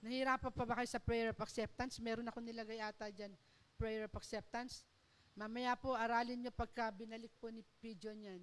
Nahirapan 0.06 0.54
pa 0.54 0.70
ba 0.70 0.78
kayo 0.78 0.86
sa 0.86 1.02
prayer 1.02 1.34
of 1.34 1.40
acceptance? 1.42 1.98
Meron 1.98 2.30
ako 2.30 2.38
nilagay 2.38 2.78
ata 2.78 3.10
dyan, 3.10 3.34
prayer 3.74 4.06
of 4.06 4.14
acceptance. 4.14 4.86
Mamaya 5.34 5.74
po, 5.74 5.98
aralin 5.98 6.46
nyo 6.46 6.54
pagka 6.54 6.94
binalik 6.94 7.34
po 7.42 7.50
ni 7.50 7.66
Pigeon 7.82 8.22
yan. 8.22 8.42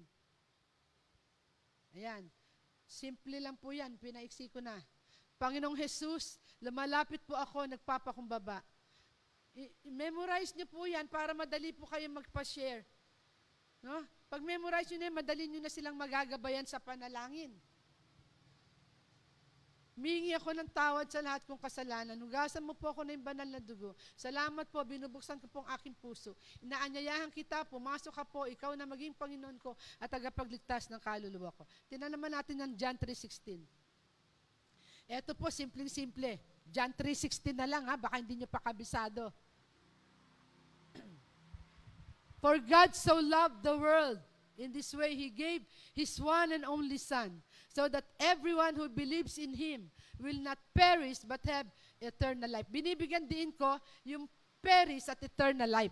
Ayan. 1.95 2.27
Simple 2.83 3.39
lang 3.39 3.55
po 3.55 3.71
yan, 3.71 3.95
pinaiksi 3.95 4.51
ko 4.51 4.59
na. 4.59 4.75
Panginoong 5.39 5.79
Jesus, 5.79 6.35
lumalapit 6.59 7.23
po 7.23 7.31
ako, 7.39 7.63
nagpapakumbaba. 7.71 8.59
I-memorize 9.87 10.51
nyo 10.59 10.67
po 10.67 10.83
yan 10.83 11.07
para 11.07 11.31
madali 11.31 11.71
po 11.71 11.87
kayo 11.87 12.11
magpa-share. 12.11 12.83
No? 13.79 14.03
Pag 14.27 14.43
memorize 14.43 14.91
nyo 14.91 14.99
na 14.99 15.07
yan, 15.07 15.15
madali 15.15 15.43
nyo 15.47 15.59
na 15.63 15.71
silang 15.71 15.95
magagabayan 15.95 16.67
sa 16.67 16.83
panalangin. 16.83 17.55
Mingi 19.93 20.33
ako 20.33 20.57
ng 20.57 20.69
tawad 20.73 21.05
sa 21.05 21.21
lahat 21.21 21.45
kong 21.45 21.61
kasalanan. 21.61 22.17
Hugasan 22.17 22.65
mo 22.65 22.73
po 22.73 22.89
ako 22.89 23.05
ng 23.05 23.21
banal 23.21 23.45
na 23.45 23.61
dugo. 23.61 23.93
Salamat 24.17 24.65
po, 24.73 24.81
binubuksan 24.81 25.37
ko 25.37 25.45
po 25.45 25.61
ang 25.61 25.69
aking 25.77 25.93
puso. 25.93 26.33
Inaanyayahan 26.65 27.29
kita, 27.29 27.61
pumasok 27.69 28.09
ka 28.09 28.25
po, 28.25 28.49
ikaw 28.49 28.73
na 28.73 28.89
maging 28.89 29.13
Panginoon 29.13 29.61
ko 29.61 29.77
at 30.01 30.09
tagapagligtas 30.09 30.89
ng 30.89 30.97
kaluluwa 30.97 31.53
ko. 31.53 31.69
Tinan 31.85 32.09
naman 32.09 32.33
natin 32.33 32.57
ng 32.57 32.73
John 32.73 32.97
3.16. 32.97 33.61
Ito 35.13 35.37
po, 35.37 35.53
simpleng-simple. 35.53 36.41
John 36.73 36.89
3.16 36.89 37.53
na 37.53 37.69
lang 37.69 37.85
ha, 37.85 37.93
baka 37.93 38.17
hindi 38.17 38.41
nyo 38.41 38.49
pa 38.49 38.65
kabisado. 38.65 39.29
For 42.41 42.57
God 42.57 42.97
so 42.97 43.21
loved 43.21 43.61
the 43.61 43.77
world, 43.77 44.17
in 44.57 44.73
this 44.73 44.89
way 44.93 45.13
He 45.13 45.29
gave 45.29 45.61
His 45.93 46.17
one 46.17 46.49
and 46.49 46.65
only 46.65 46.97
Son, 46.97 47.29
so 47.73 47.89
that 47.89 48.05
everyone 48.21 48.77
who 48.77 48.85
believes 48.87 49.41
in 49.41 49.57
Him 49.57 49.89
will 50.21 50.37
not 50.37 50.61
perish 50.77 51.25
but 51.25 51.41
have 51.49 51.65
eternal 51.97 52.47
life. 52.47 52.69
Binibigyan 52.69 53.25
din 53.25 53.49
ko 53.49 53.81
yung 54.05 54.29
perish 54.61 55.09
at 55.09 55.17
eternal 55.25 55.67
life. 55.67 55.91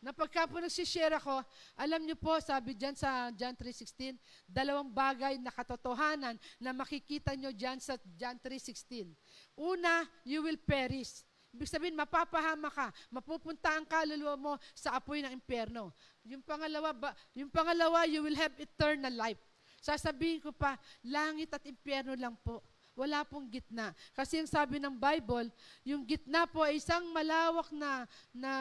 Na 0.00 0.16
pagka 0.16 0.48
po 0.48 0.56
nagsishare 0.56 1.20
ako, 1.20 1.44
alam 1.76 2.00
niyo 2.00 2.16
po, 2.16 2.32
sabi 2.40 2.72
dyan 2.72 2.96
sa 2.96 3.28
John 3.36 3.52
3.16, 3.52 4.16
dalawang 4.48 4.88
bagay 4.88 5.36
na 5.36 5.52
katotohanan 5.52 6.40
na 6.56 6.72
makikita 6.72 7.36
niyo 7.36 7.52
dyan 7.52 7.76
sa 7.84 8.00
John 8.16 8.40
3.16. 8.40 9.12
Una, 9.60 10.08
you 10.24 10.40
will 10.40 10.56
perish. 10.56 11.20
Ibig 11.52 11.68
sabihin, 11.68 12.00
mapapahama 12.00 12.72
ka. 12.72 12.88
Mapupunta 13.12 13.76
ang 13.76 13.84
kaluluwa 13.84 14.40
mo 14.40 14.52
sa 14.72 14.96
apoy 14.96 15.20
ng 15.20 15.36
impyerno. 15.36 15.92
Yung 16.24 16.40
pangalawa, 16.40 16.96
ba, 16.96 17.12
yung 17.36 17.52
pangalawa, 17.52 18.08
you 18.08 18.24
will 18.24 18.38
have 18.40 18.56
eternal 18.56 19.12
life. 19.12 19.49
Sasabihin 19.80 20.44
ko 20.44 20.52
pa, 20.52 20.76
langit 21.00 21.48
at 21.56 21.64
impyerno 21.64 22.12
lang 22.12 22.36
po. 22.44 22.60
Wala 22.92 23.24
pong 23.24 23.48
gitna. 23.48 23.96
Kasi 24.12 24.44
yung 24.44 24.50
sabi 24.50 24.76
ng 24.76 24.92
Bible, 24.92 25.48
yung 25.88 26.04
gitna 26.04 26.44
po 26.44 26.68
ay 26.68 26.76
isang 26.76 27.08
malawak 27.16 27.72
na, 27.72 28.04
na, 28.28 28.52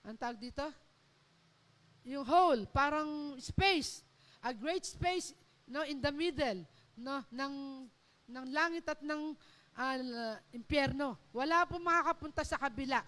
ang 0.00 0.16
tawag 0.16 0.40
dito? 0.40 0.64
Yung 2.08 2.24
hole, 2.24 2.64
parang 2.72 3.36
space. 3.36 4.00
A 4.40 4.56
great 4.56 4.88
space 4.88 5.36
no, 5.68 5.84
in 5.84 6.00
the 6.00 6.08
middle 6.08 6.64
no, 6.96 7.20
ng, 7.28 7.84
ng 8.24 8.46
langit 8.56 8.88
at 8.88 9.04
ng 9.04 9.36
uh, 9.76 10.36
impyerno. 10.56 11.20
Wala 11.36 11.68
pong 11.68 11.84
makakapunta 11.84 12.40
sa 12.40 12.56
kabila. 12.56 13.04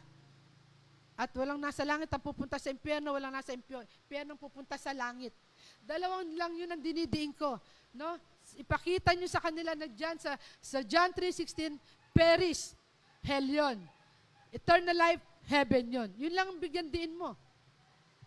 At 1.18 1.34
walang 1.34 1.58
nasa 1.58 1.82
langit 1.82 2.12
ang 2.12 2.22
pupunta 2.22 2.60
sa 2.60 2.70
impyerno, 2.70 3.16
walang 3.16 3.34
nasa 3.34 3.50
impyerno 3.56 4.36
ang 4.36 4.42
pupunta 4.42 4.78
sa 4.78 4.94
langit. 4.94 5.34
Dalawang 5.88 6.36
lang 6.36 6.52
yun 6.52 6.68
ang 6.68 6.82
dinidiin 6.84 7.32
ko. 7.32 7.56
No? 7.96 8.20
Ipakita 8.60 9.16
nyo 9.16 9.24
sa 9.24 9.40
kanila 9.40 9.72
na 9.72 9.88
dyan 9.88 10.20
sa, 10.20 10.36
sa 10.60 10.84
John 10.84 11.16
3.16, 11.16 11.80
Paris, 12.12 12.76
hell 13.24 13.48
yun. 13.48 13.80
Eternal 14.52 14.92
life, 14.92 15.24
heaven 15.48 15.88
yun. 15.88 16.08
Yun 16.20 16.34
lang 16.36 16.52
ang 16.52 16.60
bigyan 16.60 16.92
diin 16.92 17.16
mo. 17.16 17.32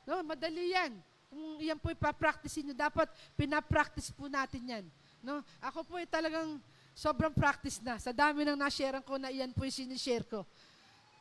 No, 0.10 0.26
madali 0.26 0.74
yan. 0.74 0.98
Kung 1.30 1.62
yan 1.62 1.78
po 1.78 1.94
ipapractice 1.94 2.66
nyo, 2.66 2.74
dapat 2.74 3.08
pinapractice 3.38 4.10
po 4.10 4.26
natin 4.26 4.62
yan. 4.66 4.86
No? 5.22 5.46
Ako 5.62 5.86
po 5.86 6.02
ay 6.02 6.10
talagang 6.10 6.58
sobrang 6.98 7.32
practice 7.32 7.78
na. 7.86 8.02
Sa 8.02 8.10
dami 8.10 8.42
ng 8.42 8.58
na-share 8.58 9.06
ko 9.06 9.22
na 9.22 9.30
iyan 9.30 9.54
po 9.54 9.70
yung 9.70 9.78
sinishare 9.86 10.26
ko. 10.26 10.44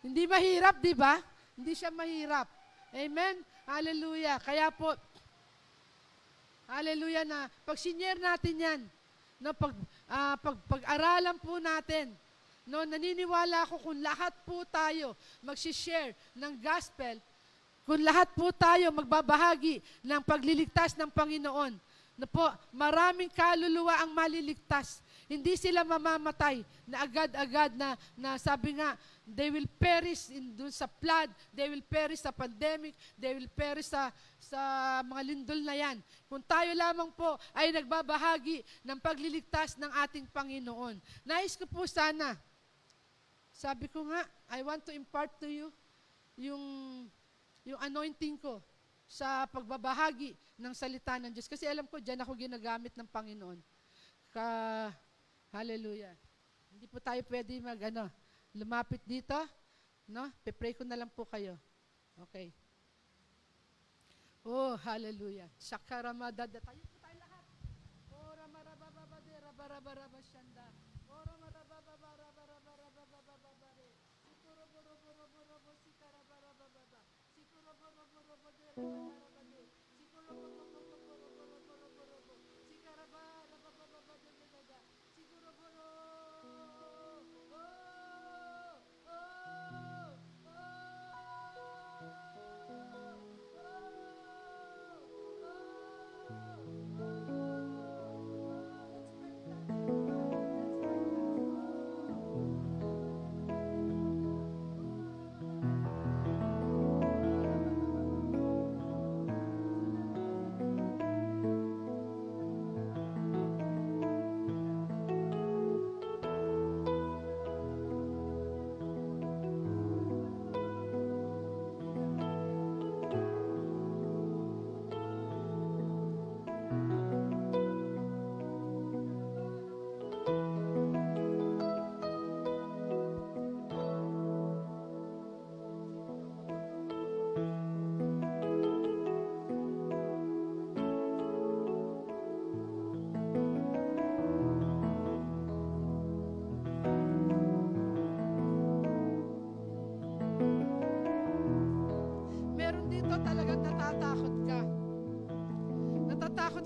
Hindi 0.01 0.24
mahirap, 0.24 0.80
di 0.80 0.97
ba? 0.97 1.20
Hindi 1.53 1.76
siya 1.76 1.93
mahirap. 1.93 2.49
Amen? 2.97 3.45
Hallelujah. 3.68 4.41
Kaya 4.41 4.72
po, 4.72 4.97
Hallelujah 6.71 7.27
na 7.27 7.51
pag 7.66 7.75
sinyer 7.75 8.14
natin 8.23 8.55
yan, 8.55 8.81
no, 9.43 9.51
pag, 9.51 9.75
uh, 10.07 10.39
pag, 10.39 10.57
pag-aralan 10.71 11.35
po 11.43 11.59
natin, 11.59 12.14
no, 12.62 12.87
naniniwala 12.87 13.66
ako 13.66 13.91
kung 13.91 13.99
lahat 13.99 14.31
po 14.47 14.62
tayo 14.71 15.18
magsishare 15.43 16.14
ng 16.39 16.55
gospel, 16.62 17.18
kung 17.83 18.07
lahat 18.07 18.31
po 18.39 18.55
tayo 18.55 18.95
magbabahagi 18.95 19.83
ng 20.07 20.23
pagliligtas 20.23 20.95
ng 20.95 21.11
Panginoon, 21.11 21.75
no 22.14 22.27
po, 22.31 22.47
maraming 22.71 23.35
kaluluwa 23.35 24.07
ang 24.07 24.14
maliligtas. 24.14 25.03
Hindi 25.27 25.59
sila 25.59 25.83
mamamatay 25.83 26.62
na 26.87 27.03
agad-agad 27.03 27.75
na, 27.75 27.99
na 28.14 28.39
sabi 28.39 28.79
nga, 28.79 28.95
they 29.31 29.49
will 29.51 29.66
perish 29.78 30.31
in 30.35 30.53
dun 30.55 30.74
sa 30.74 30.91
flood, 30.91 31.31
they 31.55 31.70
will 31.70 31.83
perish 31.87 32.20
sa 32.22 32.35
pandemic, 32.35 32.95
they 33.14 33.33
will 33.35 33.51
perish 33.55 33.89
sa, 33.91 34.11
sa 34.39 34.61
mga 35.07 35.22
lindol 35.22 35.61
na 35.62 35.74
yan. 35.78 35.97
Kung 36.26 36.43
tayo 36.43 36.74
lamang 36.74 37.14
po 37.14 37.39
ay 37.55 37.70
nagbabahagi 37.70 38.62
ng 38.83 38.99
pagliligtas 38.99 39.78
ng 39.78 39.91
ating 40.05 40.26
Panginoon. 40.31 40.99
Nais 41.22 41.55
ko 41.55 41.64
po 41.64 41.87
sana, 41.87 42.35
sabi 43.55 43.87
ko 43.87 44.07
nga, 44.09 44.26
I 44.51 44.64
want 44.66 44.83
to 44.89 44.93
impart 44.93 45.37
to 45.39 45.47
you 45.47 45.68
yung, 46.35 46.62
yung 47.62 47.81
anointing 47.81 48.41
ko 48.41 48.59
sa 49.11 49.47
pagbabahagi 49.51 50.39
ng 50.59 50.74
salita 50.74 51.18
ng 51.18 51.35
Diyos. 51.35 51.51
Kasi 51.51 51.66
alam 51.66 51.85
ko, 51.87 51.99
dyan 51.99 52.22
ako 52.22 52.33
ginagamit 52.39 52.95
ng 52.95 53.09
Panginoon. 53.11 53.59
Ka, 54.31 54.47
Hallelujah. 55.51 56.14
Hindi 56.70 56.87
po 56.87 57.03
tayo 57.03 57.18
pwede 57.26 57.59
mag, 57.59 57.78
ano, 57.91 58.07
lumapit 58.55 59.03
dito. 59.07 59.48
No? 60.11 60.26
Pe-pray 60.42 60.74
ko 60.74 60.82
na 60.82 60.96
lang 60.98 61.11
po 61.11 61.24
kayo. 61.26 61.57
Okay. 62.26 62.53
Oh, 64.42 64.76
hallelujah. 64.80 65.48
Shakaramadada. 65.61 66.59
Tayo 66.59 66.82
po 66.88 66.96
tayo 66.98 67.16
lahat. 67.20 67.44
Oh, 68.11 68.34
ramarabababade, 68.34 69.38
rabarabaraba 69.38 70.20
shanda. 70.24 70.72
Oh, 71.07 71.22
ramarabababarabarabarabarabarabarabare. 71.22 73.88
Sikuroboroboroborobo, 74.24 75.76
sikarabarabababa. 75.84 77.05
Sikuroboroborobode, 77.36 78.64
rabarabade. 78.72 78.80
Sikuroboroboroborobo, 78.80 79.20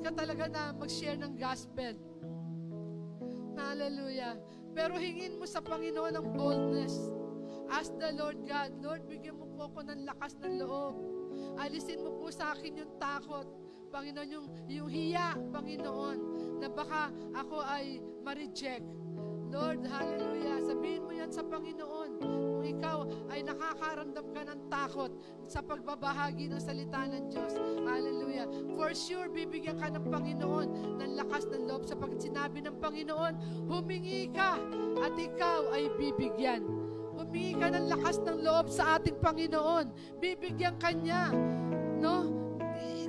ka 0.05 0.13
talaga 0.13 0.45
na 0.53 0.63
mag-share 0.77 1.17
ng 1.17 1.33
gospel. 1.41 1.97
Hallelujah. 3.57 4.37
Pero 4.77 5.01
hingin 5.01 5.41
mo 5.41 5.49
sa 5.49 5.65
Panginoon 5.65 6.13
ang 6.13 6.29
boldness. 6.37 7.09
Ask 7.73 7.97
the 7.97 8.13
Lord 8.13 8.45
God, 8.45 8.77
Lord, 8.85 9.09
bigyan 9.09 9.41
mo 9.41 9.49
po 9.57 9.73
ako 9.73 9.89
ng 9.89 10.05
lakas 10.05 10.37
ng 10.45 10.61
loob. 10.61 10.95
Alisin 11.57 12.05
mo 12.05 12.21
po 12.21 12.29
sa 12.29 12.53
akin 12.53 12.85
yung 12.85 12.93
takot. 13.01 13.49
Panginoon, 13.89 14.29
yung, 14.29 14.47
yung 14.69 14.91
hiya, 14.93 15.39
Panginoon, 15.49 16.19
na 16.61 16.69
baka 16.69 17.09
ako 17.33 17.65
ay 17.65 18.05
ma-reject. 18.21 18.85
Lord, 19.49 19.87
hallelujah. 19.89 20.61
Sabihin 20.69 21.07
mo 21.09 21.17
yan 21.17 21.33
sa 21.33 21.47
Panginoon 21.47 22.13
kung 22.65 22.81
ikaw 22.81 22.99
ay 23.29 23.45
nakakaramdam 23.45 24.25
ka 24.33 24.41
ng 24.49 24.61
takot 24.73 25.13
sa 25.45 25.61
pagbabahagi 25.61 26.49
ng 26.49 26.57
salita 26.57 27.05
ng 27.05 27.29
Diyos. 27.29 27.61
Hallelujah. 27.85 28.49
For 28.73 28.97
sure, 28.97 29.29
bibigyan 29.29 29.77
ka 29.77 29.93
ng 29.93 30.09
Panginoon 30.09 30.97
ng 30.97 31.13
lakas 31.13 31.45
ng 31.53 31.69
loob 31.69 31.85
sapagkat 31.85 32.25
sinabi 32.25 32.65
ng 32.65 32.81
Panginoon, 32.81 33.69
humingi 33.69 34.33
ka 34.33 34.57
at 35.05 35.13
ikaw 35.13 35.77
ay 35.77 35.93
bibigyan. 36.01 36.65
Humingi 37.13 37.53
ka 37.61 37.69
ng 37.69 37.85
lakas 37.85 38.25
ng 38.25 38.41
loob 38.41 38.73
sa 38.73 38.97
ating 38.97 39.21
Panginoon. 39.21 39.93
Bibigyan 40.17 40.81
ka 40.81 40.89
niya. 40.89 41.37
No? 42.01 42.33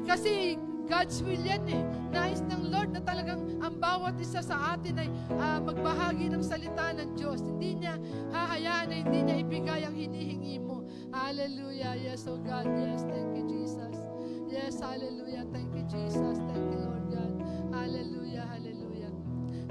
Kasi 0.04 0.60
God's 0.86 1.22
will 1.26 1.42
yan 1.42 1.66
eh. 1.66 1.84
Nais 2.14 2.46
ng 2.46 2.70
Lord 2.70 2.94
na 2.94 3.02
talagang 3.02 3.58
ang 3.60 3.76
bawat 3.82 4.16
isa 4.22 4.40
sa 4.46 4.78
atin 4.78 5.02
ay 5.02 5.10
uh, 5.34 5.60
magbahagi 5.66 6.30
ng 6.30 6.44
salita 6.46 6.94
ng 6.94 7.18
Diyos. 7.18 7.42
Hindi 7.42 7.86
niya 7.86 7.98
hahayaan 8.30 8.94
na 8.94 8.96
hindi 9.02 9.20
niya 9.26 9.36
ibigay 9.42 9.82
ang 9.82 9.98
hinihingi 9.98 10.62
mo. 10.62 10.86
Hallelujah. 11.10 11.98
Yes, 11.98 12.30
oh 12.30 12.38
God. 12.38 12.70
Yes, 12.78 13.02
thank 13.10 13.34
you, 13.34 13.46
Jesus. 13.50 13.98
Yes, 14.46 14.78
hallelujah. 14.80 15.44
Thank 15.50 15.74
you, 15.74 15.84
Jesus. 15.90 16.38
Thank 16.38 16.66
you, 16.70 16.80
Lord 16.86 17.06
God. 17.10 17.34
Hallelujah, 17.74 18.46
hallelujah. 18.46 19.12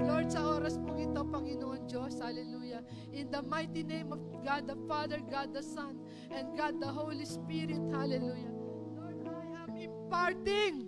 Lord, 0.03 0.27
sa 0.29 0.43
oras 0.59 0.75
mong 0.77 0.99
ito, 0.99 1.23
Panginoon 1.23 1.87
Diyos, 1.87 2.19
hallelujah. 2.19 2.83
In 3.15 3.31
the 3.31 3.41
mighty 3.41 3.81
name 3.81 4.11
of 4.11 4.19
God 4.43 4.67
the 4.67 4.77
Father, 4.85 5.23
God 5.31 5.55
the 5.55 5.63
Son, 5.63 5.97
and 6.29 6.53
God 6.59 6.77
the 6.83 6.91
Holy 6.91 7.25
Spirit, 7.25 7.79
hallelujah. 7.95 8.54
Imparting 10.05 10.87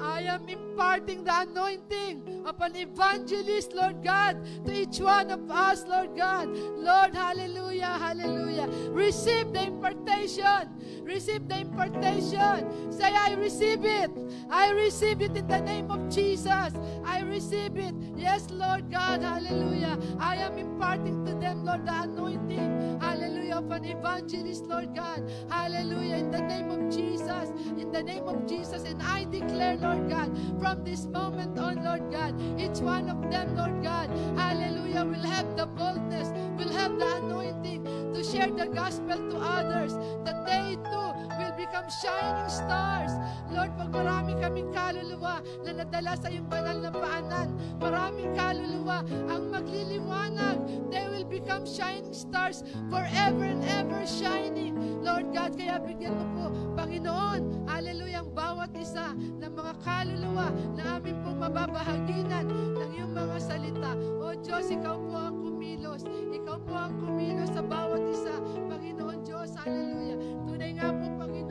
I 0.00 0.22
am 0.22 0.48
imparting 0.48 1.24
the 1.24 1.40
anointing 1.40 2.36
an 2.66 2.76
evangelist, 2.76 3.72
Lord 3.72 4.02
God, 4.02 4.44
to 4.64 4.72
each 4.72 4.98
one 4.98 5.30
of 5.30 5.50
us, 5.50 5.84
Lord 5.86 6.16
God. 6.16 6.48
Lord, 6.48 7.14
hallelujah, 7.14 7.86
hallelujah. 7.86 8.66
Receive 8.90 9.52
the 9.52 9.64
impartation. 9.64 11.02
Receive 11.02 11.48
the 11.48 11.60
impartation. 11.60 12.92
Say, 12.92 13.14
I 13.14 13.34
receive 13.34 13.84
it. 13.84 14.10
I 14.50 14.72
receive 14.72 15.22
it 15.22 15.36
in 15.36 15.46
the 15.46 15.60
name 15.60 15.90
of 15.90 16.08
Jesus. 16.08 16.72
I 17.04 17.20
receive 17.20 17.76
it. 17.76 17.94
Yes, 18.16 18.50
Lord 18.50 18.90
God, 18.90 19.22
hallelujah. 19.22 19.98
I 20.18 20.36
am 20.36 20.58
imparting 20.58 21.24
to 21.26 21.34
them, 21.34 21.64
Lord, 21.64 21.86
the 21.86 21.92
anointing, 22.02 23.00
hallelujah, 23.00 23.56
of 23.56 23.70
an 23.70 23.84
evangelist, 23.84 24.64
Lord 24.66 24.94
God. 24.94 25.30
Hallelujah, 25.50 26.16
in 26.16 26.30
the 26.30 26.40
name 26.40 26.70
of 26.70 26.90
Jesus. 26.94 27.50
In 27.78 27.92
the 27.92 28.02
name 28.02 28.24
of 28.28 28.46
Jesus. 28.46 28.84
And 28.84 29.02
I 29.02 29.24
declare, 29.24 29.76
Lord 29.76 30.08
God, 30.08 30.36
from 30.60 30.84
this 30.84 31.06
moment 31.06 31.58
on, 31.58 31.84
Lord 31.84 32.10
God, 32.10 32.40
each 32.60 32.78
one 32.80 33.08
of 33.10 33.30
them, 33.30 33.56
Lord 33.56 33.82
God, 33.82 34.10
hallelujah, 34.38 35.04
will 35.04 35.26
have 35.26 35.56
the 35.56 35.66
boldness, 35.66 36.28
will 36.58 36.72
have 36.72 36.98
the 36.98 37.16
anointing 37.16 37.84
to 38.14 38.24
share 38.24 38.50
the 38.50 38.66
gospel 38.66 39.18
to 39.30 39.36
others, 39.38 39.94
that 40.24 40.46
they 40.46 40.76
too 40.76 41.12
will 41.38 41.56
become 41.76 41.92
shining 41.92 42.48
stars. 42.48 43.12
Lord, 43.52 43.76
pag 43.76 43.92
marami 43.92 44.32
kaming 44.40 44.72
kaluluwa 44.72 45.44
na 45.60 45.76
nadala 45.76 46.16
sa 46.16 46.32
iyong 46.32 46.48
banal 46.48 46.80
na 46.80 46.88
paanan, 46.88 47.52
maraming 47.76 48.32
kaluluwa 48.32 49.04
ang 49.28 49.52
magliliwanag, 49.52 50.56
they 50.88 51.04
will 51.12 51.28
become 51.28 51.68
shining 51.68 52.16
stars 52.16 52.64
forever 52.88 53.44
and 53.44 53.60
ever 53.76 54.08
shining. 54.08 54.72
Lord 55.04 55.36
God, 55.36 55.52
kaya 55.60 55.76
bigyan 55.76 56.16
mo 56.16 56.24
po, 56.32 56.44
Panginoon, 56.80 57.68
hallelujah, 57.68 58.24
bawat 58.32 58.72
isa 58.72 59.12
ng 59.12 59.52
mga 59.52 59.72
kaluluwa 59.84 60.48
na 60.80 60.96
amin 60.96 61.16
pong 61.20 61.44
mababahaginan 61.44 62.48
ng 62.72 62.90
iyong 62.96 63.12
mga 63.12 63.36
salita. 63.36 63.92
O 64.24 64.32
Diyos, 64.32 64.72
ikaw 64.72 64.96
po 64.96 65.16
ang 65.16 65.36
kumilos. 65.44 66.08
Ikaw 66.08 66.56
po 66.64 66.72
ang 66.72 66.96
kumilos 67.04 67.52
sa 67.52 67.60
bawat 67.60 68.00
isa. 68.12 68.32
Panginoon 68.68 69.24
Diyos, 69.24 69.52
hallelujah. 69.60 70.18
Tunay 70.44 70.72
nga 70.76 70.88
po, 70.92 71.04
Panginoon, 71.16 71.45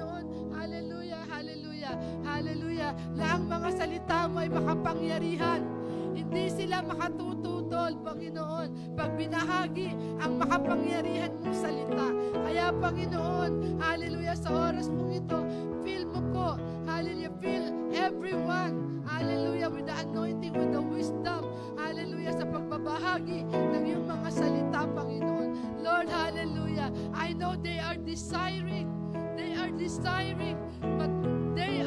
hallelujah, 1.86 1.98
hallelujah, 2.26 2.92
na 3.14 3.38
mga 3.38 3.70
salita 3.78 4.18
mo 4.26 4.42
ay 4.42 4.50
makapangyarihan. 4.50 5.62
Hindi 6.16 6.48
sila 6.50 6.82
makatututol, 6.82 8.00
Panginoon, 8.02 8.96
pag 8.96 9.14
binahagi 9.20 9.94
ang 10.24 10.40
makapangyarihan 10.40 11.32
mong 11.44 11.54
salita. 11.54 12.08
Kaya, 12.34 12.72
Panginoon, 12.72 13.78
hallelujah, 13.78 14.36
sa 14.40 14.72
oras 14.72 14.88
mong 14.90 15.12
ito, 15.12 15.40
feel 15.84 16.08
mo 16.08 16.22
po, 16.32 16.48
hallelujah, 16.88 17.34
feel 17.44 17.66
everyone, 17.94 19.04
hallelujah, 19.06 19.70
with 19.70 19.86
the 19.86 19.96
anointing, 20.08 20.56
with 20.56 20.72
the 20.72 20.82
wisdom, 20.82 21.46
hallelujah, 21.78 22.34
sa 22.34 22.46
pagbabahagi 22.48 23.46
ng 23.46 23.84
iyong 23.84 24.08
mga 24.08 24.30
salita, 24.32 24.88
Panginoon. 24.96 25.50
Lord, 25.84 26.08
hallelujah, 26.10 26.90
I 27.14 27.36
know 27.36 27.60
they 27.60 27.78
are 27.78 28.00
desiring, 28.00 28.88
they 29.36 29.54
are 29.54 29.70
desiring, 29.70 30.58
but 30.96 31.12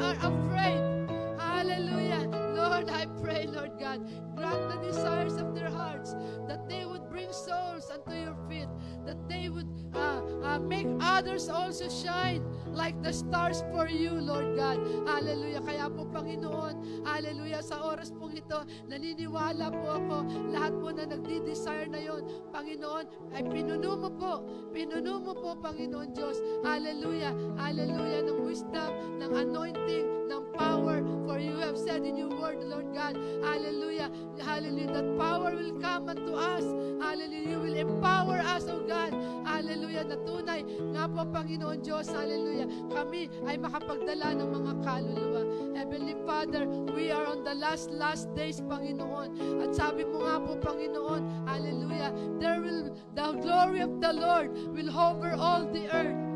are 0.08 0.14
afraid. 0.14 1.08
Hallelujah. 1.38 2.28
Lord, 2.56 2.88
I 2.88 3.06
pray, 3.22 3.46
Lord 3.46 3.72
God, 3.78 4.00
grant 4.38 4.62
the 4.70 4.78
desires 4.86 5.34
of 5.34 5.54
their 5.54 5.70
hearts 5.70 6.14
that 6.46 6.68
they 6.70 6.86
would 6.86 7.02
bring 7.10 7.32
souls 7.34 7.90
unto 7.90 8.14
your 8.14 8.38
feet, 8.48 8.70
that 9.04 9.18
they 9.28 9.50
would 9.50 9.66
uh, 9.94 10.22
uh, 10.46 10.58
make 10.58 10.86
others 11.00 11.48
also 11.48 11.90
shine 11.90 12.42
like 12.72 12.94
the 13.02 13.12
stars 13.12 13.64
for 13.74 13.88
you, 13.88 14.14
Lord 14.14 14.54
God. 14.54 14.78
Hallelujah. 15.06 15.60
Kaya 15.60 15.90
po, 15.90 16.06
Panginoon, 16.06 17.02
hallelujah, 17.02 17.60
sa 17.60 17.82
oras 17.82 18.14
pong 18.14 18.38
ito, 18.38 18.62
naniniwala 18.86 19.74
po 19.74 19.86
ako, 19.98 20.16
lahat 20.54 20.72
po 20.78 20.88
na 20.94 21.04
nagdi-desire 21.10 21.90
na 21.90 21.98
yon, 21.98 22.22
Panginoon, 22.54 23.34
ay 23.34 23.42
pinuno 23.50 23.90
mo 23.98 24.10
po, 24.14 24.32
pinuno 24.70 25.18
mo 25.18 25.34
po, 25.34 25.58
Panginoon 25.58 26.14
Diyos, 26.14 26.38
hallelujah, 26.62 27.34
hallelujah, 27.58 28.22
ng 28.30 28.40
wisdom, 28.46 28.90
ng 29.18 29.32
anointing, 29.34 30.06
ng 30.30 30.42
power, 30.54 31.02
for 31.26 31.42
you 31.42 31.58
have 31.58 31.76
said 31.76 32.06
in 32.06 32.14
your 32.14 32.30
word, 32.38 32.62
Lord 32.62 32.94
God, 32.94 33.18
hallelujah, 33.42 34.08
hallelujah, 34.40 34.92
that 34.92 35.08
power 35.18 35.50
will 35.54 35.74
come 35.80 36.08
unto 36.08 36.32
us, 36.34 36.64
hallelujah, 37.00 37.48
you 37.48 37.58
will 37.58 37.76
empower 37.76 38.38
us, 38.38 38.68
O 38.68 38.80
God, 38.86 39.12
hallelujah, 39.46 40.04
na 40.04 40.16
tunay, 40.22 40.62
nga 40.94 41.08
po, 41.08 41.24
Panginoon 41.26 41.80
Diyos, 41.82 42.08
hallelujah, 42.12 42.68
kami 42.92 43.30
ay 43.46 43.56
makapagdala 43.56 44.36
ng 44.36 44.48
mga 44.50 44.72
kaluluwa. 44.84 45.42
Heavenly 45.74 46.16
Father, 46.28 46.66
we 46.92 47.10
are 47.10 47.26
on 47.26 47.42
the 47.42 47.54
last, 47.54 47.90
last 47.90 48.28
days, 48.36 48.60
Panginoon, 48.60 49.62
at 49.64 49.74
sabi 49.74 50.04
mo 50.04 50.22
nga 50.26 50.36
po, 50.42 50.58
Panginoon, 50.60 51.48
hallelujah, 51.48 52.10
there 52.38 52.60
will, 52.60 52.92
the 53.14 53.26
glory 53.40 53.80
of 53.80 53.98
the 53.98 54.12
Lord 54.12 54.52
will 54.76 54.90
hover 54.90 55.32
all 55.32 55.64
the 55.66 55.86
earth. 55.90 56.27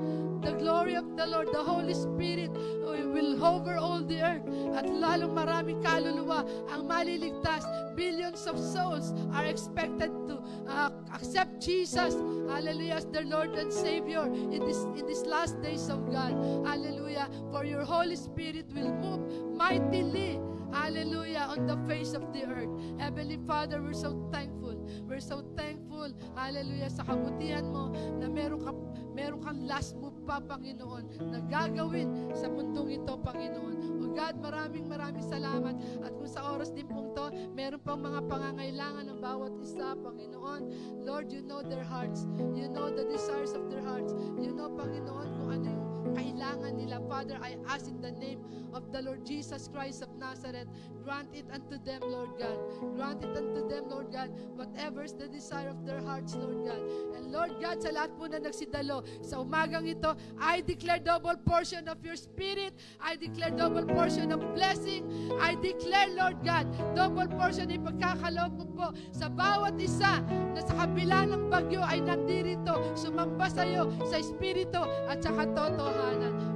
The 0.43 0.53
glory 0.59 0.95
of 0.95 1.17
the 1.17 1.27
Lord, 1.27 1.49
the 1.53 1.63
Holy 1.63 1.95
Spirit 1.95 2.51
uh, 2.51 3.07
will 3.09 3.39
hover 3.39 3.77
all 3.77 4.03
the 4.03 4.21
earth. 4.21 4.43
At 4.75 4.91
lalong 4.91 5.39
maraming 5.39 5.83
kaluluwa 5.83 6.43
ang 6.71 6.91
maliligtas. 6.91 7.63
Billions 7.95 8.47
of 8.51 8.59
souls 8.59 9.15
are 9.33 9.47
expected 9.47 10.11
to 10.27 10.43
uh, 10.67 10.91
accept 11.15 11.63
Jesus, 11.63 12.19
hallelujah, 12.51 12.99
as 12.99 13.07
their 13.07 13.25
Lord 13.25 13.55
and 13.55 13.73
Savior 13.73 14.27
in 14.27 14.65
this 14.67 14.83
in 14.99 15.07
these 15.07 15.23
last 15.23 15.61
days 15.63 15.87
of 15.89 16.11
God. 16.11 16.35
Hallelujah. 16.67 17.31
For 17.55 17.65
your 17.65 17.85
Holy 17.87 18.17
Spirit 18.17 18.67
will 18.75 18.91
move 18.91 19.23
mightily 19.55 20.41
Hallelujah, 20.73 21.53
on 21.53 21.67
the 21.67 21.77
face 21.87 22.15
of 22.15 22.33
the 22.33 22.45
earth. 22.49 22.71
Heavenly 22.99 23.39
Father, 23.47 23.83
we're 23.83 23.93
so 23.93 24.17
thankful. 24.33 24.62
We're 25.07 25.23
so 25.23 25.45
thankful, 25.55 26.13
hallelujah, 26.37 26.91
sa 26.91 27.07
kabutihan 27.07 27.67
mo 27.67 27.93
na 28.19 28.27
meron, 28.29 28.61
ka, 28.63 28.73
meron 29.13 29.41
kang 29.43 29.61
last 29.67 29.99
move 29.99 30.17
pa, 30.25 30.43
Panginoon, 30.43 31.31
na 31.31 31.39
gagawin 31.47 32.33
sa 32.37 32.49
mundong 32.49 33.03
ito, 33.03 33.13
Panginoon. 33.21 34.03
O 34.03 34.11
God, 34.13 34.37
maraming 34.43 34.87
maraming 34.87 35.25
salamat. 35.25 35.75
At 36.05 36.13
kung 36.17 36.29
sa 36.29 36.53
oras 36.53 36.71
din 36.75 36.85
pong 36.89 37.17
to, 37.17 37.33
meron 37.57 37.81
pang 37.81 38.01
mga 38.01 38.29
pangangailangan 38.29 39.09
ng 39.09 39.19
bawat 39.21 39.53
isa, 39.63 39.97
Panginoon. 39.97 40.63
Lord, 41.03 41.33
you 41.33 41.41
know 41.43 41.65
their 41.65 41.85
hearts. 41.85 42.29
You 42.53 42.69
know 42.69 42.93
the 42.93 43.09
desires 43.09 43.57
of 43.57 43.73
their 43.73 43.83
hearts. 43.83 44.13
You 44.39 44.53
know, 44.53 44.69
Panginoon, 44.73 45.29
kung 45.41 45.49
ano 45.49 45.67
yung 45.67 45.82
kailangan 46.15 46.77
nila. 46.77 47.01
Father, 47.09 47.37
I 47.41 47.57
ask 47.69 47.89
in 47.89 48.01
the 48.01 48.13
name 48.13 48.41
of 48.73 48.89
the 48.93 49.03
Lord 49.03 49.25
Jesus 49.25 49.69
Christ 49.69 50.03
of 50.03 50.09
Nazareth, 50.17 50.69
grant 51.05 51.29
it 51.35 51.45
unto 51.53 51.77
them, 51.85 52.01
Lord 52.05 52.37
God. 52.39 52.57
Grant 52.97 53.21
it 53.25 53.37
unto 53.37 53.69
them, 53.69 53.89
Lord 53.89 54.13
God, 54.13 54.31
whatever 54.57 55.03
is 55.03 55.13
the 55.13 55.29
desire 55.29 55.69
of 55.69 55.85
their 55.85 56.01
hearts, 56.01 56.35
Lord 56.35 56.65
God. 56.65 56.83
And 57.17 57.33
Lord 57.33 57.53
God, 57.61 57.83
sa 57.83 57.91
lahat 57.93 58.17
po 58.17 58.29
na 58.29 58.41
nagsidalo, 58.41 59.05
sa 59.21 59.45
umagang 59.45 59.85
ito, 59.89 60.17
I 60.41 60.65
declare 60.65 61.01
double 61.01 61.37
portion 61.45 61.89
of 61.89 62.01
your 62.01 62.17
spirit. 62.17 62.73
I 63.01 63.17
declare 63.17 63.53
double 63.53 63.85
portion 63.85 64.33
of 64.33 64.41
blessing. 64.57 65.05
I 65.41 65.57
declare, 65.61 66.13
Lord 66.13 66.41
God, 66.41 66.69
double 66.97 67.29
portion 67.29 67.69
ng 67.69 67.85
pagkakaloob 67.85 68.53
mo 68.57 68.67
po 68.73 68.87
sa 69.13 69.29
bawat 69.29 69.77
isa 69.81 70.21
na 70.53 70.61
sa 70.61 70.75
kabila 70.87 71.29
ng 71.29 71.49
bagyo 71.53 71.81
ay 71.85 72.01
nandirito, 72.01 72.97
sumamba 72.97 73.49
sa 73.49 73.65
iyo 73.65 73.89
sa 74.09 74.17
espiritu 74.21 74.81
at 75.09 75.21
sa 75.21 75.33
katotohanan. 75.33 76.02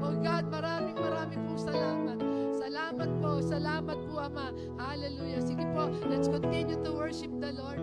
Oh 0.03 0.15
God, 0.19 0.51
maraming 0.51 0.99
maraming 0.99 1.41
pong 1.47 1.61
salamat. 1.61 2.19
Salamat 2.59 3.11
po, 3.23 3.31
salamat 3.39 3.99
po 4.11 4.15
Ama. 4.19 4.51
Hallelujah. 4.75 5.43
Sige 5.47 5.63
po, 5.71 5.87
let's 6.11 6.27
continue 6.27 6.79
to 6.83 6.91
worship 6.91 7.31
the 7.39 7.55
Lord. 7.55 7.79